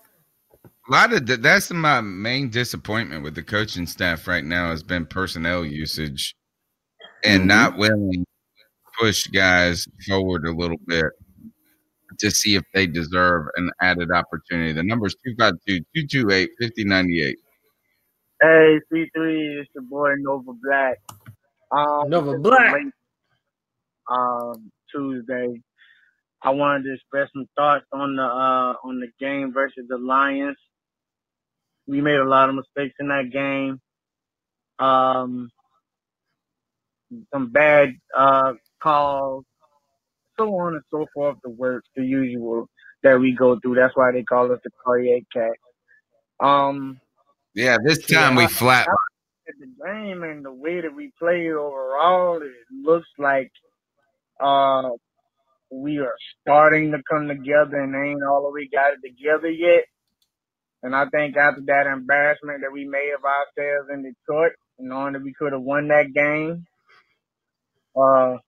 [0.89, 4.83] A lot of th- that's my main disappointment with the coaching staff right now has
[4.83, 6.35] been personnel usage
[7.25, 7.47] and Mhm.
[7.47, 8.27] not willing to
[8.99, 11.07] push guys forward a little bit
[12.21, 14.73] to see if they deserve an added opportunity.
[14.73, 17.39] The number is 252 228 5098.
[18.43, 20.99] Hey, C3, it's your boy Nova Black.
[21.73, 22.75] Um, Nova Black.
[22.75, 22.93] late,
[24.11, 25.63] Um, Tuesday.
[26.43, 30.59] I wanted to express some thoughts on the uh on the game versus the Lions.
[31.87, 33.81] We made a lot of mistakes in that game.
[34.79, 35.51] Um,
[37.33, 39.45] some bad uh calls,
[40.39, 41.39] so on and so forth.
[41.45, 42.69] The works, the usual,
[43.03, 43.77] that we go through.
[43.77, 45.53] That's why they call us the Cartier Cat.
[46.41, 47.01] Um,
[47.55, 48.89] Yeah, this time we flat.
[49.47, 53.53] The game and the way that we play overall, it looks like
[54.41, 54.91] uh
[55.71, 59.85] we are starting to come together and ain't all the way got it together yet.
[60.83, 65.23] And I think after that embarrassment that we made of ourselves in Detroit, knowing that
[65.25, 66.67] we could have won that game,
[67.97, 68.39] uh,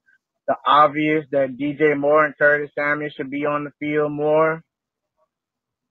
[0.48, 4.62] the obvious that DJ Moore and Curtis Samuel should be on the field more,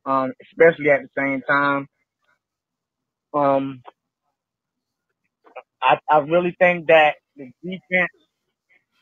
[0.05, 1.87] um, especially at the same time.
[3.33, 3.83] Um,
[5.81, 8.11] I, I really think that the defense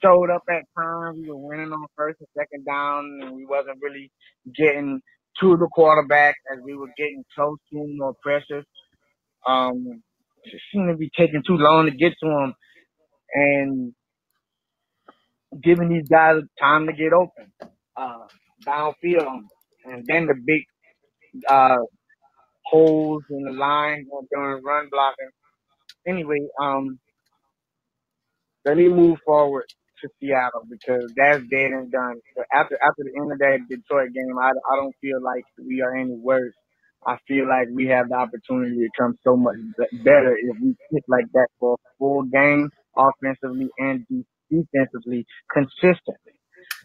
[0.04, 1.20] showed up at times.
[1.22, 4.12] We were winning on first and second down, and we wasn't really
[4.58, 5.02] getting
[5.42, 8.66] to the quarterback as we were getting close to him or pressures.
[9.48, 10.04] Um,
[10.46, 12.54] it seemed to be taking too long to get to him,
[13.34, 13.94] and
[15.64, 17.52] giving these guys time to get open,
[17.98, 18.28] uh,
[18.66, 19.42] downfield,
[19.86, 20.64] and then the big
[21.50, 21.78] uh,
[22.66, 25.30] holes in the line during run blocking.
[26.08, 27.00] Anyway, um,
[28.66, 29.66] let me move forward
[30.02, 32.16] to Seattle because that's dead and done.
[32.54, 35.96] After after the end of that Detroit game, I, I don't feel like we are
[35.96, 36.56] any worse.
[37.06, 40.76] I feel like we have the opportunity to come so much be- better if we
[40.94, 46.16] sit like that for a full game, offensively and de- defensively, consistently.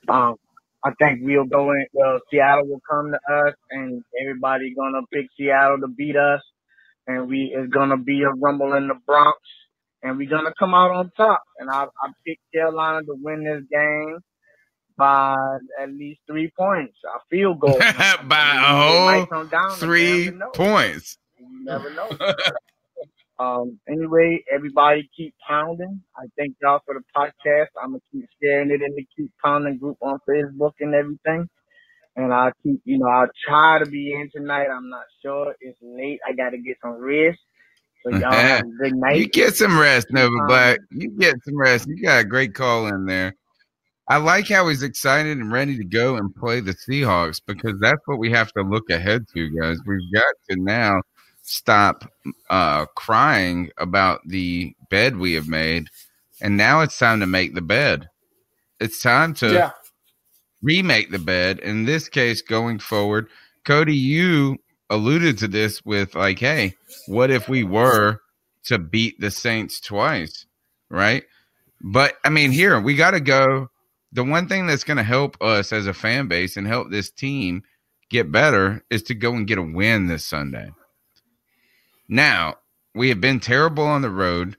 [0.09, 0.36] Um,
[0.85, 1.86] I think we'll go in.
[1.94, 6.43] Well, Seattle will come to us, and everybody gonna pick Seattle to beat us,
[7.06, 9.39] and we it's gonna be a rumble in the Bronx,
[10.03, 11.43] and we're gonna come out on top.
[11.59, 14.19] And I I picked Carolina to win this game
[14.97, 15.37] by
[15.81, 16.97] at least three points.
[17.05, 17.79] A field goal.
[18.25, 19.47] by a whole
[19.77, 20.51] three damn to know.
[20.51, 21.19] points.
[21.39, 22.11] You never know.
[23.39, 23.79] um.
[23.89, 26.03] Anyway, everybody keep pounding.
[26.16, 27.69] I thank y'all for the podcast.
[27.83, 31.49] I'm gonna keep sharing it in the Keep Pounding group on Facebook and everything.
[32.16, 34.66] And I'll keep, you know, I'll try to be in tonight.
[34.66, 35.55] I'm not sure.
[35.61, 36.19] It's late.
[36.29, 37.39] I gotta get some rest.
[38.05, 39.16] So y'all have a good night.
[39.19, 40.79] you get some rest, Nova Um, Black.
[40.91, 41.87] You get some rest.
[41.89, 43.35] You got a great call in there.
[44.11, 48.01] I like how he's excited and ready to go and play the Seahawks because that's
[48.07, 49.79] what we have to look ahead to, guys.
[49.87, 51.03] We've got to now
[51.43, 52.11] stop
[52.49, 55.89] uh, crying about the bed we have made,
[56.41, 58.09] and now it's time to make the bed.
[58.81, 59.70] It's time to Yeah.
[60.62, 61.59] remake the bed.
[61.59, 63.29] In this case, going forward,
[63.66, 64.57] Cody, you
[64.90, 66.74] alluded to this with like, hey,
[67.06, 68.20] what if we were
[68.65, 70.47] to beat the Saints twice,
[70.90, 71.24] right?
[71.81, 73.70] But I mean, here we got to go.
[74.12, 77.10] The one thing that's going to help us as a fan base and help this
[77.10, 77.62] team
[78.10, 80.70] get better is to go and get a win this Sunday.
[82.09, 82.56] Now,
[82.94, 84.56] we have been terrible on the road.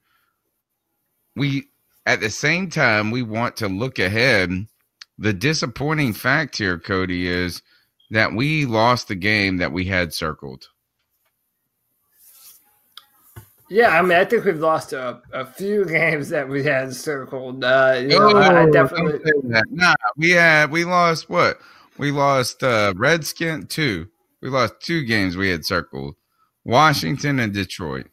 [1.36, 1.66] We,
[2.06, 4.52] at the same time, we want to look ahead.
[5.18, 7.62] The disappointing fact here, Cody, is
[8.12, 10.70] that we lost the game that we had circled.
[13.72, 17.64] Yeah, I mean, I think we've lost a, a few games that we had circled.
[17.64, 19.20] Uh, you know, I, I Oh, definitely.
[19.20, 19.66] don't say that.
[19.70, 21.60] Nah, we had we lost what?
[21.98, 24.08] We lost uh Redskin two.
[24.42, 26.16] We lost two games we had circled.
[26.66, 28.08] Washington and Detroit.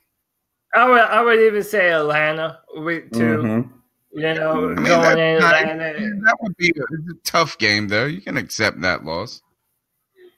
[0.74, 3.70] I would, I would even say Atlanta week 2 Mhm.
[4.12, 5.98] You know, I mean, going that's in not- Atlanta.
[6.24, 8.04] that would be a, a tough game though.
[8.06, 9.40] You can accept that loss.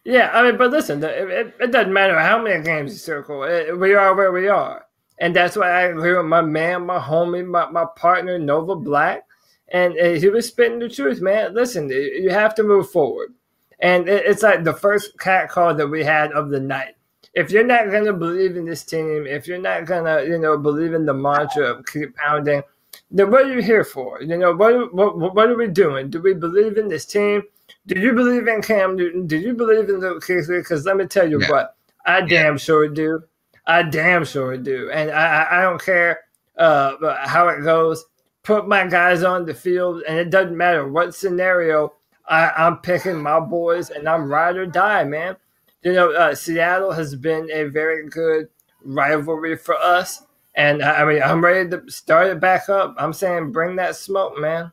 [0.04, 3.42] Yeah, I mean, but listen, it, it, it doesn't matter how many games you circle.
[3.44, 4.86] It, we are where we are,
[5.18, 9.24] and that's why I agree with my man, my homie, my, my partner Nova Black,
[9.68, 11.54] and uh, he was spitting the truth, man.
[11.54, 13.34] Listen, you have to move forward,
[13.80, 16.96] and it, it's like the first cat call that we had of the night.
[17.34, 20.94] If you're not gonna believe in this team, if you're not gonna, you know, believe
[20.94, 22.62] in the mantra of keep pounding,
[23.10, 24.22] then what are you here for?
[24.22, 26.08] You know, what what what are we doing?
[26.08, 27.42] Do we believe in this team?
[27.86, 29.26] Do you believe in Cam Newton?
[29.26, 30.60] Do you believe in Luke Kuechly?
[30.60, 31.50] Because let me tell you Yeah.
[31.50, 33.24] what, I damn sure do.
[33.66, 36.20] I damn sure do, and I I, I don't care
[36.56, 36.96] uh,
[37.26, 38.04] how it goes.
[38.42, 41.92] Put my guys on the field, and it doesn't matter what scenario.
[42.26, 45.36] I, I'm picking my boys, and I'm ride or die, man.
[45.82, 48.48] You know, uh, Seattle has been a very good
[48.82, 50.22] rivalry for us,
[50.54, 52.94] and I I mean, I'm ready to start it back up.
[52.98, 54.72] I'm saying, bring that smoke, man.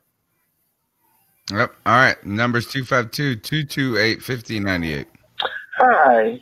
[1.51, 1.76] Yep.
[1.85, 2.26] All right.
[2.26, 5.07] Numbers 252 228 5098.
[5.77, 6.41] Hi.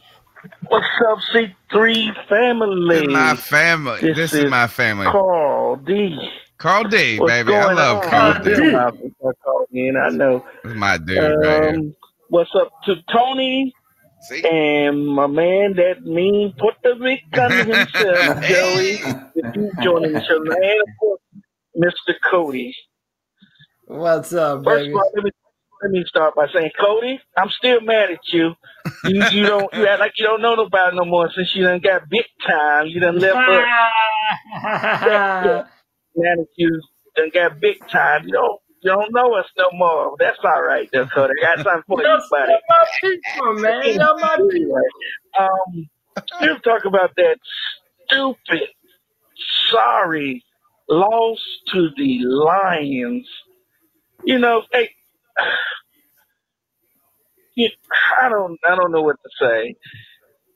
[0.68, 3.08] What's up, C3 family?
[3.08, 4.00] My family.
[4.02, 5.06] This, This is is my family.
[5.06, 6.18] Carl D.
[6.58, 7.54] Carl D, What's baby.
[7.56, 8.10] I love on?
[8.10, 8.72] Carl D.
[8.72, 10.46] my- I called in, I know.
[10.64, 11.46] This is my dude.
[11.46, 11.96] Um,
[12.30, 13.74] what's up to Tony
[14.50, 19.00] and my man, that mean Puerto Rican himself, Joey,
[19.36, 20.48] if you joining the show, and
[20.82, 21.22] of course,
[21.78, 22.14] Mr.
[22.30, 22.74] Cody.
[23.88, 24.92] What's up, First baby?
[24.92, 25.32] of all, let me
[25.82, 28.54] let me start by saying, Cody, I'm still mad at you.
[29.04, 31.82] You you don't you act like you don't know nobody no more since you done
[31.82, 32.88] got big time.
[32.88, 33.66] You done left us.
[36.16, 36.82] mad at you
[37.18, 38.24] done got big time.
[38.26, 40.16] You don't you don't know us no more.
[40.18, 41.34] That's all right, though, Cody.
[41.42, 42.54] I got something for you, buddy.
[42.70, 43.84] my people, man.
[43.86, 44.82] You're my people.
[45.40, 45.90] Um,
[46.38, 47.38] still talk about that
[48.08, 48.70] stupid,
[49.70, 50.44] sorry
[50.90, 51.40] loss
[51.72, 53.28] to the Lions.
[54.26, 54.90] You know, hey,
[57.56, 57.70] you,
[58.22, 59.76] I don't, I don't know what to say.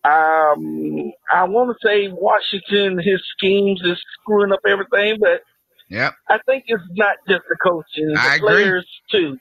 [0.03, 5.41] Um, I want to say Washington, his schemes is screwing up everything, but
[5.89, 6.15] Yep.
[6.29, 8.47] I think it's not just the coaching, the I agree.
[8.47, 9.37] players too.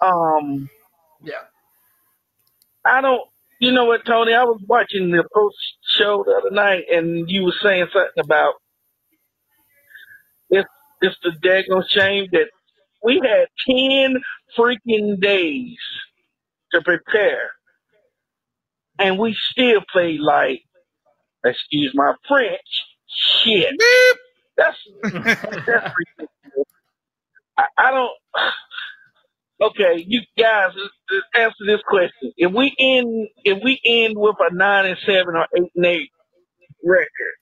[0.00, 0.68] Um,
[1.22, 1.42] yeah.
[2.84, 3.22] I don't.
[3.60, 4.34] You know what, Tony?
[4.34, 5.56] I was watching the post
[5.96, 8.54] show the other night, and you were saying something about
[10.50, 10.68] it's
[11.00, 12.48] it's the daggone shame that
[13.04, 14.16] we had ten
[14.58, 15.78] freaking days
[16.72, 17.52] to prepare,
[18.98, 20.62] and we still played like,
[21.44, 22.60] excuse my French,
[23.42, 23.74] shit.
[24.56, 26.68] That's that's ridiculous.
[27.58, 28.12] I, I don't.
[29.62, 30.72] Okay, you guys,
[31.36, 32.32] answer this question.
[32.36, 36.10] If we end, if we end with a nine and seven or eight and eight
[36.84, 37.36] record,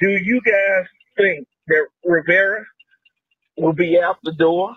[0.00, 0.86] do you guys
[1.16, 2.64] think that Rivera
[3.60, 4.74] will be out the door?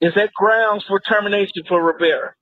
[0.00, 2.34] Is that grounds for termination for Rivera?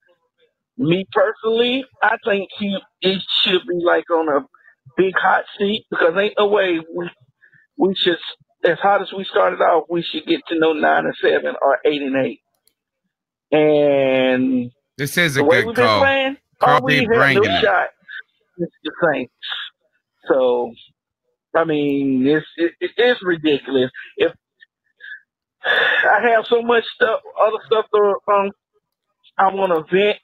[0.78, 4.46] Me personally, I think he it should be like on a
[4.96, 7.10] big hot seat because ain't no way we
[7.78, 8.18] we should
[8.64, 11.78] as hot as we started off, we should get to no nine and seven or
[11.84, 12.40] eight and eight.
[13.52, 15.98] And This is a the way good we've been call.
[15.98, 17.62] playing, Carl we have no it.
[17.62, 17.88] shot
[18.58, 19.32] is the Saints.
[20.28, 20.72] So,
[21.56, 23.90] I mean, it's it, it is ridiculous.
[24.16, 24.32] If
[26.10, 28.50] I have so much stuff, other stuff to um,
[29.38, 30.18] I want to vent.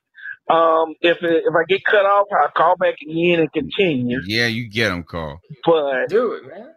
[0.51, 4.21] Um, if it, if I get cut off, I'll call back again and continue.
[4.27, 5.41] Yeah, you get him, Carl.
[5.65, 6.75] But do it, man.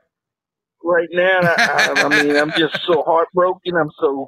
[0.83, 3.75] Right now, I, I, I mean, I'm just so heartbroken.
[3.75, 4.27] I'm so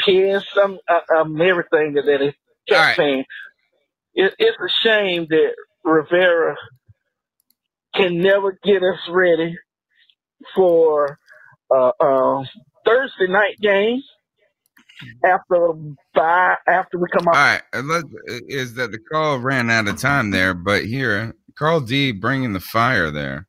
[0.00, 0.46] pissed.
[0.62, 2.34] I'm, I, I'm everything that that is
[2.68, 3.24] kept saying.
[4.14, 6.56] It, it's a shame that Rivera
[7.94, 9.56] can never get us ready
[10.54, 11.18] for
[11.74, 12.44] uh, uh,
[12.84, 14.02] Thursday night game
[15.24, 15.72] after
[16.14, 17.36] bye after we come All out.
[17.36, 17.90] right, and
[18.48, 20.54] is that the call ran out of time there?
[20.54, 23.46] But here, Carl D bringing the fire there.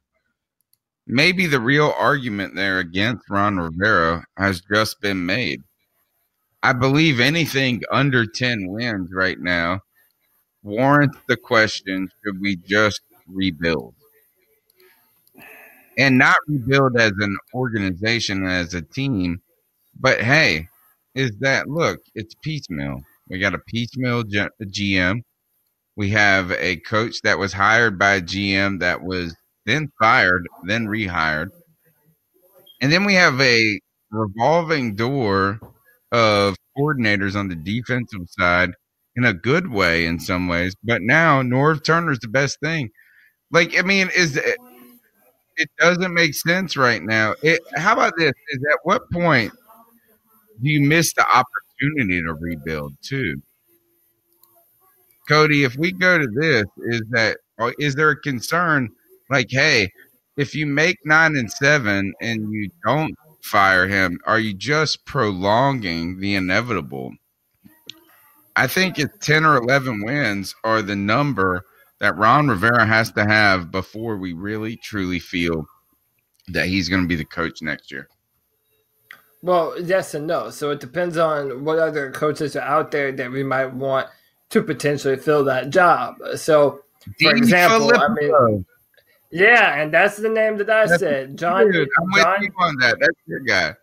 [1.07, 5.61] Maybe the real argument there against Ron Rivera has just been made.
[6.63, 9.81] I believe anything under 10 wins right now
[10.63, 13.93] warrants the question should we just rebuild?
[15.97, 19.41] And not rebuild as an organization, as a team,
[19.99, 20.69] but hey,
[21.15, 23.01] is that look, it's piecemeal.
[23.29, 25.23] We got a piecemeal G- GM.
[25.95, 29.35] We have a coach that was hired by GM that was
[29.65, 31.51] then fired, then rehired.
[32.81, 33.79] And then we have a
[34.11, 35.59] revolving door
[36.11, 38.71] of coordinators on the defensive side
[39.15, 40.75] in a good way in some ways.
[40.83, 42.89] But now Norv Turner's the best thing.
[43.51, 44.39] Like, I mean, is
[45.57, 47.35] it, doesn't make sense right now.
[47.41, 48.33] It, how about this?
[48.49, 49.51] Is at what point
[50.61, 53.41] do you miss the opportunity to rebuild too?
[55.27, 58.89] Cody, if we go to this, is that or is there a concern
[59.29, 59.89] like, hey,
[60.37, 66.19] if you make nine and seven and you don't fire him, are you just prolonging
[66.19, 67.13] the inevitable?
[68.55, 71.65] I think it's 10 or 11 wins are the number
[71.99, 75.65] that Ron Rivera has to have before we really truly feel
[76.49, 78.07] that he's going to be the coach next year.
[79.41, 80.49] Well, yes and no.
[80.49, 84.07] So it depends on what other coaches are out there that we might want
[84.49, 86.15] to potentially fill that job.
[86.35, 86.81] So,
[87.19, 88.65] for Dean example, I mean,
[89.31, 91.71] yeah, and that's the name that I That's said, John.
[91.71, 92.97] Dude, I'm with John you on that.
[92.99, 93.75] That's your guy.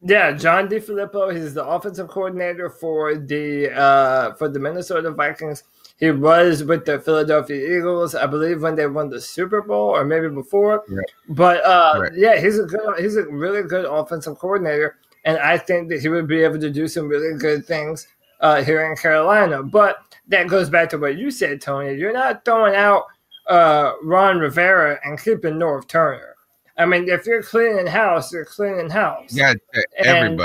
[0.00, 1.36] Yeah, John DeFilippo.
[1.36, 5.64] He's the offensive coordinator for the uh, for the Minnesota Vikings.
[5.98, 10.04] He was with the Philadelphia Eagles, I believe, when they won the Super Bowl, or
[10.04, 10.84] maybe before.
[11.28, 12.12] But uh, Right.
[12.14, 16.08] yeah, he's a good, he's a really good offensive coordinator, and I think that he
[16.08, 18.06] would be able to do some really good things
[18.40, 19.62] uh, here in Carolina.
[19.64, 19.98] But
[20.28, 21.94] that goes back to what you said, Tony.
[21.94, 23.06] You're not throwing out
[23.48, 26.36] uh, Ron Rivera and keeping Norv Turner.
[26.76, 29.34] I mean, if you're cleaning house, you're cleaning house.
[29.34, 29.54] Yeah,
[29.98, 30.38] And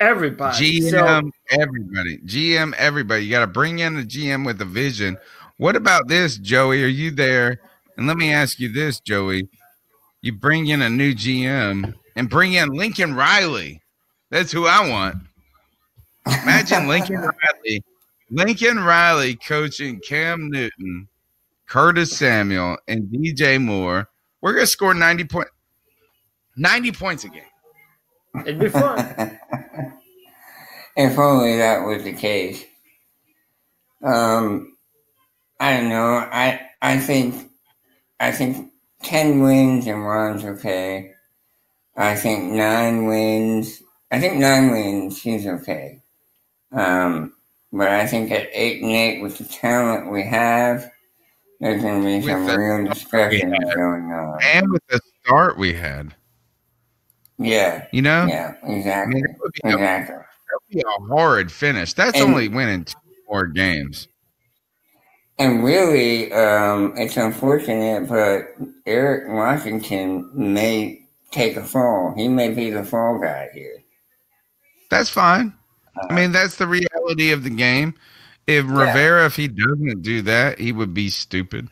[0.00, 0.80] everybody.
[0.80, 2.18] GM, So, everybody.
[2.18, 3.24] GM, everybody.
[3.24, 5.16] You got to bring in the GM with a vision.
[5.58, 6.82] What about this, Joey?
[6.84, 7.60] Are you there?
[7.96, 9.48] And let me ask you this, Joey.
[10.20, 13.82] You bring in a new GM and bring in Lincoln Riley.
[14.30, 15.16] That's who I want.
[16.26, 17.84] Imagine Lincoln Riley,
[18.30, 21.06] Lincoln Riley coaching Cam Newton,
[21.66, 24.08] Curtis Samuel, and DJ Moore.
[24.40, 25.48] We're gonna score 90 point
[26.56, 27.42] 90 points a game.
[28.40, 28.98] It'd be fun.
[30.96, 32.64] if only that was the case.
[34.02, 34.76] Um,
[35.58, 36.16] I don't know.
[36.16, 37.50] I I think
[38.20, 38.72] I think
[39.02, 41.12] ten wins and one's okay.
[41.96, 43.82] I think nine wins.
[44.10, 46.02] I think nine wins is okay.
[46.72, 47.32] Um,
[47.72, 50.90] but I think at eight and eight with the talent we have,
[51.60, 54.38] there's going to be With some the real talent we discussions going on.
[54.42, 56.14] And with the start we had,
[57.38, 57.86] Yeah.
[57.92, 58.54] you know, Yeah.
[58.64, 58.92] Exactly.
[58.92, 60.16] I mean, that would be a- exactly.
[60.16, 61.92] that would be a horrid finish.
[61.92, 62.96] That's And- only winning two
[63.28, 64.08] more games.
[65.38, 68.54] And really, um, it's unfortunate, but
[68.86, 72.14] Eric Washington may take a fall.
[72.16, 73.82] He may be the fall guy here.
[74.88, 75.52] That's fine.
[76.08, 77.94] I mean, that's the reality of the game.
[78.46, 81.68] If Rivera, if he doesn't do that, he would be stupid.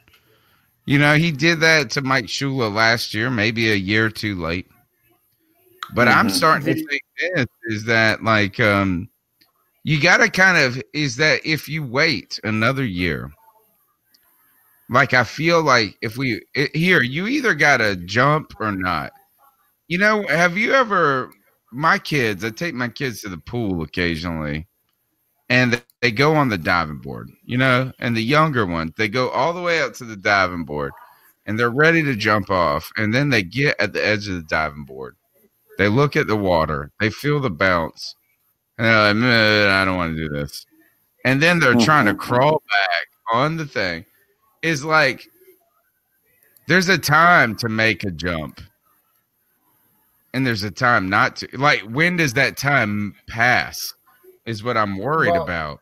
[0.86, 4.66] You know, he did that to Mike Shula last year, maybe a year too late.
[5.94, 6.30] But I'm Mhm.
[6.30, 9.08] starting to think this is that like um
[9.84, 13.30] you gotta kind of is that if you wait another year,
[14.90, 19.12] like I feel like if we it, here, you either gotta jump or not.
[19.88, 21.30] You know, have you ever
[21.72, 24.66] my kids, I take my kids to the pool occasionally
[25.50, 29.08] and they, they go on the diving board, you know, and the younger ones, they
[29.08, 30.92] go all the way up to the diving board
[31.46, 32.90] and they're ready to jump off.
[32.96, 35.16] And then they get at the edge of the diving board.
[35.78, 38.14] They look at the water, they feel the bounce,
[38.78, 40.66] and they're like, I don't want to do this.
[41.24, 41.80] And then they're hmm.
[41.80, 44.04] trying to crawl back on the thing.
[44.62, 45.28] Is like,
[46.66, 48.60] there's a time to make a jump.
[50.32, 53.94] And there's a time not to like when does that time pass
[54.46, 55.80] is what i'm worried Well, about.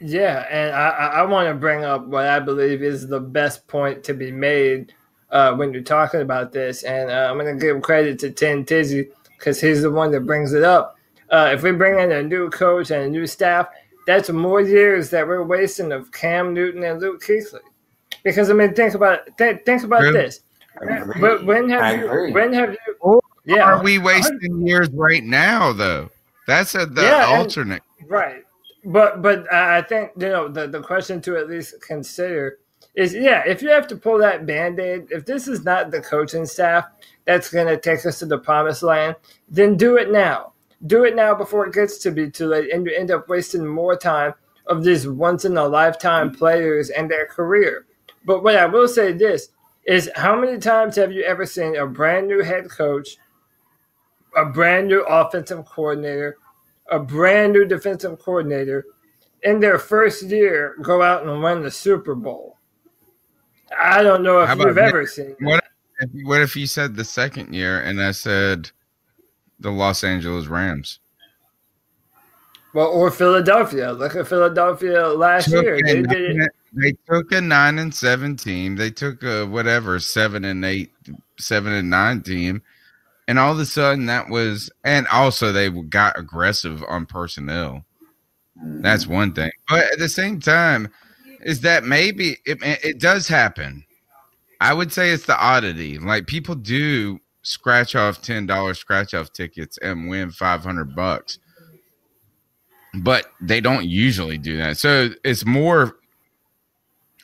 [0.00, 3.66] Yeah, and I, I, I want to bring up what I believe is the best
[3.68, 4.92] point to be made
[5.34, 6.82] uh, when you're talking about this.
[6.84, 9.08] And uh, I'm going to give credit to Tim Tizzy
[9.38, 10.96] because he's the one that brings it up.
[11.30, 13.66] Uh, if we bring in a new coach and a new staff,
[14.06, 17.60] that's more years that we're wasting of Cam Newton and Luke Kuechly.
[18.22, 20.12] Because I mean, think about th- think about True.
[20.12, 20.40] this.
[21.18, 22.06] When, when I have you?
[22.06, 22.32] agree.
[22.32, 22.94] When have you?
[23.00, 26.10] or Yeah, are we wasting years right now though
[26.46, 28.42] that's a, the Yeah, and- alternate Right.
[28.84, 32.58] But but I I think you know the, the question to at least consider
[32.94, 36.00] is yeah if you have to pull that band aid if this is not the
[36.00, 36.86] coaching staff
[37.24, 39.16] that's going to take us to the promised land
[39.48, 40.52] then do it now
[40.86, 43.66] do it now before it gets to be too late and you end up wasting
[43.66, 44.34] more time
[44.66, 46.38] of these once in a lifetime mm-hmm.
[46.38, 47.86] players and their career.
[48.24, 49.48] But what I will say this
[49.86, 53.18] is how many times have you ever seen a brand new head coach,
[54.36, 56.38] a brand new offensive coordinator,
[56.90, 58.86] a brand new defensive coordinator
[59.42, 62.53] in their first year go out and win the Super Bowl?
[63.78, 64.88] I don't know if How about you've this?
[64.88, 65.36] ever seen.
[65.40, 65.64] what
[66.00, 68.70] if, what if you said the second year and i said
[69.60, 70.98] the los angeles rams
[72.74, 73.92] Well, or Philadelphia.
[73.92, 75.78] Look at Philadelphia last took year.
[75.84, 78.74] They nine, they took a nine and seven team.
[78.74, 80.90] They took a whatever seven and eight,
[81.38, 82.62] seven and nine team,
[83.28, 87.84] and all of a sudden that was, and also they got aggressive on personnel.
[88.56, 89.10] That's mm.
[89.10, 90.88] one thing, but at the same time,
[91.44, 93.84] is that maybe it, it does happen.
[94.60, 95.98] I would say it's the oddity.
[95.98, 101.38] Like people do scratch off ten dollars scratch off tickets and win five hundred bucks
[102.94, 104.78] but they don't usually do that.
[104.78, 105.96] So it's more.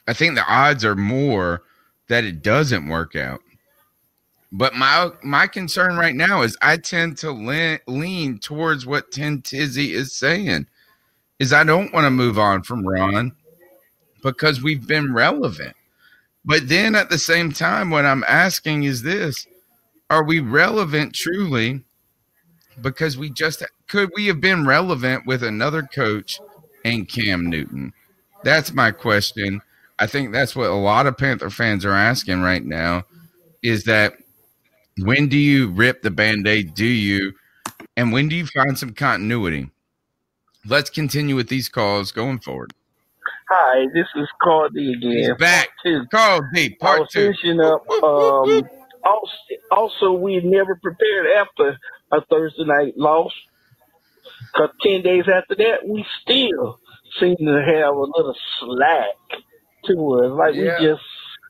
[0.09, 1.63] I think the odds are more
[2.09, 3.41] that it doesn't work out.
[4.53, 9.43] But my my concern right now is I tend to lean, lean towards what Tim
[9.43, 10.67] Tizzy is saying.
[11.39, 13.33] Is I don't want to move on from Ron
[14.23, 15.77] because we've been relevant.
[16.45, 19.47] But then at the same time, what I'm asking is this:
[20.09, 21.85] Are we relevant truly?
[22.81, 26.41] because we just could we have been relevant with another coach
[26.85, 27.93] and Cam Newton?
[28.43, 29.61] That's my question.
[29.99, 33.05] I think that's what a lot of Panther fans are asking right now
[33.63, 34.15] is that
[34.99, 36.75] when do you rip the band-aid?
[36.75, 37.35] Do you
[37.97, 39.71] and when do you find some continuity?
[40.67, 42.73] Let's continue with these calls going forward.
[43.51, 45.11] Hi, this is Carl D again.
[45.13, 45.71] He's back.
[46.13, 47.33] Carl D, I part was two.
[47.35, 47.83] finishing up.
[47.91, 48.63] Um,
[49.05, 49.33] also,
[49.73, 51.77] also, we never prepared after
[52.13, 53.33] a Thursday night loss.
[54.53, 56.79] Because 10 days after that, we still
[57.19, 59.43] seem to have a little slack
[59.87, 60.33] to us.
[60.33, 60.79] Like Yeah.
[60.81, 61.03] we just.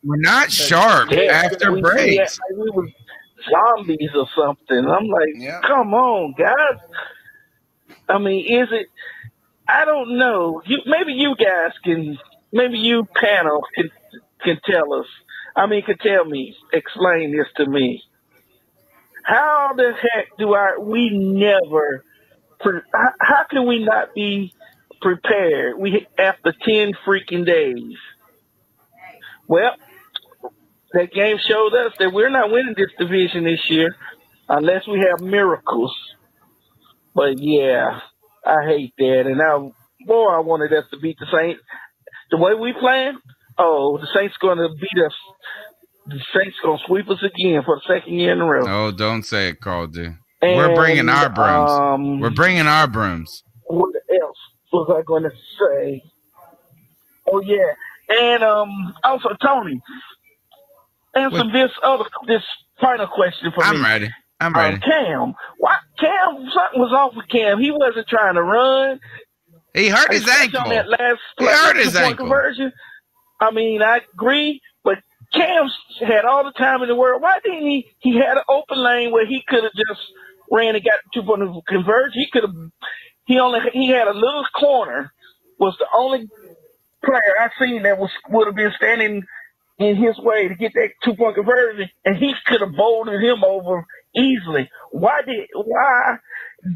[0.02, 2.40] We're not sharp Yeah, after we, breaks.
[2.50, 2.90] We, like we was
[3.50, 4.86] zombies or something.
[4.88, 6.80] I'm like, come on, guys.
[8.08, 8.86] I mean, is it?
[9.70, 10.62] I don't know.
[10.66, 12.18] You maybe you guys can,
[12.52, 13.90] maybe you panel can
[14.44, 15.06] can tell us.
[15.56, 18.02] I mean, can tell me, explain this to me.
[19.24, 20.78] How the heck do I?
[20.80, 22.04] We never.
[22.62, 24.52] How, how can we not be
[25.00, 25.78] prepared?
[25.78, 27.96] We after ten freaking days.
[29.48, 29.74] Well,
[30.92, 33.96] that game showed us that we're not winning this division this year
[34.48, 35.94] unless we have miracles.
[37.14, 38.00] But yeah,
[38.44, 39.22] I hate that.
[39.26, 39.72] And now,
[40.06, 41.60] boy, I wanted us to beat the Saints.
[42.30, 43.18] The way we playing,
[43.58, 45.12] oh, the Saints going to beat us.
[46.06, 48.86] The Saints going to sweep us again for the second year in a row.
[48.88, 50.08] Oh, don't say it, Carl D.
[50.42, 51.70] We're bringing our brooms.
[51.70, 53.42] um, We're bringing our brooms.
[53.66, 54.38] what else
[54.72, 56.02] was I going to say?
[57.30, 57.74] Oh yeah,
[58.08, 59.80] and um, also Tony,
[61.14, 62.42] answer this other this
[62.80, 63.76] final question for me.
[63.76, 64.10] I'm ready.
[64.40, 64.80] I'm Um.
[64.80, 66.48] Cam, why Cam?
[66.52, 67.60] Something was off with Cam.
[67.60, 69.00] He wasn't trying to run.
[69.74, 70.60] He hurt his ankle.
[70.60, 72.26] On that last He play, hurt his ankle.
[72.26, 72.72] Conversion.
[73.40, 74.98] I mean, I agree, but
[75.32, 75.68] Cam
[76.00, 77.22] had all the time in the world.
[77.22, 77.86] Why didn't he?
[78.00, 80.00] He had an open lane where he could have just
[80.50, 82.12] ran and got the two point conversion.
[82.14, 82.54] He could have.
[83.26, 85.12] He only he had a little corner.
[85.58, 86.26] Was the only
[87.04, 89.22] player I seen that was would have been standing
[89.78, 93.44] in his way to get that two point conversion, and he could have bowled him
[93.44, 94.68] over easily.
[94.90, 96.18] Why did why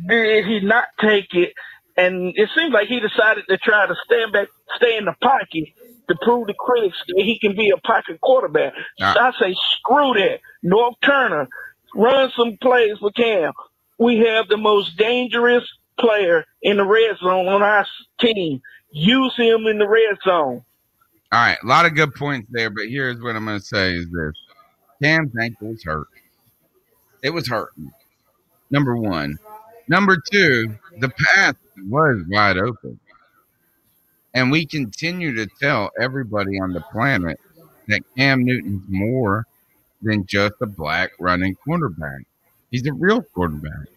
[0.09, 1.53] did he not take it?
[1.97, 5.69] And it seems like he decided to try to stand back, stay in the pocket
[6.09, 8.73] to prove to critics that he can be a pocket quarterback.
[9.01, 9.15] Ah.
[9.17, 10.41] I say screw that.
[10.65, 11.49] Norv Turner,
[11.95, 13.53] run some plays for Cam.
[13.99, 15.65] We have the most dangerous
[15.99, 17.87] player in the red zone on our
[18.19, 18.61] team.
[18.91, 20.65] Use him in the red zone.
[21.33, 23.95] All right, a lot of good points there, but here's what I'm going to say
[23.95, 24.35] is this.
[25.03, 26.07] Cam's ankle was hurt.
[27.25, 27.91] It was hurting.
[28.71, 29.39] Number one.
[29.89, 31.57] Number two, the path
[31.89, 33.01] was wide open.
[34.35, 37.41] And we continue to tell everybody on the planet
[37.89, 39.47] that Cam Newton's more
[40.03, 42.23] than just a black running quarterback.
[42.71, 43.89] He's a real quarterback.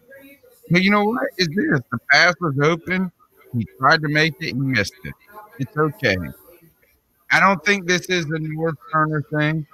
[0.70, 1.28] But you know what?
[1.38, 3.12] Is this the pass was open?
[3.54, 5.14] He tried to make it, he missed it.
[5.60, 6.18] It's okay.
[7.32, 9.68] I don't think this is a Norv Turner thing.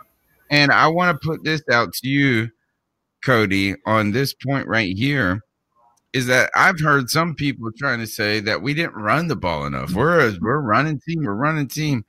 [0.49, 2.49] And I want to put this out to you,
[3.23, 5.41] Cody, on this point right here.
[6.13, 9.65] Is that I've heard some people trying to say that we didn't run the ball
[9.65, 9.89] enough.
[9.89, 9.95] Mm.
[9.95, 11.23] We're a, we're a running team.
[11.23, 12.05] We're running team.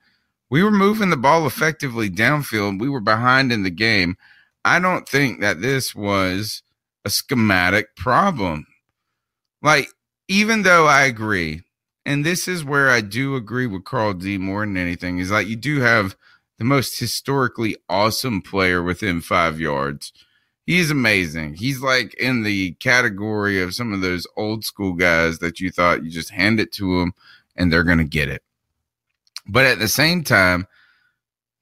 [0.50, 2.80] We were moving the ball effectively downfield.
[2.80, 4.16] We were behind in the game.
[4.62, 6.62] I don't think that this was
[7.04, 8.66] a schematic problem.
[9.62, 9.88] Like,
[10.28, 11.62] even though I agree,
[12.04, 15.46] and this is where I do agree with Carl D more than anything, is like
[15.46, 16.14] you do have
[16.58, 20.12] the most historically awesome player within five yards.
[20.66, 21.54] He's amazing.
[21.54, 26.02] He's like in the category of some of those old school guys that you thought
[26.02, 27.12] you just hand it to them
[27.54, 28.42] and they're going to get it.
[29.46, 30.66] But at the same time,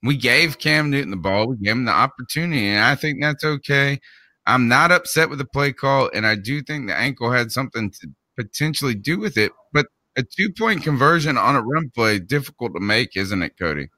[0.02, 1.48] we gave Cam Newton the ball.
[1.48, 4.00] We gave him the opportunity, and I think that's okay.
[4.46, 7.90] I'm not upset with the play call, and I do think the ankle had something
[7.90, 9.52] to potentially do with it.
[9.72, 13.88] But a two point conversion on a run play difficult to make, isn't it, Cody?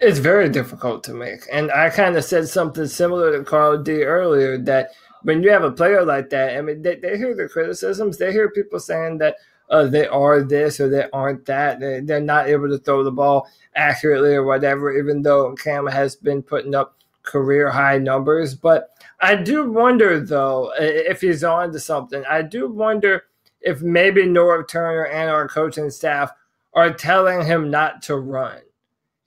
[0.00, 1.42] It's very difficult to make.
[1.52, 4.90] And I kind of said something similar to Carl D earlier that
[5.22, 8.16] when you have a player like that, I mean, they, they hear the criticisms.
[8.16, 9.36] They hear people saying that
[9.68, 11.80] uh, they are this or they aren't that.
[11.80, 13.46] They, they're not able to throw the ball
[13.76, 18.54] accurately or whatever, even though Cam has been putting up career high numbers.
[18.54, 22.24] But I do wonder, though, if he's on to something.
[22.24, 23.24] I do wonder
[23.60, 26.32] if maybe Norv Turner and our coaching staff
[26.72, 28.60] are telling him not to run.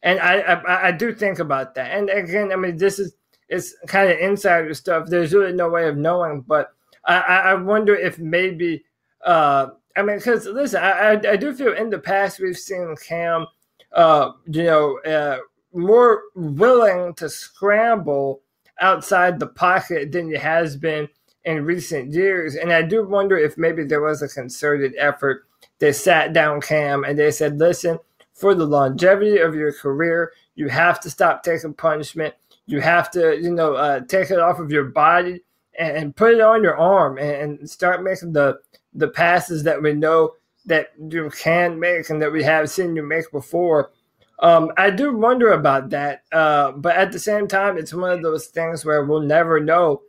[0.04, 1.92] And I, I I do think about that.
[1.92, 3.16] And again, I mean, this is
[3.50, 5.08] it's kind of insider stuff.
[5.10, 6.74] There's really no way of knowing, but
[7.06, 8.84] I, I wonder if maybe
[9.26, 12.96] uh I mean, because listen, I, I I do feel in the past we've seen
[13.08, 13.48] Cam,
[13.94, 15.38] uh, you know, uh,
[15.74, 18.42] more willing to scramble
[18.80, 21.08] outside the pocket than he has been
[21.46, 22.56] in recent years.
[22.56, 25.46] And I do wonder if maybe there was a concerted effort.
[25.80, 28.00] They sat down Cam and they said, listen,
[28.34, 32.34] for the longevity of your career, you have to stop taking punishment.
[32.66, 35.42] You have to, you know, uh, take it off of your body
[35.78, 38.60] and, and put it on your arm and, and start making the
[38.96, 40.34] the passes that we know
[40.66, 43.92] that you can make and that we have seen you make before.
[44.40, 48.22] Um, I do wonder about that, uh, but at the same time, it's one of
[48.22, 50.02] those things where we'll never know.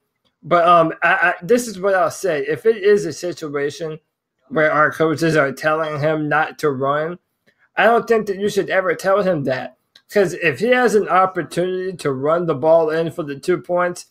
[0.42, 3.98] But um, I, I, this is what I'll say: if it is a situation
[4.48, 7.18] where our coaches are telling him not to run,
[7.76, 9.76] I don't think that you should ever tell him that.
[10.08, 14.06] Because if he has an opportunity to run the ball in for the two points,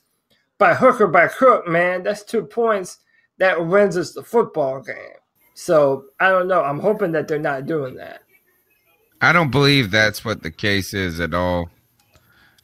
[0.57, 2.99] by hook or by crook, man, that's two points
[3.37, 4.95] that wins us the football game.
[5.53, 6.63] So I don't know.
[6.63, 8.21] I'm hoping that they're not doing that.
[9.21, 11.69] I don't believe that's what the case is at all.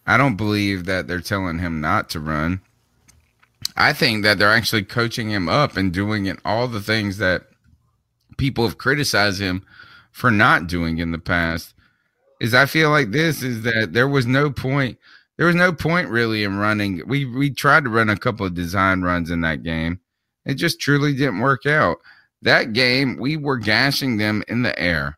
[0.05, 2.61] I don't believe that they're telling him not to run.
[3.77, 7.43] I think that they're actually coaching him up and doing it all the things that
[8.37, 9.65] people have criticized him
[10.11, 11.73] for not doing in the past.
[12.41, 14.97] Is I feel like this is that there was no point
[15.39, 17.01] there was no point really in running.
[17.07, 20.01] We we tried to run a couple of design runs in that game.
[20.45, 21.99] It just truly didn't work out.
[22.41, 25.17] That game, we were gashing them in the air.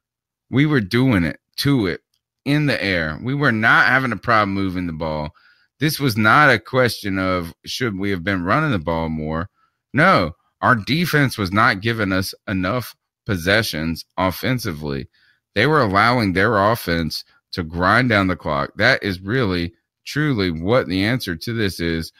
[0.51, 2.01] We were doing it to it
[2.45, 3.19] in the air.
[3.23, 5.31] We were not having a problem moving the ball.
[5.79, 9.49] This was not a question of should we have been running the ball more.
[9.91, 12.95] No, our defense was not giving us enough
[13.31, 15.07] possessions offensively.
[15.55, 18.73] They were allowing their offense to grind down the clock.
[18.75, 19.73] That is really,
[20.05, 22.11] truly what the answer to this is.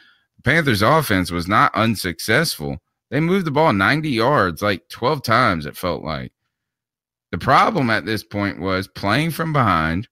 [0.45, 2.77] Panthers offense was not unsuccessful.
[3.09, 6.31] They moved the ball 90 yards like 12 times, it felt like.
[7.31, 10.07] The problem at this point was playing from behind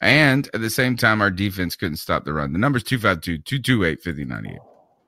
[0.00, 2.52] and at the same time, our defense couldn't stop the run.
[2.52, 4.58] The number's 252 228 5098.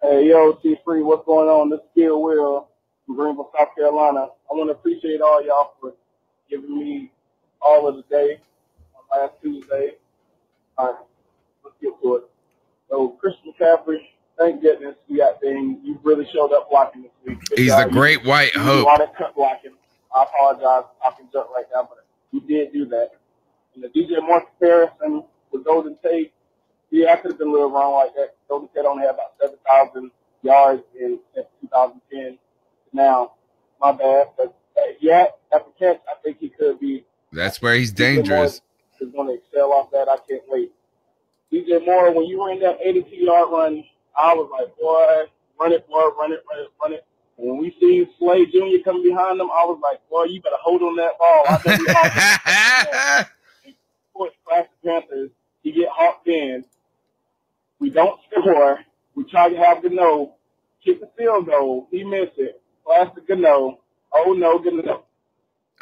[0.03, 1.71] Hey, yo, C Free, what's going on?
[1.71, 2.72] This is Gil Will
[3.13, 4.29] from Greenville, South Carolina.
[4.51, 5.93] I want to appreciate all y'all for
[6.49, 7.11] giving me
[7.61, 8.41] all of the day
[8.95, 9.93] on last Tuesday.
[10.79, 10.97] All right,
[11.65, 12.23] let's get to it.
[12.91, 13.99] So, Christian McCaffrey,
[14.39, 15.79] thank goodness we got things.
[15.83, 17.39] You really showed up blocking this week.
[17.49, 17.89] Good He's job.
[17.89, 18.85] the great white hope.
[18.85, 19.73] A lot of cut blocking.
[20.15, 20.91] I apologize.
[21.07, 23.13] I can jump right now, but you did do that.
[23.75, 26.33] And the DJ Moore comparison with Golden Tate,
[26.91, 28.35] yeah, I could have been a little wrong like that.
[28.49, 30.11] Golden Tate only had about 7,000
[30.43, 32.39] yards in, in 2010.
[32.93, 33.33] Now,
[33.81, 34.29] my bad.
[34.37, 37.05] But uh, yeah, at the catch, I think he could be.
[37.33, 38.61] That's where he's dangerous.
[39.01, 40.09] is going to excel off that.
[40.09, 40.71] I can't wait.
[41.53, 43.85] DJ Moore, when you ran that 82 yard run,
[44.17, 45.25] I was like, boy,
[45.61, 47.07] run it, boy, run it, run it, run it.
[47.39, 48.83] And when we see Slade Jr.
[48.85, 51.45] coming behind them, I was like, boy, you better hold on that ball.
[51.49, 53.25] I know we all
[54.11, 55.31] sports Classic Panthers,
[55.63, 56.65] he get hawked in.
[57.79, 58.81] We don't score.
[59.15, 60.35] We try to have Gano
[60.85, 61.89] kick the field goal.
[61.91, 62.62] He missed it.
[62.85, 63.81] Classic Gano.
[64.15, 65.05] Oh no, Gano.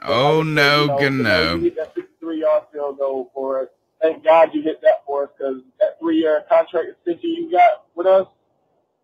[0.02, 1.58] Oh no, You Gano.
[1.60, 3.68] hit that 53 yard field goal for us.
[4.02, 7.84] Thank God you hit that for us because that three year contract extension you got
[7.94, 8.26] with us,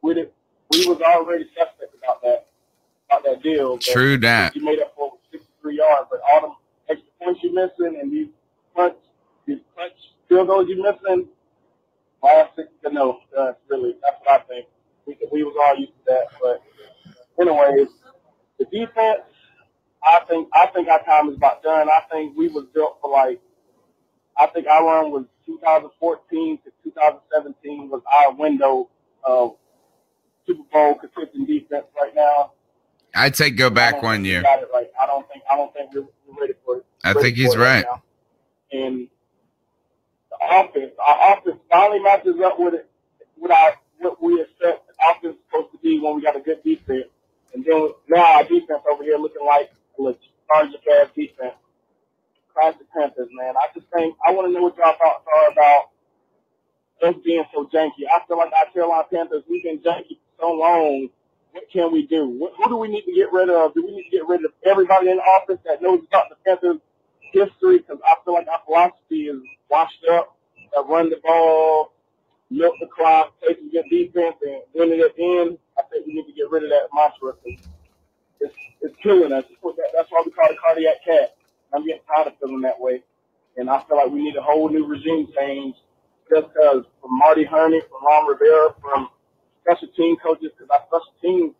[0.02, 0.30] we did,
[0.70, 2.46] we was already suspect about that
[3.08, 3.78] about that deal.
[3.78, 4.56] True that.
[4.56, 6.52] You made up for 63 yards, but all them
[6.90, 8.28] extra points you missing and these
[8.74, 8.96] punch
[9.46, 9.94] these punch
[10.28, 11.28] field goals you missing,
[12.20, 13.20] classic Gano.
[13.36, 14.66] Uh, really, that's what I think.
[15.06, 16.62] We we was all used to that, but
[17.40, 17.88] anyways,
[18.58, 19.20] the defense.
[20.04, 21.88] I think I think our time is about done.
[21.88, 23.40] I think we was built for like
[24.38, 28.88] I think our run was 2014 to 2017 was our window
[29.24, 29.56] of
[30.46, 32.52] Super Bowl consistent defense right now.
[33.14, 34.42] I'd say go back one year.
[34.42, 34.90] Got it right.
[35.00, 36.86] I don't think I don't think we're, we're ready for it.
[37.02, 37.86] I think he's it right.
[38.72, 39.08] And
[40.30, 42.90] the offense, our offense finally matches up with it,
[43.38, 46.40] with our what we expect the offense is supposed to be when we got a
[46.40, 47.06] good defense.
[47.56, 51.56] And then now our defense over here looking like a lethargic ass defense.
[52.52, 53.54] Classic Panthers, man.
[53.56, 55.90] I just think I want to know what y'all thoughts are about
[57.02, 58.04] us being so janky.
[58.14, 61.08] I feel like our Carolina Panthers, we've been janky for so long.
[61.52, 62.28] What can we do?
[62.28, 63.74] What, who do we need to get rid of?
[63.74, 66.36] Do we need to get rid of everybody in the office that knows about the
[66.46, 66.80] Panthers
[67.32, 67.78] history?
[67.78, 70.36] Because I feel like our philosophy is washed up.
[70.76, 71.94] Uh, run the ball,
[72.50, 75.58] milk the clock, some good defense, and win it at the end.
[75.78, 77.34] I think we need to get rid of that mantra.
[78.40, 79.44] It's, it's killing us.
[79.94, 81.36] That's why we call it cardiac cat.
[81.74, 83.02] I'm getting tired of feeling that way.
[83.56, 85.76] And I feel like we need a whole new regime change
[86.30, 89.08] just because from Marty Hurney, from Ron Rivera, from
[89.62, 91.54] special team coaches, because our special teams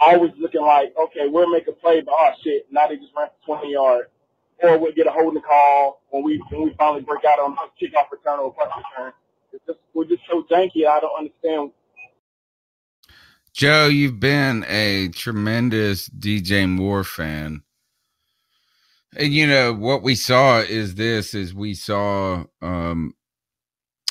[0.00, 3.28] always looking like, okay, we'll make a play, but oh shit, now they just ran
[3.46, 4.08] for 20 yards.
[4.62, 7.84] Or we'll get a holding call when we when we finally break out on a
[7.84, 9.12] kickoff return or punt return.
[9.52, 10.86] It's just, we're just so janky.
[10.86, 11.72] I don't understand.
[13.52, 17.62] Joe, you've been a tremendous DJ Moore fan.
[19.16, 23.14] And you know what we saw is this is we saw um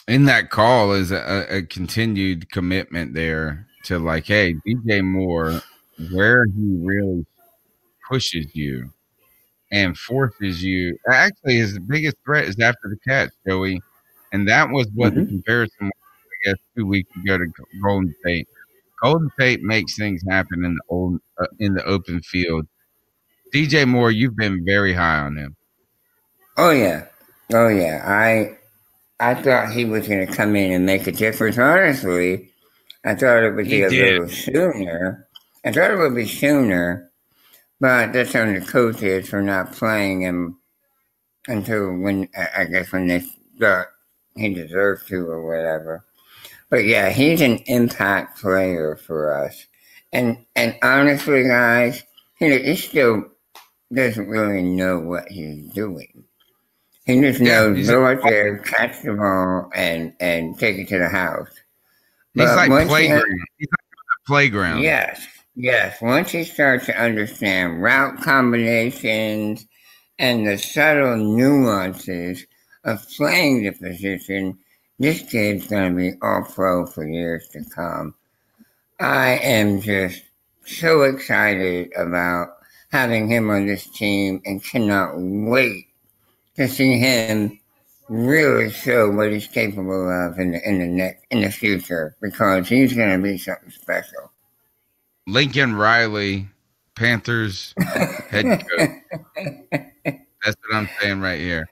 [0.08, 5.62] in that call is a, a continued commitment there to like, hey, DJ Moore,
[6.12, 7.26] where he really
[8.10, 8.92] pushes you
[9.72, 10.98] and forces you.
[11.10, 13.82] Actually, his biggest threat is after the catch, Joey,
[14.32, 15.92] and that was what the comparison was.
[16.26, 17.46] I guess two weeks ago to
[17.82, 18.48] Golden Tate.
[19.04, 22.68] Golden Tate makes things happen in the old uh, in the open field.
[23.54, 25.56] DJ Moore, you've been very high on him.
[26.58, 27.08] Oh yeah,
[27.54, 28.04] oh yeah.
[28.06, 28.58] I
[29.20, 31.58] I thought he was going to come in and make a difference.
[31.58, 32.52] Honestly,
[33.06, 33.92] I thought it would be He a did.
[33.92, 35.28] little sooner.
[35.66, 37.12] I thought it would be sooner,
[37.80, 40.60] But that's on the coaches for not playing him
[41.50, 43.24] until when I I guess when they
[43.58, 43.90] start
[44.38, 46.06] he deserves to or whatever.
[46.70, 49.66] But yeah, he's an impact player for us.
[50.12, 52.04] And and honestly, guys,
[52.40, 53.26] he, he still
[53.94, 56.26] doesn't really know what he's doing.
[57.06, 61.00] He just Yeah, knows go out there, catch the ball, and and take it to
[61.00, 61.50] the house.
[62.34, 63.24] He's like once he- playground.
[63.58, 64.82] He's like the playground.
[64.84, 65.26] Yes,
[65.56, 66.02] yes.
[66.02, 69.66] Once he starts to understand route combinations
[70.20, 72.46] and the subtle nuances
[72.84, 74.60] of playing the position,
[75.00, 78.16] this kid's going to be all pro for years to come.
[79.00, 80.24] I am just
[80.66, 82.50] so excited about
[82.92, 85.88] having him on this team and cannot wait
[86.56, 87.60] to see him
[88.10, 92.68] really show what he's capable of in the in the next in the future because
[92.68, 94.32] he's going to be something special.
[95.28, 96.48] Lincoln Riley,
[96.96, 97.74] Panthers
[98.30, 98.90] head coach.
[100.06, 101.68] That's what I'm saying right here.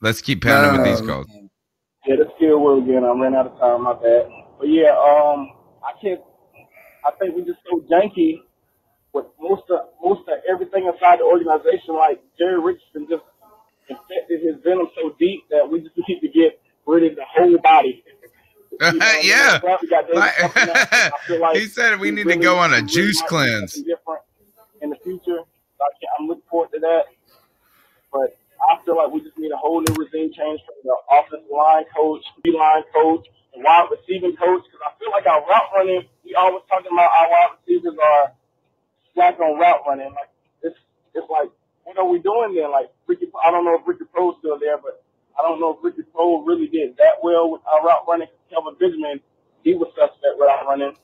[0.00, 1.26] Let's keep pounding with these oh, calls.
[2.48, 3.04] Still will again.
[3.04, 3.82] I ran out of time.
[3.82, 4.26] My bad.
[4.58, 5.52] But yeah, um,
[5.84, 6.20] I can't.
[7.04, 8.40] I think we just so janky
[9.12, 11.94] with most of most of everything inside the organization.
[11.94, 13.24] Like Jerry Richardson just
[13.90, 17.58] infected his venom so deep that we just need to get rid of the whole
[17.58, 18.02] body.
[18.80, 19.60] You know, yeah.
[19.82, 22.58] we got David Ruffin out, and I feel like He said we need to go
[22.58, 23.72] on a we really juice cleanse.
[23.74, 24.22] different
[24.82, 25.20] in the future.
[25.26, 27.02] So I can't, I'm looking forward to that.
[28.12, 31.48] But I feel like we just need a whole new regime change from the offensive
[31.52, 34.64] line coach, D line coach, and wide receiving coach.
[34.66, 38.32] Because I feel like our route running, we always talking about our wide receivers are
[39.14, 40.12] slack on route running.
[40.14, 40.30] Like
[40.62, 40.78] it's
[41.14, 41.50] it's like
[41.84, 42.72] what are we doing then?
[42.72, 45.04] Like Ricky, I don't know if Ricky Proehl's still there, but
[45.38, 48.28] I don't know if Ricky Proehl really did that well with our route running.
[48.50, 49.20] Kelvin Benjamin,
[49.64, 50.94] he was suspect route running.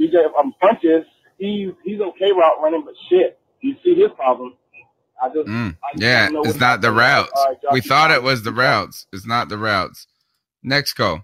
[0.00, 1.04] DJ um, Funchess,
[1.38, 4.54] he's he's okay route running, but shit, you see his problem.
[5.22, 7.32] I just Mm, I just yeah, don't know it's not the routes.
[7.34, 9.06] All right, y'all We thought it was the routes.
[9.12, 10.06] It's not the routes.
[10.62, 11.22] Next call.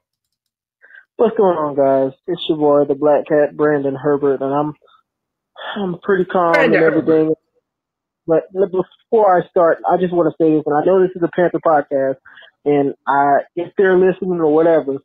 [1.16, 2.18] What's going on, guys?
[2.26, 4.74] It's your boy, the Black Cat, Brandon Herbert, and I'm
[5.76, 7.34] I'm pretty calm Brandon and everything.
[8.26, 11.22] But before I start, I just want to say this, and I know this is
[11.22, 12.16] a Panther podcast,
[12.64, 14.98] and I if they're listening or whatever,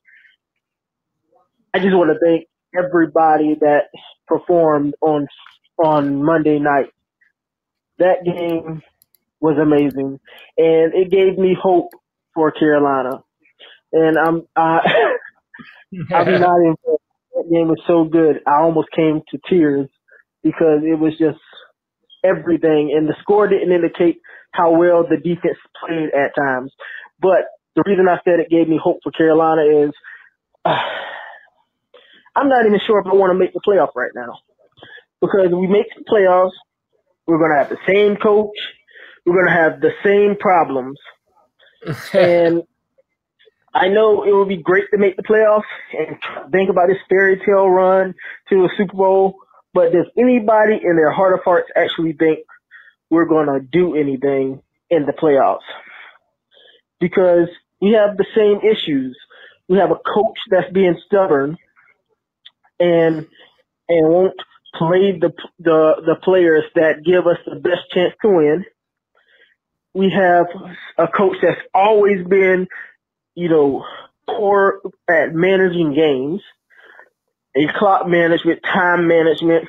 [1.74, 2.48] I just want to thank
[2.78, 3.86] everybody that
[4.28, 5.28] performed on
[5.84, 6.88] on Monday night.
[8.00, 8.82] That game
[9.42, 10.20] was amazing,
[10.58, 11.92] and it gave me hope
[12.34, 13.24] for Carolina.
[13.94, 14.80] And I'm I
[16.14, 16.76] I'm not even.
[17.36, 18.42] That game was so good.
[18.48, 19.90] I almost came to tears
[20.44, 21.40] because it was just
[22.24, 24.22] everything, and the score didn't indicate
[24.52, 26.74] how well the defense played at times.
[27.22, 27.46] But
[27.76, 29.92] the reason I said it gave me hope for Carolina is
[30.66, 30.78] uh,
[32.36, 34.40] I'm not even sure if I want to make the playoff right now
[35.22, 36.52] because we make the playoffs,
[37.28, 38.58] we're going to have the same coach,
[39.26, 40.98] we're going to have the same problems,
[42.14, 42.64] and
[43.74, 45.62] I know it would be great to make the playoffs
[45.94, 46.18] and
[46.52, 48.16] think about this fairy tale run
[48.50, 49.36] to a Super Bowl,
[49.74, 52.40] but does anybody in their heart of hearts actually think
[53.12, 55.60] we're going to do anything in the playoffs?
[57.00, 57.50] Because
[57.80, 59.16] we have the same issues.
[59.70, 61.58] We have a coach that's being stubborn
[62.80, 63.28] and
[63.90, 64.40] and won't
[64.78, 68.66] play the the the players that give us the best chance to win.
[69.94, 70.48] We have
[70.98, 72.68] a coach that's always been
[73.36, 73.86] you know,
[74.28, 76.42] poor at managing games,
[77.56, 79.66] a clock management, time management,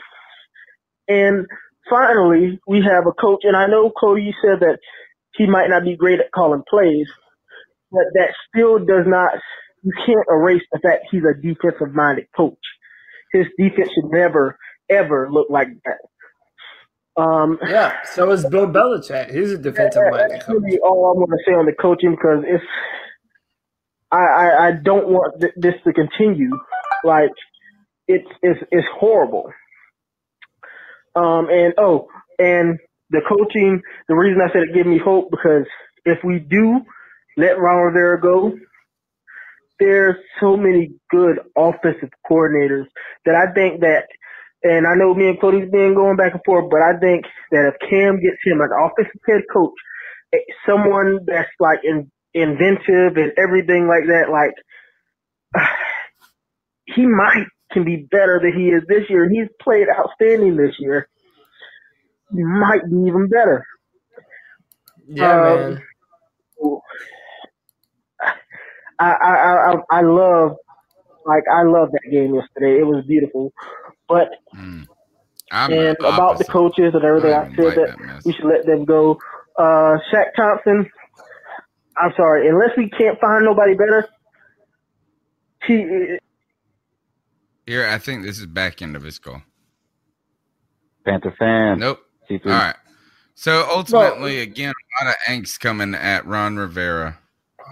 [1.07, 1.47] and
[1.91, 3.43] finally, we have a coach.
[3.45, 4.79] And I know Cody said that
[5.35, 7.09] he might not be great at calling plays,
[7.93, 9.33] but that still does not.
[9.83, 12.59] You can't erase the fact he's a defensive-minded coach.
[13.33, 14.59] His defense should never,
[14.91, 15.99] ever look like that.
[17.23, 19.33] Um, Yeah, so is Bill Belichick.
[19.35, 22.45] He's a defensive minded that's really all I'm going to say on the coaching because
[22.47, 22.65] it's
[24.13, 26.51] I, I, I don't want th- this to continue.
[27.05, 27.31] Like
[28.09, 29.53] it's it's it's horrible.
[31.17, 32.09] Um and oh
[32.39, 32.79] and
[33.11, 33.83] the coaching.
[34.09, 35.67] The reason I said it gave me hope because
[36.05, 36.81] if we do
[37.37, 38.53] let Ron Rivera go,
[39.81, 42.87] there's so many good offensive coordinators
[43.27, 44.05] that I think that.
[44.63, 47.73] And I know me and Cody's been going back and forth, but I think that
[47.75, 49.75] if Cam gets him an offensive head coach,
[50.35, 54.55] eh, someone that's like in, inventive and everything like that, like
[56.97, 59.29] he might can be better than he is this year.
[59.31, 61.09] He's played outstanding this year.
[62.33, 63.65] He might be even better.
[65.09, 65.83] Yeah, Um, man.
[69.01, 70.53] I, I, I, I love,
[71.27, 72.81] like, I love that game yesterday.
[72.81, 73.53] It was beautiful.
[74.09, 74.29] But
[75.51, 77.33] I'm and the about the coaches and everything.
[77.33, 79.19] I I don't said like that, that we should let them go.
[79.59, 80.91] Uh, Shaq Thompson,
[81.97, 84.09] I'm sorry, unless we can't find nobody better,
[85.67, 86.19] he
[87.67, 89.43] Here, I think this is back end of his call.
[91.05, 91.79] Panther fan.
[91.79, 92.01] Nope.
[92.29, 92.77] Keep All right.
[93.35, 97.19] So ultimately, again, a lot of angst coming at Ron Rivera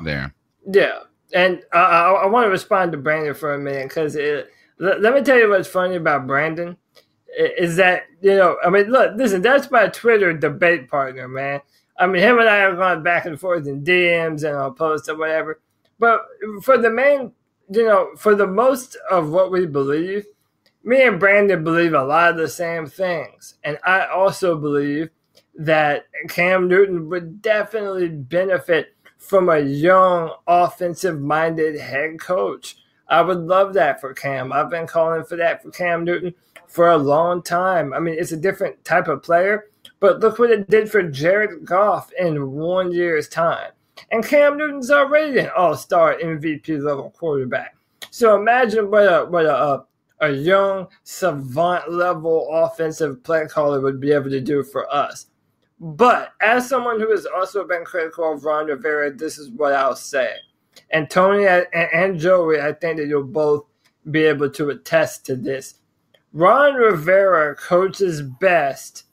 [0.04, 0.32] there.
[0.70, 1.00] Yeah,
[1.32, 5.14] and I, I, I want to respond to Brandon for a minute because let, let
[5.14, 6.76] me tell you what's funny about Brandon
[7.38, 11.60] is that you know I mean look listen that's my Twitter debate partner man
[11.98, 15.08] I mean him and I have gone back and forth in DMs and on posts
[15.08, 15.60] or whatever
[15.98, 16.26] but
[16.62, 17.32] for the main
[17.70, 20.26] you know for the most of what we believe
[20.84, 25.10] me and Brandon believe a lot of the same things and I also believe
[25.58, 32.76] that Cam Newton would definitely benefit from a young, offensive minded head coach.
[33.08, 34.52] I would love that for Cam.
[34.52, 36.34] I've been calling for that for Cam Newton
[36.66, 37.92] for a long time.
[37.92, 39.66] I mean, it's a different type of player,
[40.00, 43.70] but look what it did for Jared Goff in one year's time.
[44.10, 47.76] And Cam Newton's already an all star MVP level quarterback.
[48.10, 49.84] So imagine what a, what a,
[50.20, 55.26] a, young, savant level offensive play caller would be able to do for us.
[55.78, 59.96] But as someone who has also been critical of Ron Rivera, this is what I'll
[59.96, 60.30] say.
[60.90, 63.64] And Tony and, and Joey, I think that you'll both
[64.10, 65.74] be able to attest to this.
[66.32, 69.04] Ron Rivera coaches best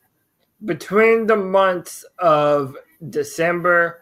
[0.65, 2.75] between the months of
[3.09, 4.01] December,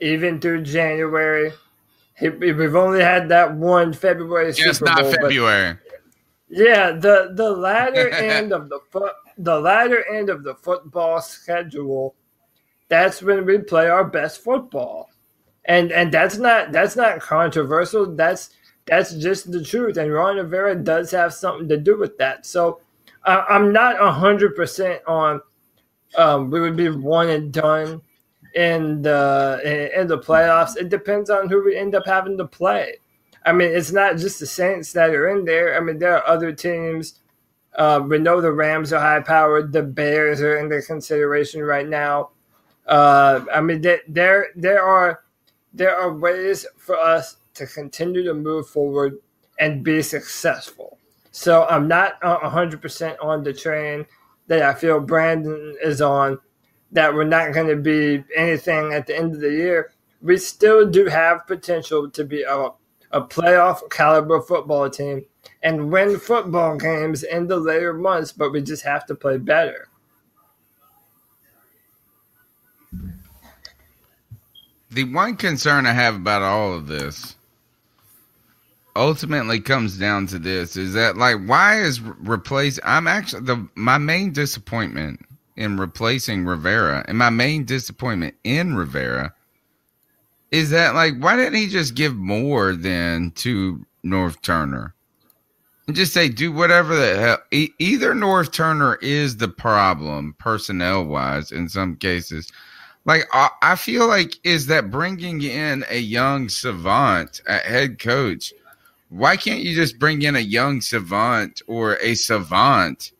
[0.00, 1.52] even through January.
[2.18, 5.78] He, we've only had that one February Just Super not Bowl, February.
[6.48, 12.14] yeah, the the latter end of the foot, the latter end of the football schedule,
[12.88, 15.09] that's when we play our best football,
[15.64, 18.14] and and that's not that's not controversial.
[18.14, 18.50] That's
[18.86, 19.96] that's just the truth.
[19.96, 22.46] And Ron Rivera does have something to do with that.
[22.46, 22.80] So
[23.24, 25.40] uh, I'm not hundred percent on.
[26.16, 28.02] Um, we would be one and done
[28.54, 30.76] in the in, the playoffs.
[30.76, 32.96] It depends on who we end up having to play.
[33.46, 35.76] I mean, it's not just the Saints that are in there.
[35.76, 37.20] I mean, there are other teams.
[37.76, 39.72] Uh, we know the Rams are high powered.
[39.72, 42.30] The Bears are in their consideration right now.
[42.86, 45.22] Uh, I mean, there there are
[45.72, 49.18] there are ways for us to continue to move forward
[49.58, 50.98] and be successful.
[51.32, 54.06] So I'm not uh, a hundred percent on the train
[54.48, 56.38] that I feel Brandon is on.
[56.92, 59.92] That we're not going to be anything at the end of the year.
[60.22, 62.70] We still do have potential to be a
[63.12, 65.24] a playoff caliber football team
[65.62, 69.89] and win football games in the later months, but we just have to play better.
[74.90, 77.36] The one concern I have about all of this
[78.96, 83.98] ultimately comes down to this is that like why is replace I'm actually the my
[83.98, 85.24] main disappointment
[85.56, 89.32] in replacing Rivera and my main disappointment in Rivera
[90.50, 94.94] is that like why didn't he just give more than to Norv Turner?
[95.86, 101.04] And just say do whatever the hell e- either Norv Turner is the problem personnel
[101.04, 102.50] wise in some cases
[103.04, 108.52] like I, I feel like is that bringing in a young savant at head coach
[109.10, 113.10] why can't you just bring in a young savant or a savant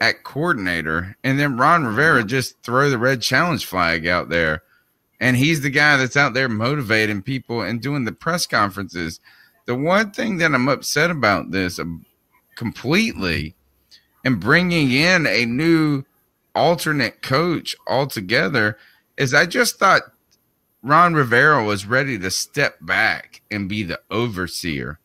[0.00, 1.14] at coordinator?
[1.22, 2.28] And then Ron Rivera mm-hmm.
[2.28, 4.62] just throw the red challenge flag out there.
[5.20, 9.20] And he's the guy that's out there motivating people and doing the press conferences.
[9.66, 11.78] The one thing that I'm upset about this
[12.56, 13.54] completely
[14.24, 16.04] and bringing in a new
[16.54, 18.78] alternate coach altogether
[19.16, 20.02] is I just thought
[20.82, 24.98] Ron Rivera was ready to step back and be the overseer.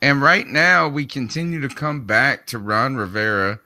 [0.00, 3.60] And right now, we continue to come back to Ron Rivera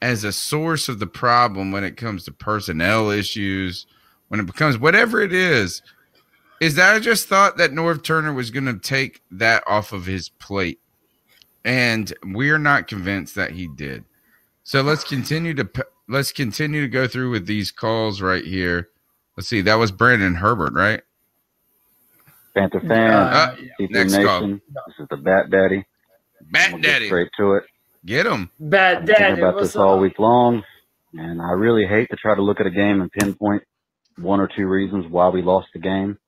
[0.00, 3.86] as a source of the problem when it comes to personnel issues,
[4.28, 5.82] when it becomes whatever it is.
[6.60, 10.06] Is that I just thought that Norv Turner was going to take that off of
[10.06, 10.80] his plate.
[11.64, 14.04] And we're not convinced that he did.
[14.64, 15.68] So let's continue to
[16.08, 18.88] let's continue to go through with these calls right here.
[19.36, 19.60] Let's see.
[19.60, 21.02] That was Brandon Herbert, right?
[22.56, 24.26] Panther fan, Uh, Keep next Nation.
[24.26, 24.40] call.
[24.48, 25.84] This is the Bat Daddy.
[26.50, 27.06] Bat We'll Daddy.
[27.06, 27.64] straight to it.
[28.06, 28.50] Get him.
[28.60, 30.62] Bad I've been thinking daddy, about what's this all week long,
[31.14, 33.62] and I really hate to try to look at a game and pinpoint
[34.18, 36.18] one or two reasons why we lost the game,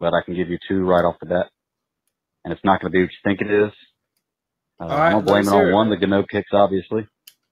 [0.00, 1.46] but I can give you two right off the bat,
[2.44, 3.72] and it's not going to be what you think it is.
[4.80, 7.06] Uh, All right, I'm gonna blame it on one, the Gano kicks, obviously,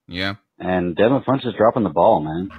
[0.08, 0.34] Yeah.
[0.58, 2.50] and Devin Funchess dropping the ball, man.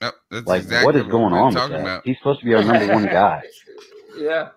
[0.00, 1.80] Yep, that's Like, exactly what is going we're on with that?
[1.80, 2.02] about.
[2.04, 3.42] He's supposed to be our number one guy.
[4.16, 4.48] Yeah.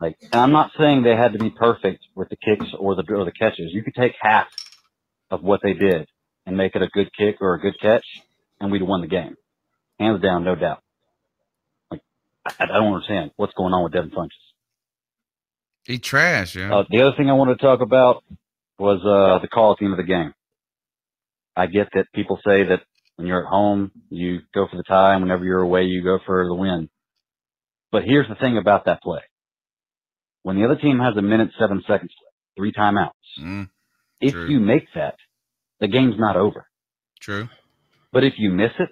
[0.00, 3.04] Like, and I'm not saying they had to be perfect with the kicks or the
[3.14, 3.72] or the catches.
[3.72, 4.46] You could take half
[5.30, 6.06] of what they did
[6.44, 8.04] and make it a good kick or a good catch,
[8.60, 9.36] and we'd have won the game.
[9.98, 10.82] Hands down, no doubt.
[11.90, 12.02] Like,
[12.46, 14.30] I, I don't understand what's going on with Devin Funchess.
[15.86, 16.74] He trash, yeah.
[16.74, 18.22] Uh, the other thing I wanted to talk about
[18.78, 20.34] was uh, the call at the end of the game.
[21.56, 22.80] I get that people say that
[23.16, 26.18] when you're at home, you go for the tie, and whenever you're away, you go
[26.26, 26.88] for the win.
[27.90, 29.20] But here's the thing about that play.
[30.42, 33.10] When the other team has a minute, seven seconds left, three timeouts,
[33.40, 33.68] Mm,
[34.20, 35.16] if you make that,
[35.80, 36.66] the game's not over.
[37.20, 37.48] true.
[38.12, 38.88] But if you miss it,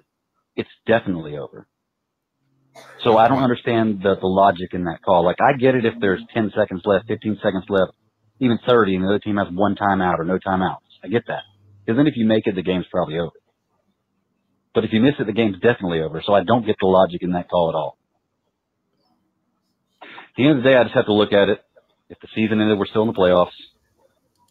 [0.56, 1.66] it's definitely over.
[3.02, 5.24] So I don't understand the, the logic in that call.
[5.24, 7.92] Like I get it if there's 10 seconds left, 15 seconds left,
[8.40, 10.78] even 30, and the other team has one timeout or no timeouts.
[11.02, 11.42] I get that.
[11.84, 13.32] Because then if you make it, the game's probably over.
[14.74, 16.22] But if you miss it, the game's definitely over.
[16.26, 17.98] So I don't get the logic in that call at all.
[20.20, 21.60] At the end of the day, I just have to look at it.
[22.08, 23.50] If the season ended, we're still in the playoffs,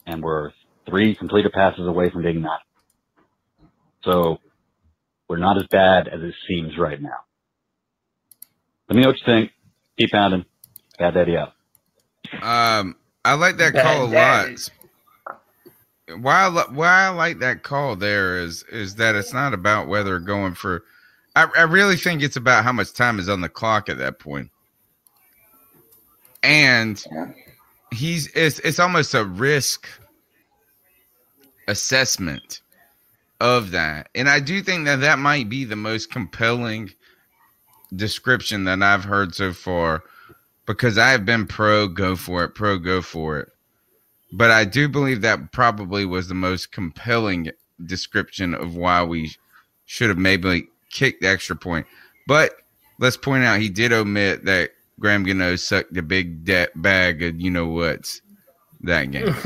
[0.06, 0.52] and we're
[0.90, 2.60] three completed passes away from being not.
[4.04, 4.40] So
[5.30, 7.18] we're not as bad as it seems right now.
[8.90, 9.52] Let me know what you think.
[9.98, 10.46] Keep pounding.
[11.00, 11.54] Bad Daddy out.
[12.42, 12.96] Um,
[13.26, 14.70] I like that Bad call a daddies.
[14.72, 14.83] lot.
[16.22, 20.20] Why I, why I like that call there is is that it's not about whether
[20.20, 20.84] going for.
[21.36, 24.20] I, I really think it's about how much time is on the clock at that
[24.20, 24.50] point.
[26.44, 27.04] And
[27.92, 29.88] he's it's it's almost a risk
[31.68, 32.62] assessment
[33.40, 34.10] of that.
[34.16, 36.92] And I do think that that might be the most compelling
[37.96, 40.04] description that I've heard so far
[40.66, 43.53] because I have been pro go for it, pro go for it.
[44.34, 47.52] But I do believe that probably was the most compelling
[47.86, 49.32] description of why we
[49.86, 51.86] should have maybe kicked the extra point.
[52.28, 52.56] But
[53.00, 57.40] let's point out he did omit that Graham Gano sucked the big de- bag of
[57.40, 58.22] you know what's
[58.82, 59.28] that game.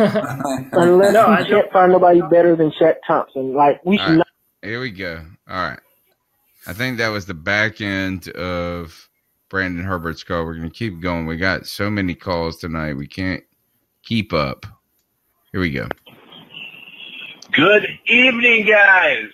[0.71, 3.53] Unless No, I you can't find nobody better than Shaq Thompson.
[3.53, 4.27] Like we should right, not.
[4.61, 5.25] here we go.
[5.49, 5.79] All right.
[6.65, 9.09] I think that was the back end of
[9.49, 10.45] Brandon Herbert's call.
[10.45, 11.25] We're going to keep going.
[11.25, 12.93] We got so many calls tonight.
[12.93, 13.43] We can't
[14.03, 14.65] keep up.
[15.57, 15.87] Here we go.
[17.51, 19.25] Good evening, guys.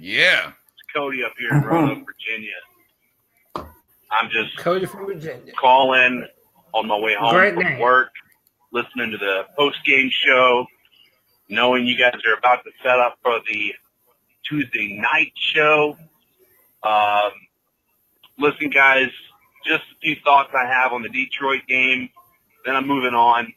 [0.00, 0.46] Yeah.
[0.48, 3.68] It's Cody up here in Roanoke, Virginia.
[4.10, 5.52] I'm just Cody from Virginia.
[5.52, 6.26] calling
[6.72, 7.78] on my way home Great from name.
[7.78, 8.08] work,
[8.72, 10.64] listening to the post game show,
[11.50, 13.74] knowing you guys are about to set up for the
[14.48, 15.98] Tuesday night show.
[16.84, 17.32] Um,
[18.38, 19.10] listen, guys,
[19.66, 22.08] just a few thoughts I have on the Detroit game.
[22.64, 23.52] Then I'm moving on.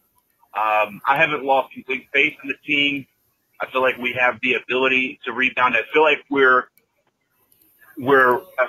[0.55, 3.05] Um, I haven't lost complete faith in the team.
[3.61, 5.75] I feel like we have the ability to rebound.
[5.75, 6.63] I feel like we're
[7.97, 8.67] we're uh,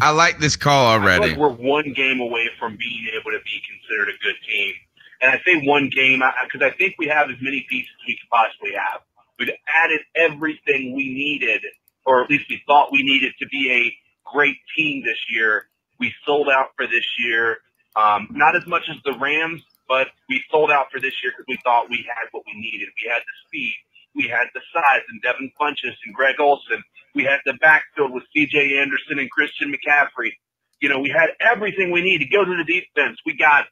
[0.00, 1.28] I like this call I feel already.
[1.30, 4.74] like we're one game away from being able to be considered a good team.
[5.22, 8.18] And I say one game because I think we have as many pieces as we
[8.20, 9.00] could possibly have.
[9.38, 9.48] We've
[9.82, 11.62] added everything we needed,
[12.04, 15.66] or at least we thought we needed to be a great team this year.
[15.98, 17.58] We sold out for this year.
[17.96, 21.46] Um, not as much as the Rams, but we sold out for this year because
[21.48, 22.88] we thought we had what we needed.
[23.02, 23.74] We had the speed.
[24.14, 26.82] We had the size and Devin Funchess and Greg Olsen.
[27.14, 28.78] We had the backfield with C.J.
[28.78, 30.32] Anderson and Christian McCaffrey.
[30.80, 33.18] You know, we had everything we need to go to the defense.
[33.26, 33.66] We got,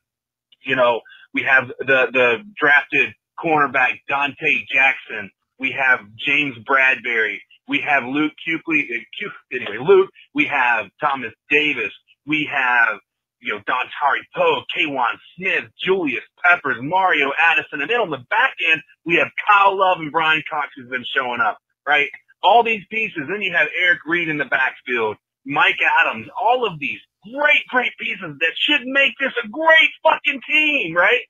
[0.64, 1.00] you know,
[1.34, 5.30] we have the the drafted cornerback Donte Jackson.
[5.58, 7.38] We have James Bradberry.
[7.68, 8.32] We have Luke.
[8.46, 8.72] Uh,
[9.52, 10.10] anyway, Luke.
[10.34, 11.92] We have Thomas Davis.
[12.26, 12.98] We have
[13.42, 18.24] you know Don Dontari Poe, Kwan Smith, Julius Peppers, Mario Addison, and then on the
[18.30, 21.58] back end we have Kyle Love and Bryan Cox who's been showing up.
[21.86, 22.08] Right,
[22.42, 23.22] all these pieces.
[23.28, 26.28] Then you have Eric Reid in the backfield, Mike Adams.
[26.40, 27.00] All of these
[27.32, 30.96] great, great pieces that should make this a great fucking team.
[30.96, 31.22] Right.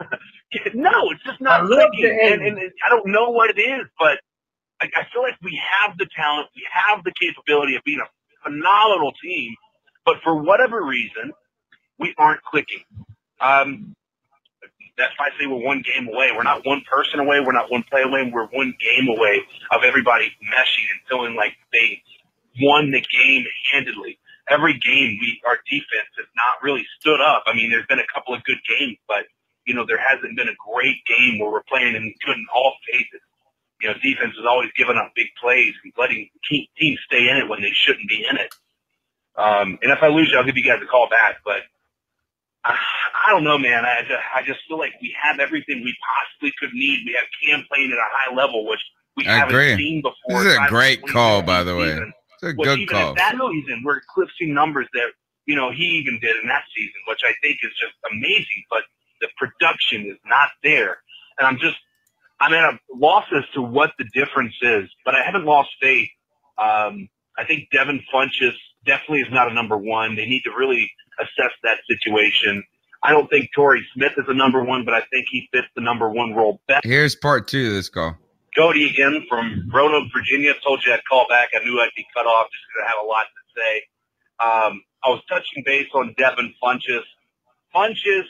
[0.74, 4.18] no, it's just not clicking, the and, and I don't know what it is, but
[4.80, 8.08] I, I feel like we have the talent, we have the capability of being a
[8.42, 9.54] phenomenal team,
[10.04, 11.32] but for whatever reason,
[12.02, 12.84] we aren't clicking.
[13.40, 13.94] Um,
[14.98, 16.30] that's why I say we're one game away.
[16.36, 17.40] We're not one person away.
[17.40, 18.28] We're not one play away.
[18.30, 19.40] We're one game away
[19.72, 22.02] of everybody meshing and feeling like they
[22.60, 24.18] won the game handedly.
[24.50, 27.44] Every game, we our defense has not really stood up.
[27.46, 29.24] I mean, there's been a couple of good games, but
[29.64, 32.74] you know, there hasn't been a great game where we're playing in good in all
[32.90, 33.22] phases.
[33.80, 37.36] You know, defense is always giving up big plays and letting te- teams stay in
[37.38, 38.52] it when they shouldn't be in it.
[39.36, 41.40] Um, and if I lose you, I'll give you guys a call back.
[41.44, 41.62] But
[42.64, 42.76] I,
[43.26, 43.84] I don't know, man.
[43.84, 47.00] I just, I just feel like we have everything we possibly could need.
[47.06, 48.80] We have Cam playing at a high level, which
[49.16, 49.76] we I haven't agree.
[49.76, 50.44] seen before.
[50.44, 51.88] This is a great call, by the way.
[51.90, 52.12] season.
[52.34, 53.10] It's a Which good call.
[53.10, 55.08] at that season, we're eclipsing numbers that
[55.46, 58.64] you know he even did in that season, which I think is just amazing.
[58.70, 58.82] But
[59.20, 60.98] the production is not there,
[61.38, 61.76] and I'm just
[62.40, 66.08] I'm at a loss as to what the difference is, but I haven't lost faith.
[66.58, 67.08] Um,
[67.38, 68.56] I think Devin Funchess
[68.86, 70.16] definitely is not a number one.
[70.16, 70.90] They need to really
[71.20, 72.62] assess that situation.
[73.02, 75.82] I don't think Torrey Smith is a number one, but I think he fits the
[75.82, 76.84] number one role best.
[76.84, 78.16] Here's part two of this call.
[78.56, 80.52] Cody again from Roanoke, Virginia.
[80.64, 81.48] Told you I'd call back.
[81.54, 83.82] I knew I'd be cut off just because I have a lot to say.
[84.70, 87.02] Um, I was touching base on Devin Funchess.
[87.74, 88.24] Funchess,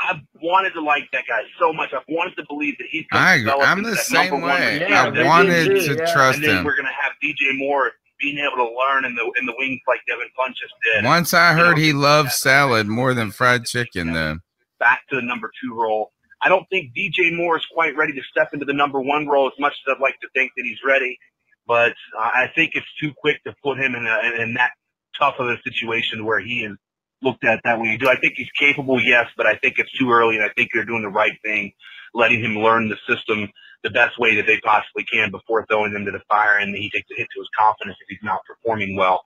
[0.00, 1.92] I wanted to like that guy so much.
[1.92, 3.50] I wanted to believe that he's going I to agree.
[3.50, 4.78] develop I'm the that same number one way.
[4.80, 6.64] receiver I wanted to trust and then him.
[6.64, 9.80] we're going to have DJ Moore being able to learn in the in the wings
[9.86, 11.04] like Devin Funchess did.
[11.04, 14.38] Once I heard he loved salad more than fried chicken, though.
[14.78, 16.12] back to the number two role.
[16.42, 19.48] I don't think DJ Moore is quite ready to step into the number one role
[19.48, 21.18] as much as I'd like to think that he's ready.
[21.66, 24.70] But uh, I think it's too quick to put him in, a, in, that
[25.18, 26.76] tough of a situation where he is
[27.22, 27.96] looked at that way.
[27.96, 29.00] Do I think he's capable?
[29.00, 31.72] Yes, but I think it's too early, and I think they're doing the right thing,
[32.14, 33.50] letting him learn the system
[33.84, 36.90] the best way that they possibly can before throwing them to the fire, and he
[36.90, 39.24] takes a hit to his confidence if he's not performing well.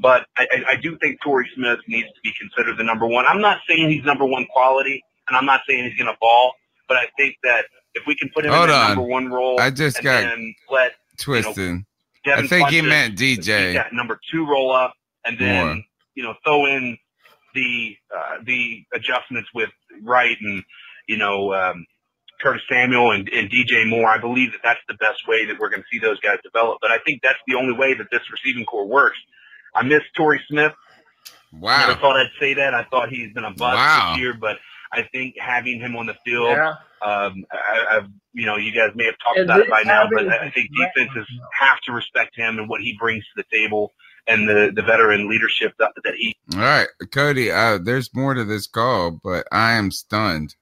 [0.00, 3.26] But I, I, do think Torrey Smith needs to be considered the number one.
[3.26, 6.52] I'm not saying he's number one quality, and I'm not saying he's going to ball,
[6.86, 7.64] but I think that
[7.94, 8.88] if we can put him Hold in the on.
[8.90, 11.84] number one role, I just and got let Twisted.
[12.24, 13.74] Devin I think he meant DJ.
[13.74, 14.94] that number two roll up,
[15.24, 15.84] and then More.
[16.14, 16.96] you know throw in
[17.54, 19.70] the uh, the adjustments with
[20.02, 20.62] Wright and
[21.08, 21.86] you know um,
[22.40, 24.08] Curtis Samuel and, and DJ Moore.
[24.08, 26.78] I believe that that's the best way that we're going to see those guys develop.
[26.80, 29.18] But I think that's the only way that this receiving corps works.
[29.74, 30.72] I miss Torrey Smith.
[31.52, 31.86] Wow.
[31.86, 32.74] Never thought I'd say that.
[32.74, 34.12] I thought he's been a bust Wow.
[34.12, 34.56] this year, but
[34.92, 36.74] I think having him on the field, Yeah.
[37.02, 40.08] um, I, I've, you know, you guys may have talked At about it by now,
[40.12, 41.26] but I I think defenses
[41.58, 43.92] have to respect him and what he brings to the table
[44.26, 47.50] and the, the veteran leadership that, that he All right, Cody.
[47.50, 50.54] Uh, there's more to this call, but I am stunned.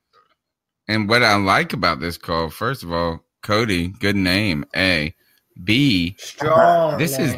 [0.89, 4.65] And what I like about this call, first of all, Cody, good name.
[4.77, 5.15] A,
[5.63, 6.15] B.
[6.19, 7.35] Strong This is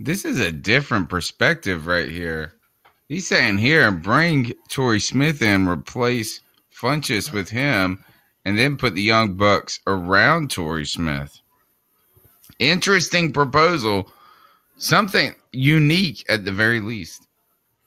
[0.00, 2.54] this is a different perspective right here.
[3.08, 6.40] He's saying here, bring Torrey Smith in, replace
[6.70, 8.04] Funchess with him,
[8.44, 11.40] and then put the young bucks around Torrey Smith.
[12.58, 14.10] Interesting proposal.
[14.76, 17.26] Something unique at the very least.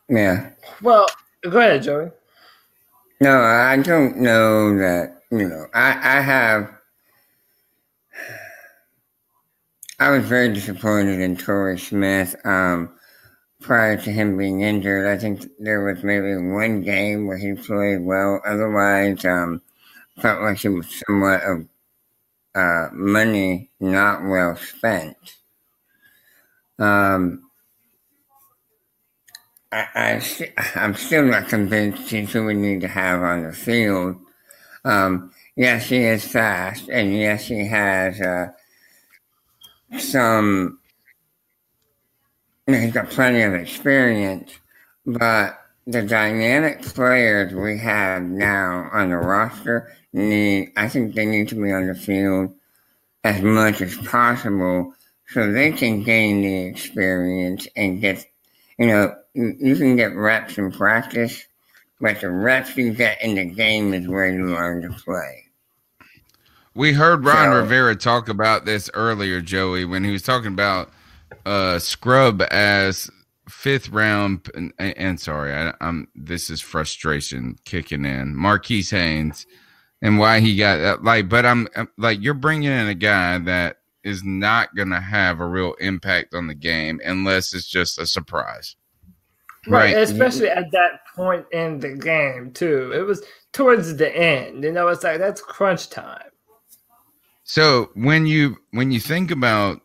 [0.09, 0.49] Yeah.
[0.81, 1.05] Well,
[1.43, 2.11] go ahead, Joey.
[3.21, 6.69] No, I don't know that, you know, I, I have,
[10.01, 12.93] I was very disappointed in Torrey Smith um,
[13.61, 15.07] prior to him being injured.
[15.07, 18.41] I think there was maybe one game where he played well.
[18.45, 19.61] Otherwise, um,
[20.21, 21.67] felt like it was somewhat of
[22.55, 25.17] uh, money not well spent.
[26.79, 27.50] Um,
[29.71, 30.21] I, I,
[30.75, 34.17] I'm still not convinced he's who we need to have on the field.
[34.83, 38.51] Um, yes, he is fast, and yes, he has uh,
[39.97, 40.79] some.
[42.67, 44.53] He's got plenty of experience,
[45.05, 50.71] but the dynamic players we have now on the roster need.
[50.75, 52.53] I think they need to be on the field
[53.23, 54.93] as much as possible
[55.27, 58.25] so they can gain the experience and get
[58.81, 61.45] you know, you, you can get reps in practice,
[61.99, 65.43] but the reps you get in the game is where you learn to play.
[66.73, 70.89] We heard Ron So- Rivera talk about this earlier, Joey, when he was talking about
[71.45, 73.09] uh, Scrub as
[73.47, 74.49] fifth round.
[74.55, 78.35] And, and sorry, I, I'm this is frustration kicking in.
[78.35, 79.45] Marquis Haynes
[80.01, 81.03] and why he got that.
[81.03, 81.67] Like, but I'm-
[81.99, 86.33] like, you're bringing in a guy that is not going to have a real impact
[86.33, 88.75] on the game unless it's just a surprise.
[89.67, 92.91] Right, especially at that point in the game too.
[92.93, 93.23] It was
[93.53, 94.63] towards the end.
[94.63, 96.31] You know, it's like that's crunch time.
[97.43, 99.81] So when you when you think about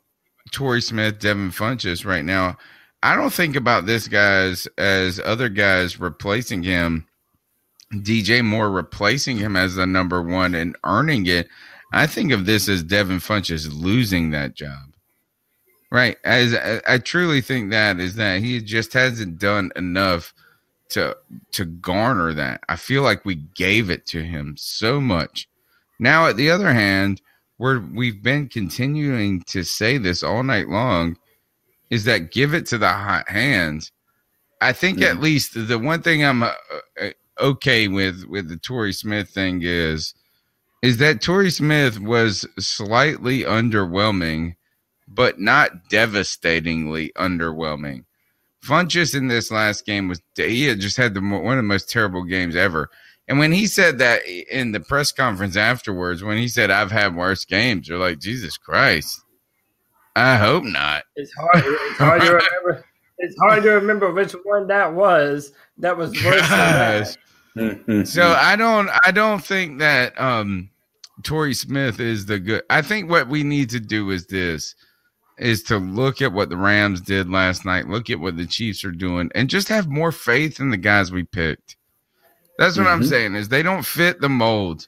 [0.51, 2.57] Torrey Smith, Devin Funchess right now,
[3.03, 7.07] I don't think about this guys as other guys replacing him.
[7.93, 11.49] DJ Moore replacing him as the number one and earning it.
[11.93, 14.95] I think of this as Devin Funchess losing that job.
[15.91, 16.17] Right.
[16.25, 20.35] As I, I truly think that is that he just hasn't done enough
[20.91, 21.17] to
[21.53, 22.61] to garner that.
[22.69, 25.49] I feel like we gave it to him so much.
[25.99, 27.23] Now, at the other hand,
[27.59, 31.17] we're we've been continuing to say this all night long,
[31.91, 33.93] is that give it to the hot hands.
[34.61, 36.53] I think at least the one thing I'm uh,
[37.01, 37.11] uh,
[37.41, 40.15] okay with with the Torrey Smith thing is
[40.87, 44.55] is that Torrey Smith was slightly underwhelming,
[45.09, 48.05] but not devastatingly underwhelming.
[48.65, 51.91] Funchess in this last game was he had just had the one of the most
[51.91, 52.89] terrible games ever.
[53.27, 57.17] And when he said that in the press conference afterwards, when he said, I've had
[57.17, 59.21] worse games, you're like, Jesus Christ.
[60.15, 61.03] I hope not.
[61.17, 61.65] It's hard.
[61.65, 62.85] It's hard to remember.
[63.19, 65.51] It's hard to remember which one that was.
[65.79, 66.49] That was worse Gosh.
[66.55, 67.17] than that.
[68.07, 70.69] So I don't I don't think that um
[71.23, 74.75] Torrey Smith is the good I think what we need to do is this
[75.39, 78.85] is to look at what the Rams did last night, look at what the Chiefs
[78.85, 81.77] are doing, and just have more faith in the guys we picked.
[82.59, 83.09] That's what I'm Mhm.
[83.09, 84.87] saying, is they don't fit the mold.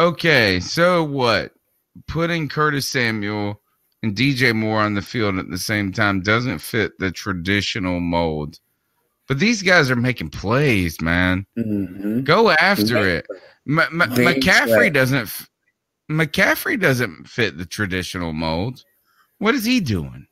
[0.00, 1.52] Okay, so what?
[2.06, 3.60] Putting Curtis Samuel
[4.02, 8.58] and DJ Moore on the field at the same time doesn't fit the traditional mold.
[9.28, 11.46] But these guys are making plays, man.
[12.24, 13.26] Go after it.
[13.66, 14.90] M- M- McCaffrey play.
[14.90, 15.22] doesn't.
[15.22, 15.50] F-
[16.10, 18.84] McCaffrey doesn't fit the traditional mold.
[19.38, 20.26] What is he doing?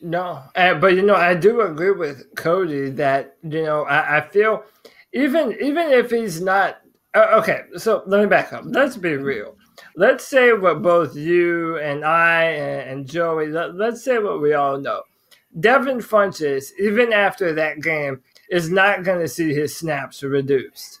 [0.00, 4.28] No, uh, but you know, I do agree with Cody that you know I, I
[4.28, 4.64] feel
[5.12, 6.78] even even if he's not
[7.14, 7.62] uh, okay.
[7.76, 8.64] So let me back up.
[8.66, 9.56] Let's be real.
[9.94, 13.48] Let's say what both you and I and, and Joey.
[13.48, 15.02] Let, let's say what we all know.
[15.58, 18.20] Devin Funchess, even after that game,
[18.50, 21.00] is not going to see his snaps reduced.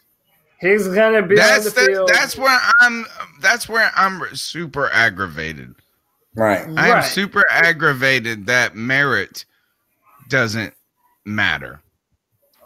[0.60, 2.10] He's going to be That's on the the, field.
[2.12, 3.04] that's where I'm.
[3.40, 5.74] That's where I'm super aggravated.
[6.34, 6.66] Right.
[6.76, 7.04] I'm Right.
[7.04, 9.44] super aggravated that merit
[10.28, 10.74] doesn't
[11.24, 11.80] matter.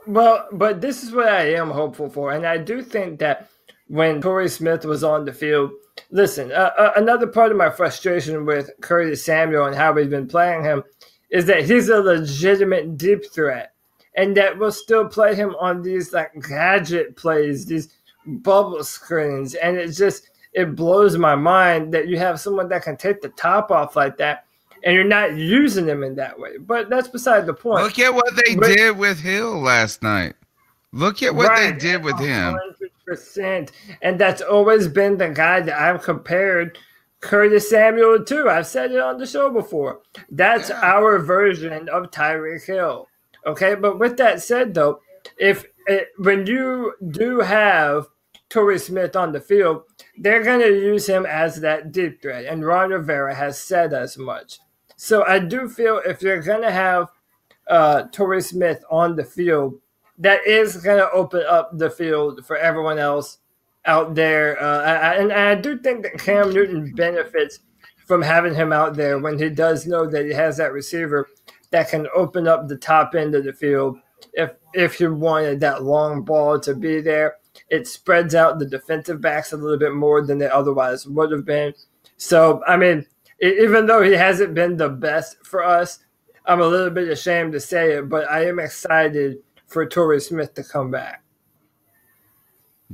[0.07, 3.49] Well, but this is what I am hopeful for, and I do think that
[3.89, 5.73] when Torrey Smith was on the field,
[6.11, 10.29] listen, uh, uh, another part of my frustration with Curtis Samuel and how we've been
[10.29, 10.83] playing him
[11.31, 13.73] is that he's a legitimate deep threat,
[14.17, 17.89] and that we'll still play him on these like gadget plays, these
[18.27, 22.97] bubble screens, and it just it blows my mind that you have someone that can
[22.97, 24.45] take the top off like that.
[24.83, 27.85] And you're not using them in that way, but that's beside the point.
[27.85, 30.35] Look at what they But- did with Hill last night.
[30.93, 32.59] Look at what they did with oh, him.
[33.07, 33.71] percent,
[34.03, 36.79] and that's always been the guy that I've compared
[37.21, 38.49] Curtis Samuel to.
[38.49, 40.01] I've said it on the show before.
[40.31, 43.09] That's our version of Tyreek Hill.
[43.47, 45.01] Okay, but with that said, though,
[45.39, 48.07] if it, when you do have
[48.49, 49.83] Torrey Smith on the field,
[50.19, 54.19] they're going to use him as that deep threat, and Ron Rivera has said as
[54.19, 54.59] much.
[54.97, 57.09] So I do feel if you're going to have
[57.69, 59.75] uh, Torrey Smith on the field,
[60.19, 63.39] that is going to open up the field for everyone else
[63.87, 64.61] out there.
[64.63, 67.61] Uh, I- and I do think that Cam Newton benefits
[68.07, 71.29] from having him out there when he does know that he has that receiver
[71.71, 73.99] that can open up the top end of the field.
[74.35, 77.37] If if he wanted that long ball to be there,
[77.69, 81.45] it spreads out the defensive backs a little bit more than they otherwise would have
[81.45, 81.75] been.
[82.17, 83.07] So I mean,
[83.41, 86.01] even though he hasn't been the best for us,
[86.45, 90.55] I'm a little bit ashamed to say it, but I am excited for Torrey Smith
[90.55, 91.23] to come back.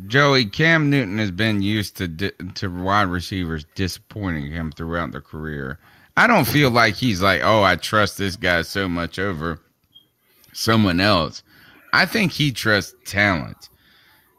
[0.07, 5.23] Joey Cam Newton has been used to di- to wide receivers disappointing him throughout their
[5.23, 5.79] career.
[6.17, 9.61] I don't feel like he's like, oh, I trust this guy so much over
[10.53, 11.43] someone else.
[11.93, 13.69] I think he trusts talent.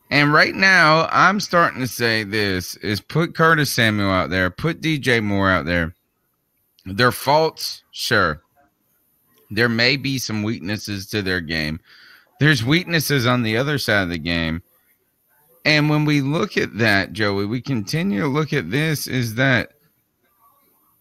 [0.10, 4.82] And right now, I'm starting to say this is put Curtis Samuel out there, put
[4.82, 5.94] DJ Moore out there.
[6.86, 8.42] Their faults, sure.
[9.52, 11.80] There may be some weaknesses to their game.
[12.40, 14.62] There's weaknesses on the other side of the game.
[15.66, 19.74] And when we look at that, Joey, we continue to look at this is that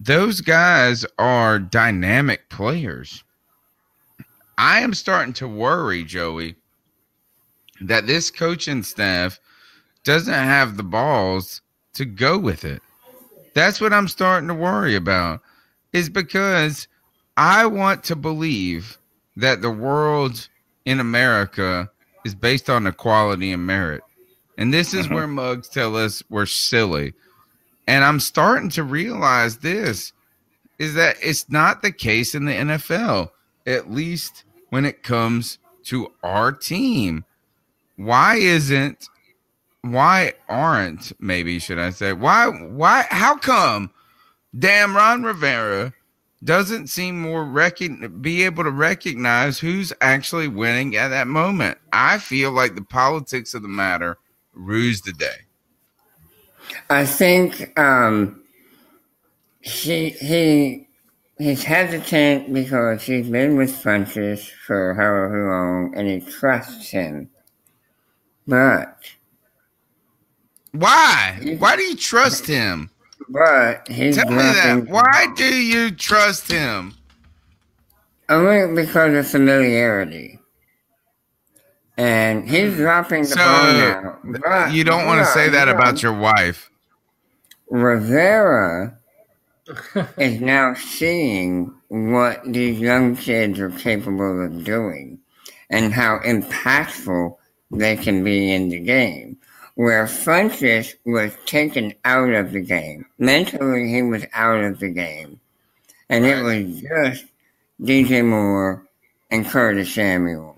[0.01, 3.25] those guys are dynamic players.
[4.59, 6.57] I am starting to worry, Joey,
[7.81, 9.39] that this coaching staff
[10.05, 11.61] doesn't have the balls
[11.95, 12.83] to go with it.
[13.55, 15.41] That's what I'm starting to worry about,
[15.93, 16.89] is because
[17.37, 18.99] I want to believe
[19.37, 20.49] that the world
[20.85, 21.91] in America
[22.25, 24.03] is based on equality and merit.
[24.59, 25.15] And this is mm-hmm.
[25.15, 27.13] where mugs tell us we're silly.
[27.87, 30.13] And I'm starting to realize this
[30.79, 33.31] is that it's not the case in the NFL,
[33.67, 37.25] at least when it comes to our team.
[37.97, 39.09] Why isn't
[39.83, 43.91] why aren't maybe should I say why why how come
[44.59, 45.93] damn Ron Rivera
[46.43, 51.79] doesn't seem more recon be able to recognize who's actually winning at that moment?
[51.93, 54.19] I feel like the politics of the matter
[54.53, 55.46] rues the day.
[56.91, 58.43] I think um,
[59.61, 60.89] he he
[61.39, 67.31] he's hesitant because he's been with Francis for however long, and he trusts him.
[68.47, 68.99] But
[70.73, 71.57] Why?
[71.59, 72.91] Why do you trust him?
[73.29, 74.87] but he's Tell me that.
[74.89, 76.95] Why do you trust him?
[78.29, 80.39] only because of familiarity.
[81.97, 82.77] And he's mm.
[82.77, 84.19] dropping the So ball now.
[84.25, 86.71] But, you don't want to say that about your wife.
[87.71, 88.99] Rivera
[90.19, 95.19] is now seeing what these young kids are capable of doing
[95.71, 97.37] and how impactful
[97.71, 99.39] they can be in the game.
[99.75, 103.05] Where Francis was taken out of the game.
[103.19, 105.39] Mentally, he was out of the game.
[106.09, 107.27] And it was just
[107.83, 108.87] DJ Moore
[109.31, 110.56] and Curtis Samuel.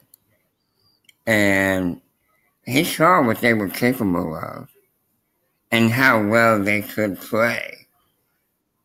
[1.29, 2.01] And
[2.65, 4.71] he saw what they were capable of
[5.71, 7.87] and how well they could play.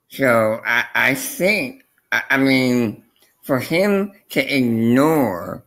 [0.09, 3.01] So I, I think, I, I mean,
[3.43, 5.63] for him to ignore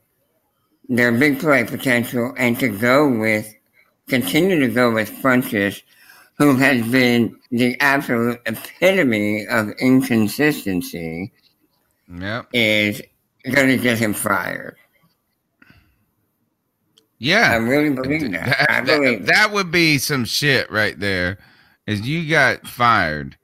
[0.91, 3.55] their big play potential and to go with,
[4.07, 5.81] continue to go with Funchess,
[6.37, 11.33] who has been the absolute epitome of inconsistency,
[12.09, 12.49] Yep.
[12.53, 13.01] is
[13.51, 14.77] going to get him fired.
[17.19, 17.53] Yeah.
[17.53, 18.47] I really believe that.
[18.47, 21.39] That, I that- believe that would be some shit right there.
[21.87, 23.37] Is you got fired.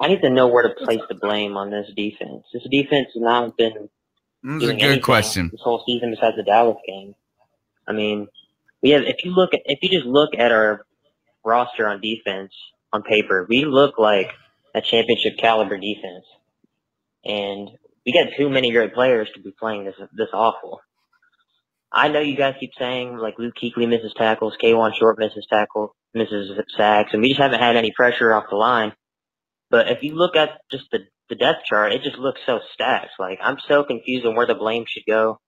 [0.00, 2.42] I need to know where to place the blame on this defense.
[2.52, 3.88] This defense has not been
[4.42, 5.48] That's a good question.
[5.52, 7.14] this whole season besides the Dallas game.
[7.86, 8.26] I mean,
[8.82, 10.84] we have if you look at if you just look at our
[11.44, 12.52] roster on defense
[12.92, 14.30] on paper, we look like
[14.74, 16.24] a championship caliber defense,
[17.24, 17.70] and
[18.04, 20.80] we got too many great players to be playing this this awful.
[21.92, 25.90] I know you guys keep saying like Luke Kuechly misses tackles, Kawann Short misses tackles,
[26.14, 28.92] misses sacks, and we just haven't had any pressure off the line.
[29.70, 33.12] But if you look at just the, the depth chart, it just looks so stacked.
[33.18, 35.38] Like I'm so confused on where the blame should go.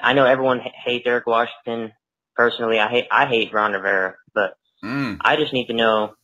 [0.00, 1.92] I know everyone h- hates Eric Washington.
[2.36, 5.16] Personally, I hate I hate Ron Rivera, but Mm.
[5.22, 6.14] I just need to know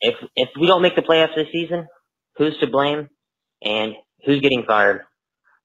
[0.00, 1.86] if if we don't make the playoffs this season,
[2.36, 3.08] who's to blame
[3.62, 3.94] and
[4.24, 5.02] who's getting fired.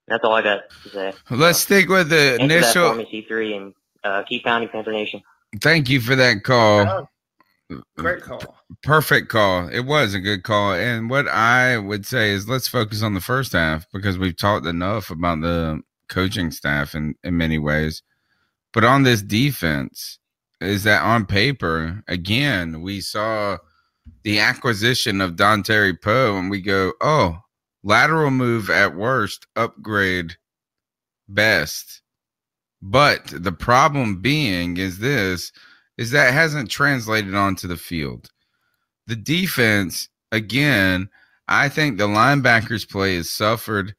[0.08, 1.14] That's all I got to say.
[1.30, 5.22] Let's stick with the initial for me, C3, and uh, keep pounding Panther Nation.
[5.62, 7.10] Thank you for that call.
[7.98, 8.58] Great call.
[8.84, 9.70] Perfect call.
[9.70, 10.74] It was a good call.
[10.74, 14.66] And what I would say is let's focus on the first half because we've talked
[14.66, 18.04] enough about the coaching staff in, in many ways.
[18.74, 20.20] But on this defense,
[20.60, 23.58] is that on paper, again, we saw
[24.24, 27.40] the acquisition of Dontari Poe and we go, oh,
[27.84, 30.36] lateral move at worst, upgrade
[31.28, 32.02] best.
[32.82, 35.52] But the problem being is this
[35.98, 38.30] is that hasn't translated onto the field.
[39.08, 41.10] The defense, again,
[41.48, 43.94] I think the linebackers play has suffered.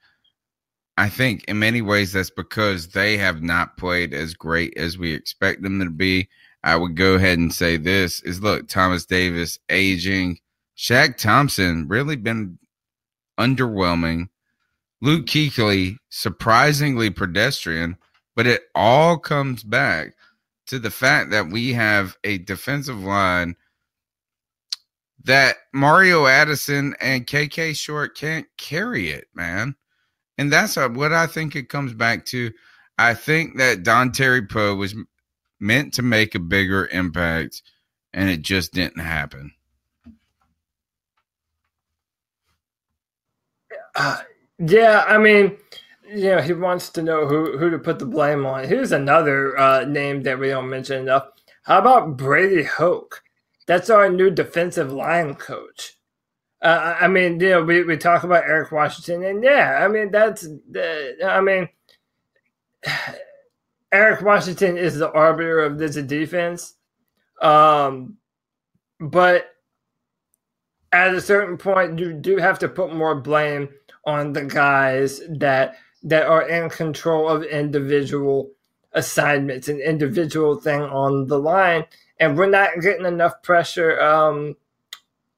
[0.97, 5.13] I think in many ways that's because they have not played as great as we
[5.13, 6.29] expect them to be.
[6.65, 10.39] I would go ahead and say this is look, Thomas Davis aging,
[10.77, 12.59] Shaq Thompson really been
[13.39, 14.29] underwhelming.
[15.01, 17.97] Luke Kuechly surprisingly pedestrian,
[18.37, 20.15] but it all comes back
[20.67, 23.57] to the fact that we have a defensive line
[25.25, 29.77] that Mario Addison and KK Short can't carry it, man.
[30.39, 32.51] And that's uh, what I think it comes back to.
[32.99, 34.95] I think that Dontari Poe was
[35.63, 37.63] meant to make a bigger impact,
[38.13, 39.53] and it just didn't happen.
[43.95, 44.19] Uh,
[44.59, 45.57] yeah, I mean,
[46.09, 48.65] you know, he wants to know who, who to put the blame on.
[48.65, 51.29] Here's another uh, name that we don't mention enough.
[51.63, 53.23] How about Brady Hoke?
[53.67, 55.97] That's our new defensive line coach.
[56.61, 60.11] Uh, I mean, you know, we, we talk about Eric Washington, and yeah, I mean,
[60.11, 61.69] that's, uh, I mean,
[63.93, 66.75] Eric Washington is the arbiter of this defense.
[67.43, 68.17] Um,
[68.99, 69.51] but
[70.93, 73.69] at a certain point, you do have to put more blame
[74.07, 78.51] on the guys that that are in control of individual
[78.93, 81.85] assignments and individual thing on the line,
[82.19, 84.01] and we're not getting enough pressure.
[84.01, 84.57] Um,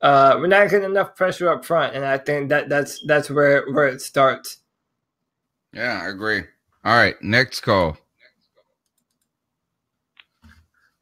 [0.01, 3.71] uh, we're not getting enough pressure up front, and I think that that's that's where
[3.73, 4.59] where it starts.
[5.73, 6.43] Yeah, I agree.
[6.85, 7.99] All right, next call.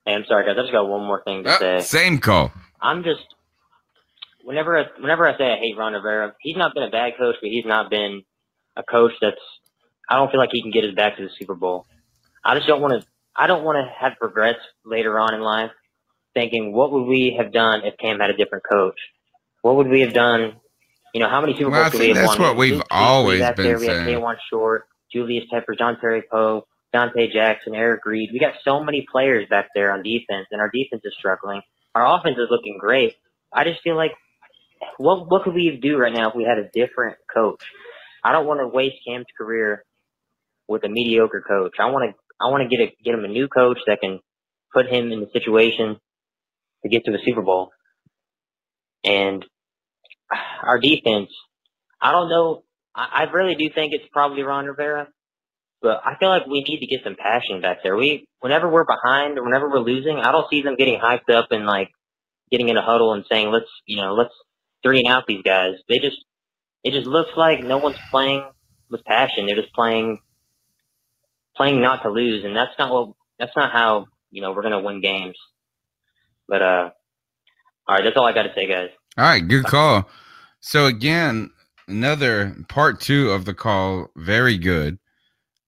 [0.04, 0.56] Hey, I'm sorry, guys.
[0.58, 1.80] I just got one more thing to Uh, say.
[1.80, 2.52] same call.
[2.80, 3.22] I'm just
[4.42, 7.36] whenever I, whenever I say I hate Ron Rivera, he's not been a bad coach,
[7.40, 8.22] but he's not been
[8.76, 9.40] a coach that's.
[10.08, 11.86] I don't feel like he can get us back to the Super Bowl.
[12.44, 13.06] I just don't want to.
[13.36, 15.70] I don't want to have regrets later on in life,
[16.34, 18.98] thinking what would we have done if Cam had a different coach?
[19.62, 20.56] What would we have done?
[21.14, 23.54] You know, how many Super Well, Bowls could we have that's what we've always been
[23.56, 23.78] there.
[23.78, 24.24] We had saying.
[24.50, 28.30] Short, Julius Pepper, Dontari Poe, Donte Jackson, Eric Reid.
[28.32, 31.62] We got so many players back there on defense, and our defense is struggling.
[31.94, 33.14] Our offense is looking great.
[33.52, 34.12] I just feel like
[34.98, 37.62] what what could we do right now if we had a different coach?
[38.24, 39.84] I don't want to waste Cam's career
[40.68, 41.74] with a mediocre coach.
[41.78, 44.20] I want to I want to get a get him a new coach that can
[44.72, 45.98] put him in the situation
[46.82, 47.70] to get to a Super Bowl.
[49.04, 49.44] And
[50.62, 51.30] our defense,
[52.00, 52.64] I don't know.
[52.94, 55.08] I, I really do think it's probably Ron Rivera,
[55.82, 57.96] but I feel like we need to get some passion back there.
[57.96, 61.48] We whenever we're behind or whenever we're losing, I don't see them getting hyped up
[61.50, 61.90] and like
[62.50, 64.34] getting in a huddle and saying let's you know let's
[64.82, 65.74] three and out these guys.
[65.88, 66.24] They just
[66.84, 68.44] it just looks like no one's playing
[68.90, 69.46] with passion.
[69.46, 70.20] They're just playing
[71.56, 74.80] playing not to lose, and that's not what that's not how you know we're gonna
[74.80, 75.36] win games.
[76.48, 76.90] But uh,
[77.88, 78.90] all right, that's all I got to say, guys.
[79.18, 80.08] All right, good call.
[80.60, 81.50] So again,
[81.88, 84.98] another part two of the call, very good.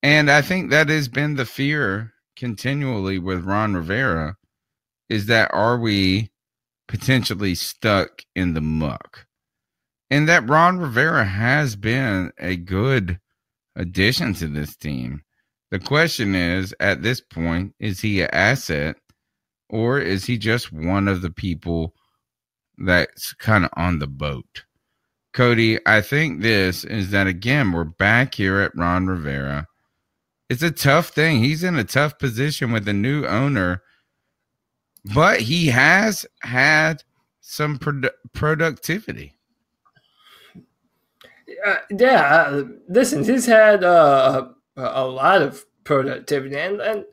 [0.04, 4.36] And I think that has been the fear continually with Ron Rivera
[5.08, 6.30] is that are we
[6.86, 9.24] potentially stuck in the muck?
[10.10, 13.18] And that Ron Rivera has been a good
[13.76, 15.22] addition to this team.
[15.70, 18.96] The question is at this point, is he an asset
[19.70, 21.94] or is he just one of the people
[22.76, 24.64] that's kind of on the boat?
[25.32, 29.66] Cody, I think this is that again, we're back here at Ron Rivera.
[30.48, 31.42] It's a tough thing.
[31.42, 33.82] He's in a tough position with a new owner,
[35.14, 37.02] but he has had
[37.40, 39.34] some produ- productivity.
[41.66, 47.04] Uh, yeah, uh, listen, he's had uh, a lot of productivity, and, and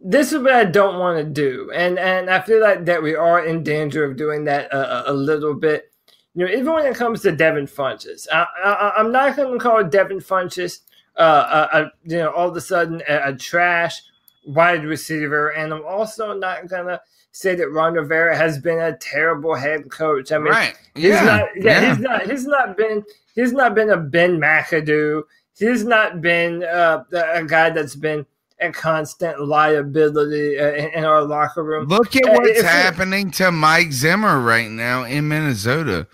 [0.00, 3.14] this is what I don't want to do, and and I feel like that we
[3.16, 5.92] are in danger of doing that a, a- a little bit.
[6.34, 9.58] You know, even when it comes to Devin Funchess, I, I, I'm not going to
[9.58, 10.80] call Devin Funchess,
[11.18, 14.00] uh, a, a, you know, all of a sudden a, a trash
[14.46, 17.00] wide receiver, and I'm also not to
[17.32, 20.32] say that Ron Rivera has been a terrible head coach.
[20.32, 20.74] I mean, Right.
[20.94, 21.88] he's not, yeah, Yeah.
[21.94, 25.22] he's not, he's not been, he's not been a Ben McAdoo.
[25.58, 28.24] He's not been uh, a guy that's been
[28.60, 31.86] a constant liability uh, in, in our locker room.
[31.88, 36.06] Look at Uh, what's it- happening to Mike Zimmer right now in Minnesota.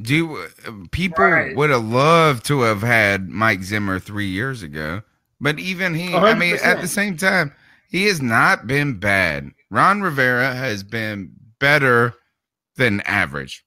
[0.00, 0.46] Do
[0.92, 1.56] people Right.
[1.56, 5.02] would have loved to have had Mike Zimmer three years ago,
[5.40, 7.52] but even he, I mean, at the same time,
[7.90, 9.52] he has not been bad.
[9.70, 12.14] Ron Rivera has been better
[12.76, 13.64] than average.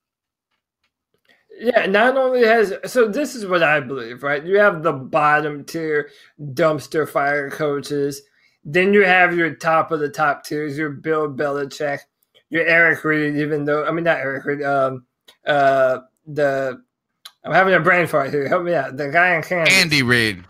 [1.60, 4.44] Yeah, not only has so this is what I believe, right?
[4.46, 6.10] You have the bottom tier
[6.42, 8.22] dumpster fire coaches,
[8.66, 12.00] then you have your top of the top tiers, your Bill Belichick,
[12.50, 15.06] your Eric Reed, even though I mean not Eric Reed, um
[15.48, 16.00] uh
[16.34, 16.82] the
[17.44, 18.48] I'm having a brain fart here.
[18.48, 18.98] Help me out.
[18.98, 19.74] The guy in Kansas.
[19.76, 20.44] Andy Reid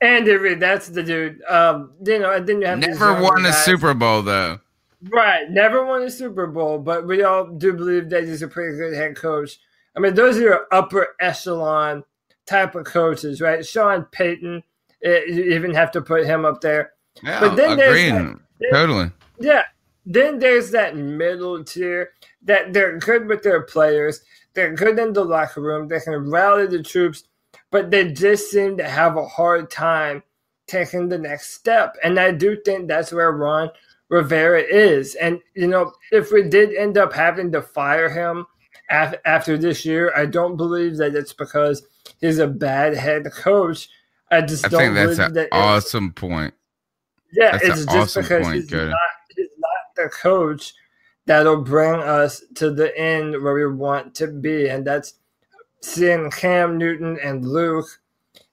[0.00, 1.42] Andy Reid, that's the dude.
[1.48, 3.52] Um, you know, and then you have never won a.
[3.52, 4.60] Super Bowl though.
[5.08, 8.76] Right, never won a Super Bowl, but we all do believe that he's a pretty
[8.76, 9.58] good head coach.
[9.96, 12.04] I mean, those are your upper echelon
[12.46, 13.64] type of coaches, right?
[13.64, 14.62] Sean Payton,
[15.02, 16.92] eh, you even have to put him up there.
[17.22, 18.40] Yeah, but then there's agreeing.
[18.60, 19.10] that- Totally.
[19.38, 19.62] yeah.
[20.04, 22.10] Then there's that middle tier
[22.42, 24.20] that they're good with their players.
[24.56, 25.88] They're good in the locker room.
[25.88, 27.24] They can rally the troops,
[27.70, 30.24] but they just seem to have a hard time
[30.66, 31.96] taking the next step.
[32.02, 33.70] And I do think that's where Ron
[34.08, 35.14] Rivera is.
[35.16, 38.46] And, you know, if we did end up having to fire him
[38.90, 41.82] af- after this year, I don't believe that it's because
[42.20, 43.90] he's a bad head coach.
[44.32, 46.54] I just I don't think that's an that awesome point.
[47.32, 49.00] yeah, That's it's just awesome because point, he's not
[49.36, 50.74] he's not the coach
[51.26, 55.14] that'll bring us to the end where we want to be, and that's
[55.82, 58.00] seeing Cam Newton and Luke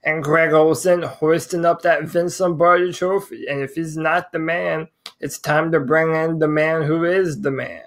[0.03, 3.45] and Greg Olsen hoisting up that Vince Lombardi trophy.
[3.47, 7.41] And if he's not the man, it's time to bring in the man who is
[7.41, 7.83] the man.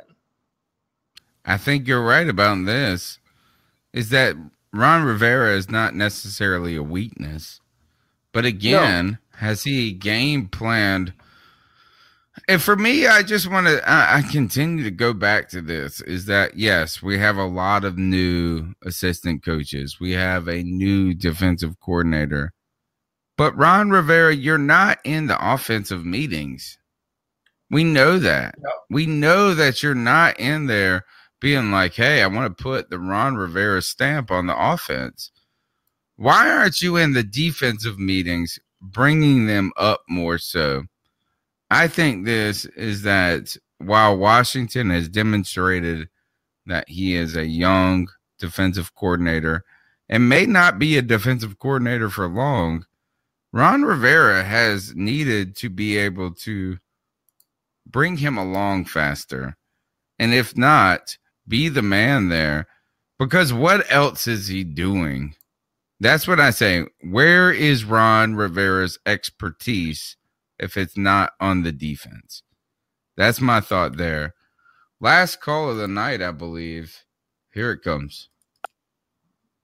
[1.44, 3.18] I think you're right about this.
[3.92, 4.36] Is that
[4.72, 7.60] Ron Rivera is not necessarily a weakness,
[8.32, 11.12] but again, has he game planned?
[12.48, 13.88] And for me, I just want to.
[13.88, 16.00] I, I continue to go back to this.
[16.02, 19.98] Is that yes, we have a lot of new assistant coaches.
[20.00, 22.52] We have a new defensive coordinator,
[23.36, 26.78] but Ron Rivera, you're not in the offensive meetings.
[27.70, 28.54] We know that.
[28.90, 31.04] We know that you're not in there
[31.40, 35.32] being like, "Hey, I want to put the Ron Rivera stamp on the offense."
[36.16, 40.84] Why aren't you in the defensive meetings bringing them up more so?
[41.70, 46.08] I think this is that while Washington has demonstrated
[46.66, 49.64] that he is a young defensive coordinator
[50.08, 52.86] and may not be a defensive coordinator for long,
[53.52, 56.78] Ron Rivera has needed to be able to
[57.86, 59.56] bring him along faster.
[60.18, 61.16] And if not,
[61.48, 62.66] be the man there.
[63.18, 65.34] Because what else is he doing?
[66.00, 66.84] That's what I say.
[67.00, 70.16] Where is Ron Rivera's expertise
[70.58, 72.42] if it's not on the defense?
[73.16, 74.34] That's my thought there.
[75.00, 77.04] Last call of the night, I believe.
[77.52, 78.28] Here it comes.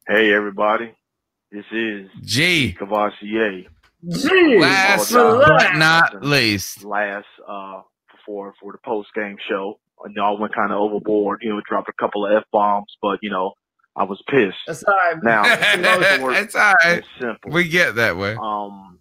[0.09, 0.95] Hey everybody,
[1.51, 3.67] this is G Cavassier.
[4.09, 6.85] Gee, Last Apologize but not least.
[6.85, 7.83] last uh
[8.27, 9.79] for for the post game show.
[10.05, 11.41] And y'all went kind of overboard.
[11.43, 13.53] You know, dropped a couple of f bombs, but you know,
[13.95, 14.57] I was pissed.
[14.67, 15.23] That's all right.
[15.23, 15.43] Now,
[16.33, 16.99] it's all right.
[16.99, 17.53] It's simple.
[17.53, 18.37] We get that way.
[18.41, 18.99] Um,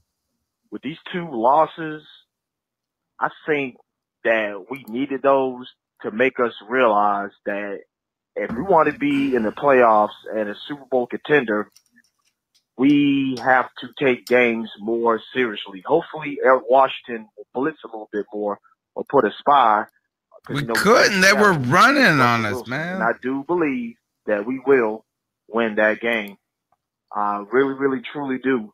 [0.72, 2.04] with these two losses,
[3.20, 3.76] I think
[4.24, 5.68] that we needed those
[6.02, 7.80] to make us realize that
[8.36, 11.70] if we want to be in the playoffs and a Super Bowl contender,
[12.78, 15.84] we have to take games more seriously.
[15.86, 18.58] Hopefully, Washington will blitz a little bit more
[18.96, 19.84] or put a spy.
[20.50, 21.22] We you know, couldn't.
[21.22, 22.96] They were running on us, man.
[22.96, 25.06] And I do believe that we will
[25.48, 26.38] win that game.
[27.14, 28.74] I really, really, truly do.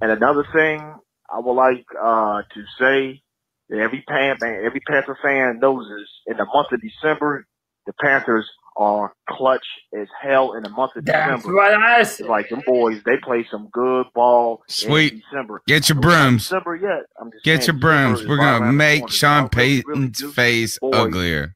[0.00, 0.94] And another thing
[1.34, 3.22] I would like uh, to say
[3.70, 6.08] that every Pan every Panther fan knows this.
[6.26, 7.46] in the month of December,
[7.86, 9.64] the Panthers are clutch
[9.98, 11.56] as hell in the month of That's December.
[11.56, 15.12] what I It's like them boys, they play some good ball Sweet.
[15.14, 15.62] in December.
[15.66, 16.42] Get your We're not in brooms.
[16.44, 17.02] December yet.
[17.20, 18.20] I'm just Get saying your brooms.
[18.20, 19.10] December We're gonna around make.
[19.10, 21.54] Sean Y'all really, really Payton's face uglier.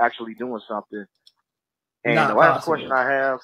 [0.00, 1.04] actually doing something.
[2.04, 2.72] And Not the last possible.
[2.74, 3.40] question I have,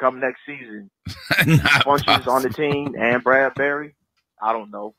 [0.00, 0.90] come next season,
[1.46, 3.94] Not Funchess on the team and Brad Bradberry,
[4.42, 4.94] I don't know.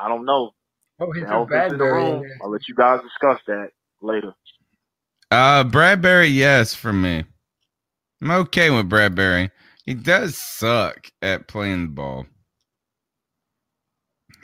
[0.00, 0.52] I don't know.
[1.00, 2.22] Oh, he's a elephant's in the Bradberry room.
[2.22, 2.42] there.
[2.42, 3.70] I'll let you guys discuss that
[4.02, 4.34] later.
[5.30, 7.24] Uh, Bradberry, yes, for me.
[8.22, 9.50] I'm okay with Bradberry.
[9.86, 12.26] He does suck at playing the ball.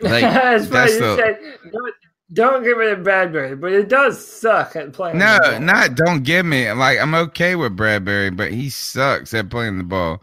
[0.01, 1.37] Like That's that's You the said
[1.73, 1.95] don't,
[2.33, 5.19] don't get rid of Bradberry, but it does suck at playing.
[5.19, 5.61] no, the ball.
[5.61, 9.85] not don't give me like I'm okay with Bradberry, but he sucks at playing the
[9.85, 10.23] ball.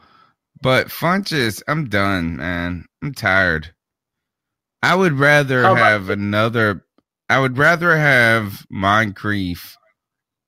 [0.62, 2.86] But Funchess, I'm done, man.
[3.04, 3.74] I'm tired.
[4.82, 6.86] I would rather How about- have another.
[7.30, 9.78] I would rather have Moncrief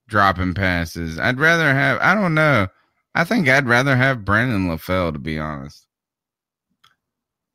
[0.08, 1.19] dropping passes.
[1.19, 2.00] I'd rather have.
[2.01, 2.68] I don't know.
[3.14, 5.85] I think I'd rather have Brandon LaFell, to be honest.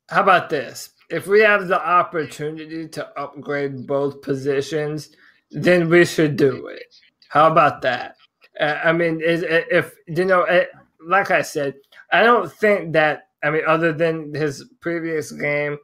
[0.09, 0.91] How about this?
[1.09, 5.09] If we have the opportunity to upgrade both positions,
[5.51, 6.83] then we should do it.
[7.29, 8.15] How about that?
[8.59, 10.65] Uh, I mean, is, if you know, eh,
[11.05, 11.75] like I said,
[12.11, 13.23] I don't think that.
[13.43, 15.77] I mean, other than his previous game,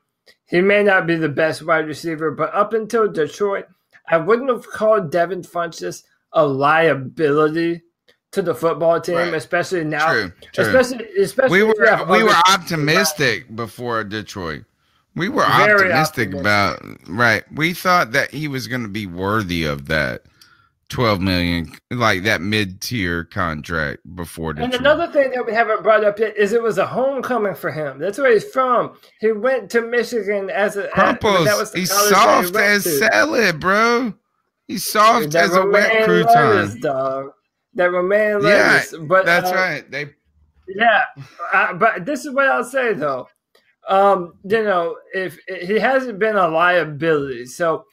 [0.46, 3.66] he may not be the best wide receiver, but up until Detroit,
[4.08, 6.04] I wouldn't have called Devin Funchess
[6.34, 7.82] a liability
[8.32, 9.34] to the football team, Right.
[9.34, 10.12] especially now.
[10.12, 10.66] True, true.
[10.66, 14.64] Especially, especially we if you have were we were optimistic before Detroit.
[15.16, 16.34] We were optimistic optimistic.
[16.34, 17.44] about right.
[17.54, 20.24] We thought that he was going to be worthy of that
[20.94, 26.04] twelve million, like that mid tier contract before And another thing that we haven't brought
[26.06, 28.00] up yet is it was a homecoming for him.
[28.00, 28.98] That's where he's from.
[29.20, 32.90] He went to Michigan as a Crumples, that was he's that he soft as to.
[32.90, 34.14] salad, bro.
[34.68, 36.82] He's soft That as a wet romaine lettuce, crouton.
[36.82, 37.32] dog.
[37.74, 38.96] That romaine Yeah, lettuce.
[39.08, 39.92] But that's uh, right.
[39.92, 40.12] They
[40.68, 41.04] Yeah,
[41.54, 43.28] uh, but this is what I'll say though.
[43.90, 47.86] Um, you know, if he hasn't been a liability, so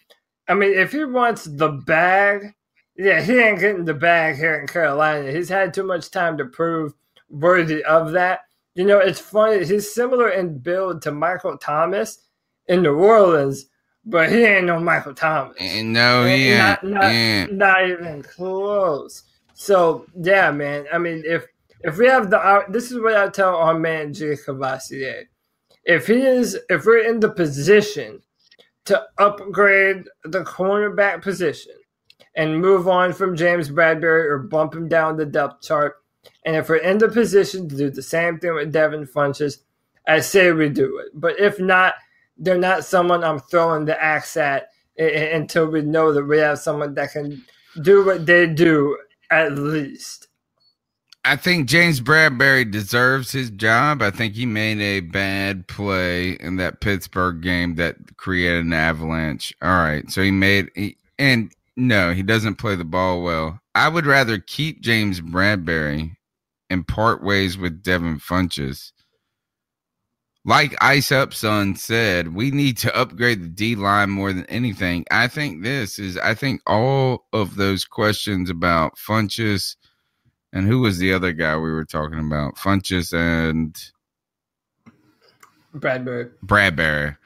[0.49, 2.55] I mean, if he wants the bag,
[3.01, 5.33] yeah, he ain't getting the bag here in Carolina.
[5.33, 6.93] He's had too much time to prove
[7.31, 8.41] worthy of that.
[8.75, 9.65] You know, it's funny.
[9.65, 12.27] He's similar in build to Michael Thomas
[12.69, 13.67] in New Orleans,
[14.05, 15.57] but he ain't no Michael Thomas.
[15.59, 16.93] And no, he not, ain't.
[16.93, 17.53] not, ain't.
[17.55, 19.23] not even close.
[19.55, 20.85] So yeah, man.
[20.93, 21.47] I mean, if
[21.81, 25.23] if we have the, uh, this is what I tell our man Jay Cavassier.
[25.85, 28.20] If he is, if we're in the position
[28.85, 31.73] to upgrade the cornerback position
[32.34, 35.97] and move on from James Bradberry or bump him down the depth chart,
[36.44, 39.59] and if we're in the position to do the same thing with Devin Funchess,
[40.07, 41.12] I say we do it.
[41.15, 41.94] But if not,
[42.36, 44.68] they're not someone I'm throwing the axe at
[44.99, 47.42] i- i- until we know that we have someone that can
[47.83, 48.99] do what they do
[49.31, 50.28] at least.
[51.23, 54.00] I think James Bradberry deserves his job.
[54.00, 59.55] I think he made a bad play in that Pittsburgh game that created an avalanche.
[59.60, 63.59] All right, so he made he, and No, he doesn't play the ball well.
[63.75, 66.15] I would rather keep James Bradberry
[66.68, 68.92] and part ways with Devin Funchess.
[70.44, 75.07] Like Ice Up Son said, we need to upgrade the D line more than anything.
[75.10, 79.76] I think this is, I think all of those questions about Funchess
[80.52, 82.57] and who was the other guy we were talking about?
[82.57, 83.75] Funchess and
[85.75, 86.31] Bradberry.
[86.44, 87.17] Bradberry.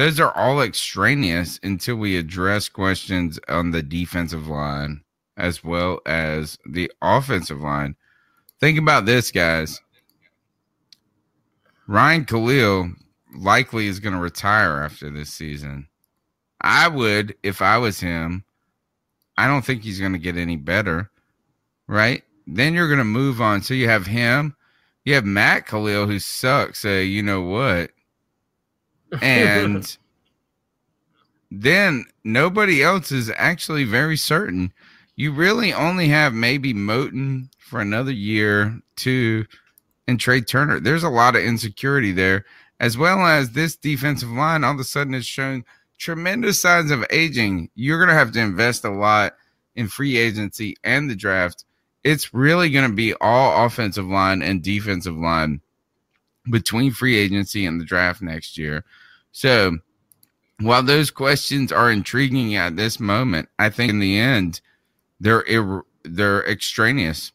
[0.00, 5.02] Those are all extraneous until we address questions on the defensive line
[5.36, 7.94] as well as the offensive line.
[8.60, 9.78] Think about this, guys.
[11.86, 12.92] Ryan Kalil
[13.36, 15.86] likely is going to retire after this season.
[16.62, 18.44] I would, if I was him,
[19.36, 21.10] I don't think he's going to get any better,
[21.86, 22.22] right?
[22.46, 23.60] Then you're going to move on.
[23.60, 24.56] So you have him,
[25.04, 26.78] you have Matt Kalil, who sucks.
[26.78, 27.90] Say, you know what?
[29.20, 29.96] And
[31.50, 34.72] then nobody else is actually very certain.
[35.16, 39.46] You really only have maybe Moton for another year, two,
[40.06, 40.80] and Trai Turner.
[40.80, 42.44] There's a lot of insecurity there,
[42.78, 45.64] as well as this defensive line all of a sudden has shown
[45.98, 47.70] tremendous signs of aging.
[47.74, 49.34] You're going to have to invest a lot
[49.76, 51.64] in free agency and the draft.
[52.02, 55.60] It's really going to be all offensive line and defensive line
[56.50, 58.84] between free agency and the draft next year.
[59.32, 59.78] So,
[60.60, 64.60] while those questions are intriguing at this moment, I think in the end
[65.18, 67.32] they're ir- they're extraneous.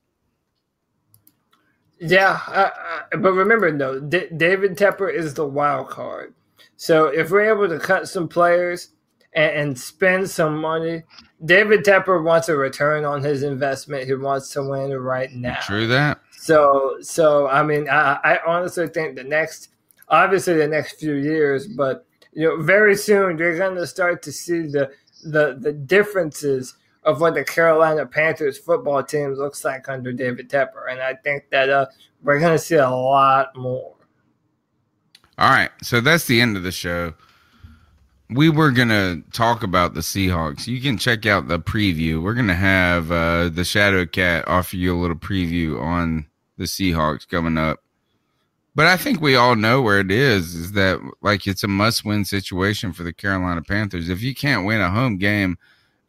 [1.99, 2.71] Yeah,
[3.11, 6.33] but remember though, D- David Tepper is the wild card.
[6.75, 8.89] So if we're able to cut some players
[9.33, 11.03] and, and spend some money,
[11.43, 14.05] David Tepper wants a return on his investment.
[14.05, 15.59] He wants to win right now.
[15.61, 16.19] True that.
[16.31, 19.69] So, so I mean, I, I honestly think the next,
[20.09, 24.31] obviously the next few years, but you know, very soon you're going to start to
[24.31, 24.91] see the
[25.23, 30.89] the the differences of what the Carolina Panthers football team looks like under David Tepper,
[30.89, 31.85] and I think that uh,
[32.23, 33.95] we're going to see a lot more.
[35.37, 37.13] All right, so that's the end of the show.
[38.29, 40.65] We were gonna talk about the Seahawks.
[40.65, 42.23] You can check out the preview.
[42.23, 46.25] We're gonna have uh, the Shadow Cat offer you a little preview on
[46.57, 47.84] the Seahawks coming up.
[48.75, 50.53] But I think we all know where it is.
[50.53, 54.09] Is that like it's a must-win situation for the Carolina Panthers?
[54.09, 55.57] If you can't win a home game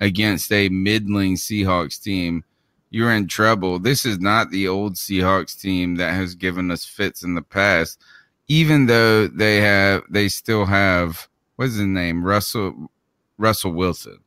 [0.00, 2.42] against a middling Seahawks team,
[2.90, 3.78] you're in trouble.
[3.78, 8.00] This is not the old Seahawks team that has given us fits in the past.
[8.48, 12.90] Even though they have, they still have what's his name, Russell
[13.38, 14.18] Russell Wilson,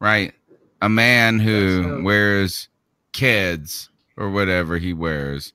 [0.00, 0.34] right?
[0.82, 2.68] A man who wears
[3.12, 5.53] kids or whatever he wears.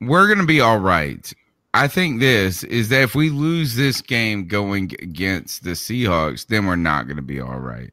[0.00, 1.32] We're gonna be all right.
[1.72, 6.66] I think this is that if we lose this game going against the Seahawks, then
[6.66, 7.92] we're not going to be all right.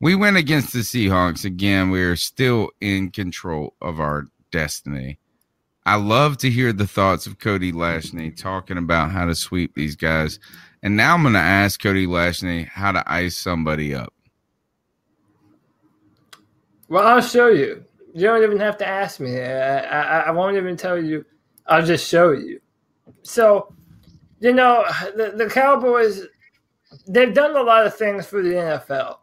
[0.00, 1.90] We went against the Seahawks again.
[1.90, 5.18] We're still in control of our destiny.
[5.84, 9.96] I love to hear the thoughts of Cody Lashney talking about how to sweep these
[9.96, 10.40] guys.
[10.82, 14.14] And now I'm going to ask Cody Lashney how to ice somebody up.
[16.88, 17.84] Well, I'll show you.
[18.14, 19.40] You don't even have to ask me.
[19.40, 21.24] I, I, I won't even tell you.
[21.66, 22.60] I'll just show you.
[23.22, 23.74] So,
[24.38, 24.84] you know,
[25.16, 26.22] the, the Cowboys,
[27.08, 29.16] they've done a lot of things for the NFL.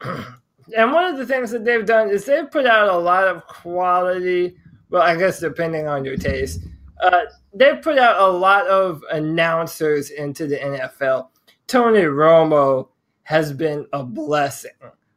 [0.76, 3.48] and one of the things that they've done is they've put out a lot of
[3.48, 4.56] quality,
[4.90, 6.60] well, I guess depending on your taste,
[7.02, 11.30] uh, they've put out a lot of announcers into the NFL.
[11.66, 12.88] Tony Romo
[13.24, 14.70] has been a blessing.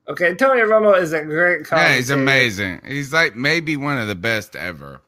[0.10, 1.80] Okay, Tony Romo is a great coach.
[1.80, 2.82] Yeah, he's amazing.
[2.86, 5.02] He's like maybe one of the best ever.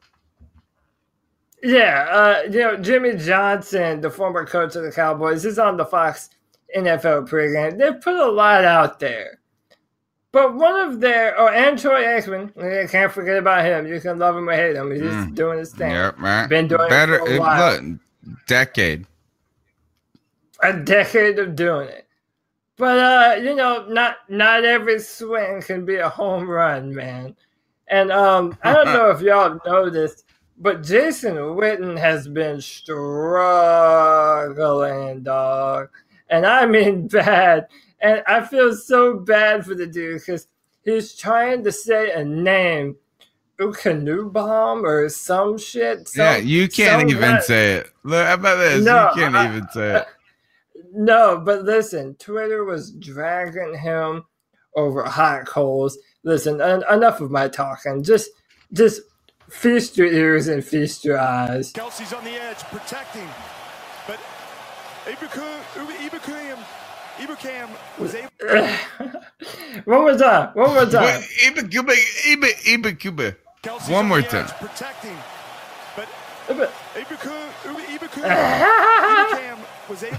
[1.62, 5.84] Yeah, uh, you know, Jimmy Johnson, the former coach of the Cowboys, is on the
[5.84, 6.30] Fox
[6.76, 7.78] NFL pregame.
[7.78, 9.40] They've put a lot out there.
[10.32, 13.86] But one of their, oh, and Troy Aikman, I can't forget about him.
[13.86, 14.90] You can love him or hate him.
[14.92, 15.90] He's just doing his thing.
[15.90, 16.46] Yep, right.
[16.46, 17.72] Been doing Better, it for a while.
[17.72, 18.00] look,
[18.46, 19.06] decade.
[20.62, 22.06] a decade of doing it.
[22.80, 27.36] But uh, you know, not not every swing can be a home run, man.
[27.88, 30.24] And um, I don't know if y'all noticed,
[30.56, 32.58] but Jason Witten has been
[33.60, 35.90] struggling, dog,
[36.30, 37.68] and I mean bad.
[38.00, 40.46] And I feel so bad for the dude because
[40.82, 42.96] he's trying to say a name,
[43.60, 46.08] Ukanubom or some shit.
[46.08, 47.90] Some, yeah, you can't even guy- say it.
[48.04, 48.82] Look, how about this?
[48.82, 50.06] No, you can't I- even say it.
[50.92, 54.24] No, but listen, Twitter was dragging him
[54.76, 55.98] over hot coals.
[56.24, 58.02] Listen, en- enough of my talking.
[58.02, 58.30] Just,
[58.72, 59.02] just
[59.48, 61.72] feast your ears and feast your eyes.
[61.72, 63.28] Kelce's on the edge, protecting.
[64.06, 64.18] But
[65.06, 65.62] Ibuku-
[66.08, 66.58] Ibukuim,
[67.18, 68.30] Ibukam was able.
[69.84, 70.50] one more time.
[70.54, 71.20] One more time.
[71.20, 71.92] Wait, Iba Cuba,
[72.26, 73.36] Iba, Iba Cuba.
[73.62, 74.44] Kelce's One on more the time.
[74.46, 75.16] edge Protecting.
[75.96, 76.08] But
[76.48, 79.58] Ibu- Ibuku, Ibuku, Ibukam
[79.90, 80.18] was able.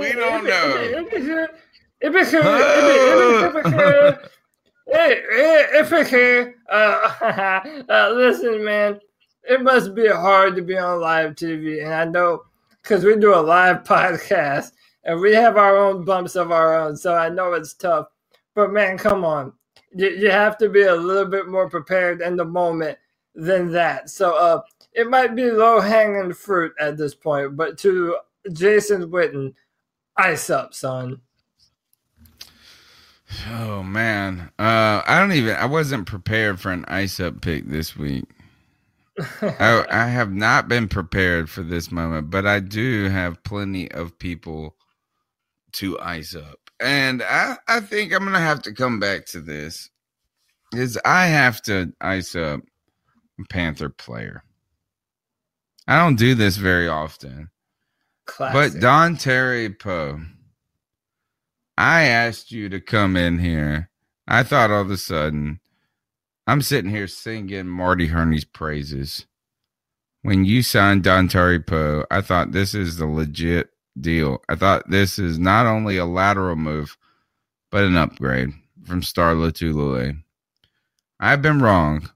[0.00, 0.94] we don't know.
[4.90, 5.22] Hey,
[5.74, 9.00] if I can, uh, uh, listen, man,
[9.42, 12.44] it must be hard to be on live TV, and I know
[12.82, 14.72] because we do a live podcast
[15.04, 18.06] and we have our own bumps of our own, so I know it's tough.
[18.54, 19.52] But man, come on,
[19.94, 22.96] you, you have to be a little bit more prepared in the moment
[23.34, 24.08] than that.
[24.08, 28.16] So, uh, it might be low hanging fruit at this point, but to
[28.52, 29.54] Jason Witten,
[30.16, 31.20] ice up, son.
[33.50, 35.54] Oh man, uh, I don't even.
[35.56, 38.24] I wasn't prepared for an ice up pick this week.
[39.42, 44.18] I, I have not been prepared for this moment, but I do have plenty of
[44.18, 44.76] people
[45.72, 49.90] to ice up, and I I think I'm gonna have to come back to this.
[50.72, 52.60] Is I have to ice up
[53.50, 54.42] Panther player.
[55.86, 57.50] I don't do this very often,
[58.28, 58.74] Classic.
[58.74, 60.20] but Dontari Poe.
[61.76, 63.90] I asked you to come in here.
[64.28, 65.60] I thought all of a sudden
[66.46, 69.26] I'm sitting here singing Marty Hurney's praises.
[70.22, 74.42] When you signed Dontari Poe, I thought this is the legit deal.
[74.48, 76.96] I thought this is not only a lateral move,
[77.70, 78.50] but an upgrade
[78.84, 80.22] from Star Lotulelei.
[81.18, 82.10] I've been wrong.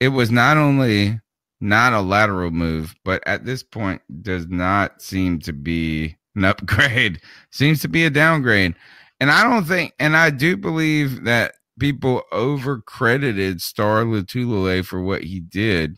[0.00, 1.20] It was not only
[1.60, 7.20] not a lateral move, but at this point does not seem to be an upgrade.
[7.50, 8.74] Seems to be a downgrade.
[9.20, 15.02] And I don't think, and I do believe that people over credited Star Lotulelei for
[15.02, 15.96] what he did.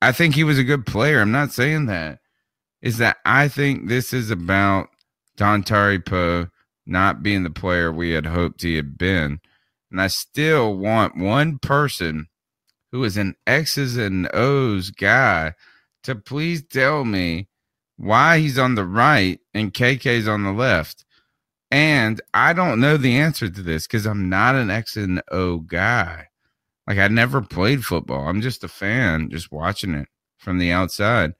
[0.00, 1.20] I think he was a good player.
[1.20, 2.18] I'm not saying that.
[2.82, 4.88] Is that I think this is about
[5.36, 6.48] Don Poe
[6.86, 9.40] not being the player we had hoped he had been.
[9.90, 12.26] And I still want one person
[12.94, 15.52] who is an X's and O's guy
[16.04, 17.48] to please tell me
[17.96, 21.04] why he's on the right and KK's on the left.
[21.72, 25.58] And I don't know the answer to this because I'm not an X and O
[25.58, 26.28] guy.
[26.86, 28.28] Like I never played football.
[28.28, 30.06] I'm just a fan, just watching it
[30.38, 31.32] from the outside.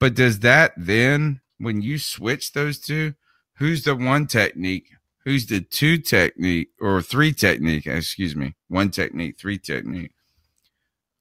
[0.00, 3.14] But does that then, when you switch those two,
[3.58, 4.88] who's the one technique?
[5.24, 7.86] Who's the two technique or three technique?
[7.86, 10.10] Excuse me, one technique, three technique.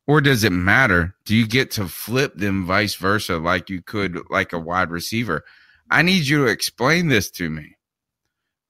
[0.10, 1.14] Or does it matter?
[1.24, 5.46] Do you get to flip them vice versa like you could like a wide receiver?
[5.92, 7.76] I need you to explain this to me.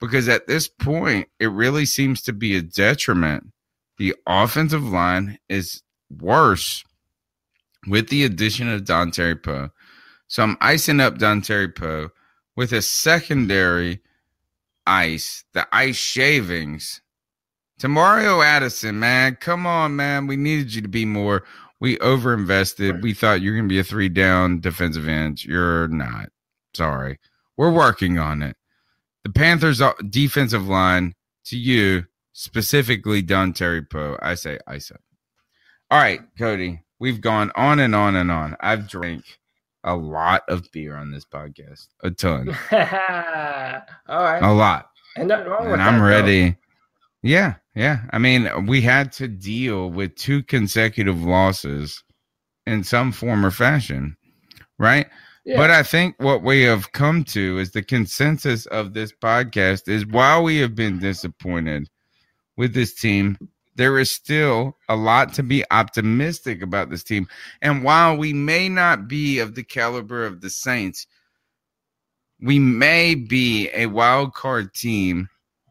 [0.01, 3.53] Because at this point, it really seems to be a detriment.
[3.97, 6.83] The offensive line is worse
[7.87, 9.69] with the addition of Dontari Poe.
[10.27, 12.09] So I'm icing up Dontari Poe
[12.57, 14.01] with a secondary
[14.85, 16.99] ice, the ice shavings
[17.79, 19.35] to Mario Addison, man.
[19.35, 20.27] Come on, man.
[20.27, 21.43] We needed you to be more.
[21.79, 23.01] We overinvested.
[23.01, 25.43] We thought you're going to be a three down defensive end.
[25.43, 26.29] You're not.
[26.73, 27.19] Sorry.
[27.57, 28.55] We're working on it.
[29.23, 31.13] The Panthers' defensive line
[31.45, 35.01] to you, specifically Dontari Poe, I say up.
[35.91, 36.81] All right, Cody.
[36.99, 38.55] We've gone on and on and on.
[38.59, 39.23] I've drank
[39.83, 44.39] a lot of beer on this podcast, a ton, All right.
[44.43, 45.87] a lot, And nothing wrong with and that.
[45.87, 45.99] I'm
[46.51, 46.58] though.
[47.21, 48.01] Yeah, yeah.
[48.11, 52.03] I mean, we had to deal with two consecutive losses
[52.65, 54.15] in some form or fashion,
[54.77, 55.07] right?
[55.45, 55.57] Yeah.
[55.57, 60.05] But I think what we have come to is the consensus of this podcast is
[60.05, 61.89] while we have been disappointed
[62.55, 63.37] with this team,
[63.75, 67.27] there is still a lot to be optimistic about this team.
[67.61, 71.07] And while we may not be of the caliber of the Saints,
[72.41, 75.29] we may be a wild card team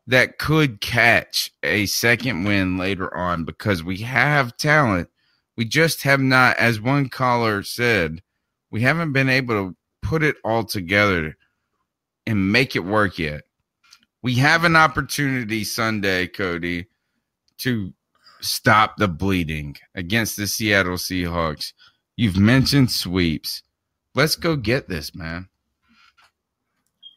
[0.09, 5.11] that could catch a second win later on because we have talent.
[5.55, 8.23] We just have not, as one caller said,
[8.71, 11.37] we haven't been able to put it all together
[12.27, 13.43] and make it work yet.
[14.23, 16.87] We have an opportunity Sunday, Cody,
[17.59, 17.93] to
[18.41, 21.75] stop the bleeding against the Seattle Seahawks.
[22.17, 23.63] You've mentioned sweeps.
[24.15, 25.51] Let's go get this, man.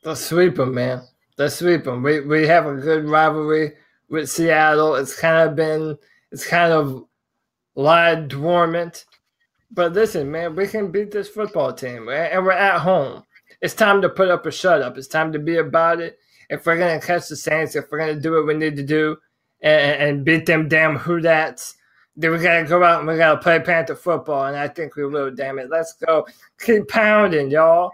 [0.03, 1.03] Let's sweep them, man.
[1.37, 2.03] Let's sweep them.
[2.03, 3.73] We we have a good rivalry
[4.09, 4.95] with Seattle.
[4.95, 5.97] It's kind of been
[6.31, 7.05] it's kind of
[7.75, 9.05] lied dormant.
[9.71, 13.23] But listen, man, we can beat this football team, and we're at home.
[13.61, 14.97] It's time to put up a shut up.
[14.97, 16.19] It's time to be about it.
[16.49, 19.17] If we're gonna catch the Saints, if we're gonna do what we need to do
[19.61, 21.75] and, and beat them damn Hoodats,
[22.17, 24.45] then we gotta go out and we gotta play Panther football.
[24.45, 25.31] And I think we will.
[25.31, 26.27] Damn it, let's go.
[26.59, 27.91] Keep pounding, y'all.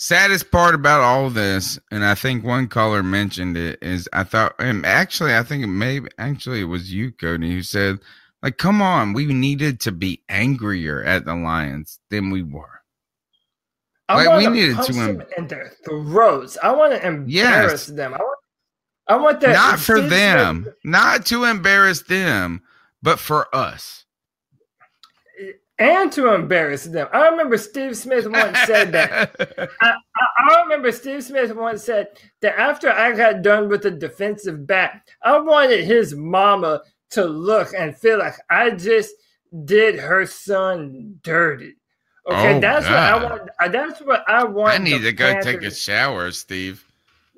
[0.00, 4.54] Saddest part about all this, and I think one caller mentioned it, is I thought,
[4.58, 7.98] and actually, I think it may actually it was you, Cody, who said,
[8.42, 12.80] like, come on, we needed to be angrier at the Lions than we were.
[14.08, 16.56] I Like, we needed to them em- in their throats.
[16.62, 17.86] I want to embarrass Yes.
[17.86, 18.14] them.
[18.14, 18.38] I want,
[19.06, 19.52] I want that.
[19.52, 22.62] Not for them, not to embarrass them,
[23.02, 24.06] but for us.
[25.80, 27.08] And to embarrass them.
[27.12, 29.34] I remember Steve Smith once said that.
[29.80, 29.94] I, I,
[30.50, 32.08] I remember Steve Smith once said
[32.42, 37.70] that after I got done with the defensive back, I wanted his mama to look
[37.76, 39.12] and feel like I just
[39.64, 41.74] did her son dirty.
[42.30, 43.50] Okay, Oh, that's what I want.
[43.58, 44.74] uh, That's what I want.
[44.74, 46.84] I need to go take a shower, Steve.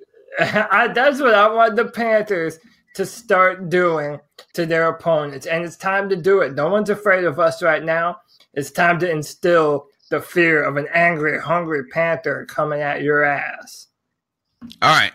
[0.41, 2.59] I, that's what I want the Panthers
[2.97, 4.19] to start doing
[4.55, 5.47] to their opponents.
[5.47, 6.55] And it's time to do it.
[6.55, 8.19] No one's afraid of us right now.
[8.55, 13.87] It's time to instill the fear of an angry, hungry Panther coming at your ass.
[14.83, 15.13] All right.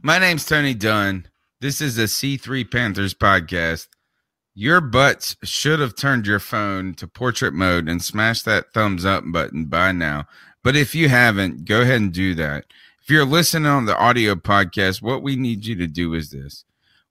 [0.00, 1.26] My name's Tony Dunn.
[1.60, 3.88] This is a C3 Panthers podcast.
[4.54, 9.22] Your butts should have turned your phone to portrait mode and smashed that thumbs up
[9.26, 10.26] button by now.
[10.64, 12.64] But if you haven't, go ahead and do that.
[13.02, 16.64] If you're listening on the audio podcast, what we need you to do is this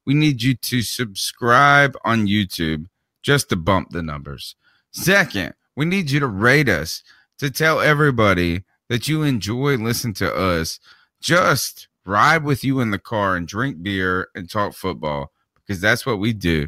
[0.05, 2.87] we need you to subscribe on YouTube
[3.21, 4.55] just to bump the numbers.
[4.91, 7.03] Second, we need you to rate us
[7.37, 10.79] to tell everybody that you enjoy listening to us.
[11.21, 16.03] Just ride with you in the car and drink beer and talk football because that's
[16.03, 16.67] what we do.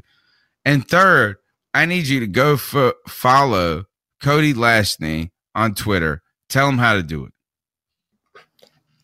[0.63, 1.37] And third,
[1.73, 3.85] I need you to go fo- follow
[4.21, 6.21] Cody Lashney on Twitter.
[6.47, 7.33] Tell him how to do it.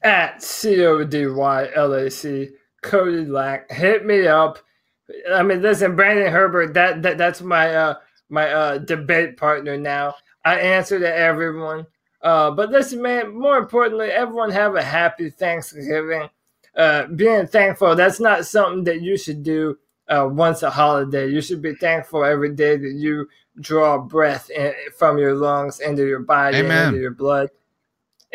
[0.03, 2.49] At C O D Y L A C,
[2.83, 3.71] Cody Lack.
[3.71, 4.59] Hit me up.
[5.33, 7.95] I mean, listen, Brandon Herbert, that, that that's my uh
[8.29, 10.15] my uh debate partner now.
[10.43, 11.87] I answer to everyone.
[12.21, 16.29] Uh, but listen, man, more importantly, everyone have a happy Thanksgiving.
[16.75, 21.27] Uh, being thankful, that's not something that you should do uh, once a holiday.
[21.27, 23.27] You should be thankful every day that you
[23.59, 26.89] draw breath in, from your lungs into your body, Amen.
[26.89, 27.49] into your blood.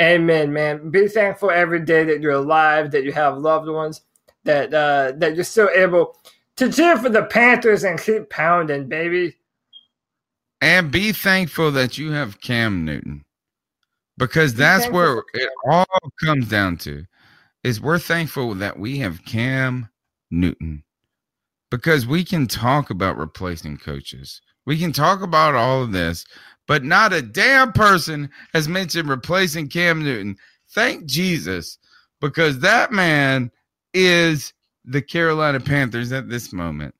[0.00, 0.90] Amen, man.
[0.90, 4.00] Be thankful every day that you're alive, that you have loved ones,
[4.44, 6.16] that uh, that you're still able
[6.56, 9.36] to cheer for the Panthers and keep pounding, baby.
[10.60, 13.24] And be thankful that you have Cam Newton
[14.18, 15.86] because that's where it all
[16.22, 17.04] comes down to
[17.64, 19.88] is we're thankful that we have Cam
[20.30, 20.84] Newton
[21.70, 24.42] because we can talk about replacing coaches.
[24.66, 26.26] We can talk about all of this,
[26.68, 30.36] but not a damn person has mentioned replacing Cam Newton.
[30.74, 31.78] Thank Jesus
[32.20, 33.50] because that man
[33.94, 34.52] is
[34.84, 36.94] the Carolina Panthers at this moment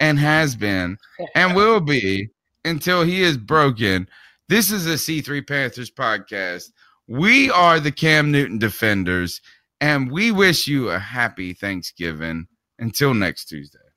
[0.00, 0.98] and has been
[1.34, 2.28] and will be
[2.68, 4.08] until he is broken.
[4.48, 6.70] This is a C3 Panthers podcast.
[7.06, 9.40] We are the Cam Newton defenders,
[9.80, 12.46] and we wish you a happy Thanksgiving.
[12.78, 13.87] Until next Tuesday.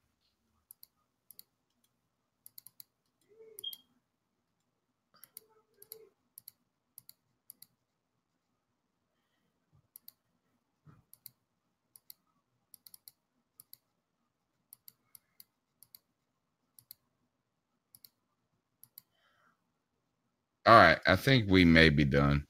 [20.66, 21.00] All right.
[21.06, 22.46] I think we may be done.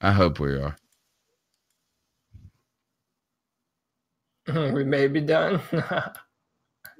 [0.00, 0.76] I hope we are.
[4.72, 5.60] we may be done.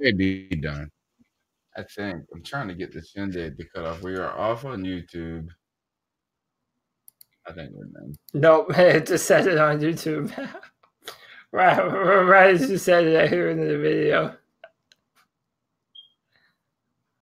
[0.00, 0.90] May be done.
[1.76, 2.22] I think.
[2.32, 4.02] I'm trying to get the shindig to cut off.
[4.02, 5.48] We are off on YouTube.
[7.48, 8.14] I think we're done.
[8.34, 10.30] nope, it just said it on YouTube.
[11.50, 14.36] right, right as you said it, I hear it in the video.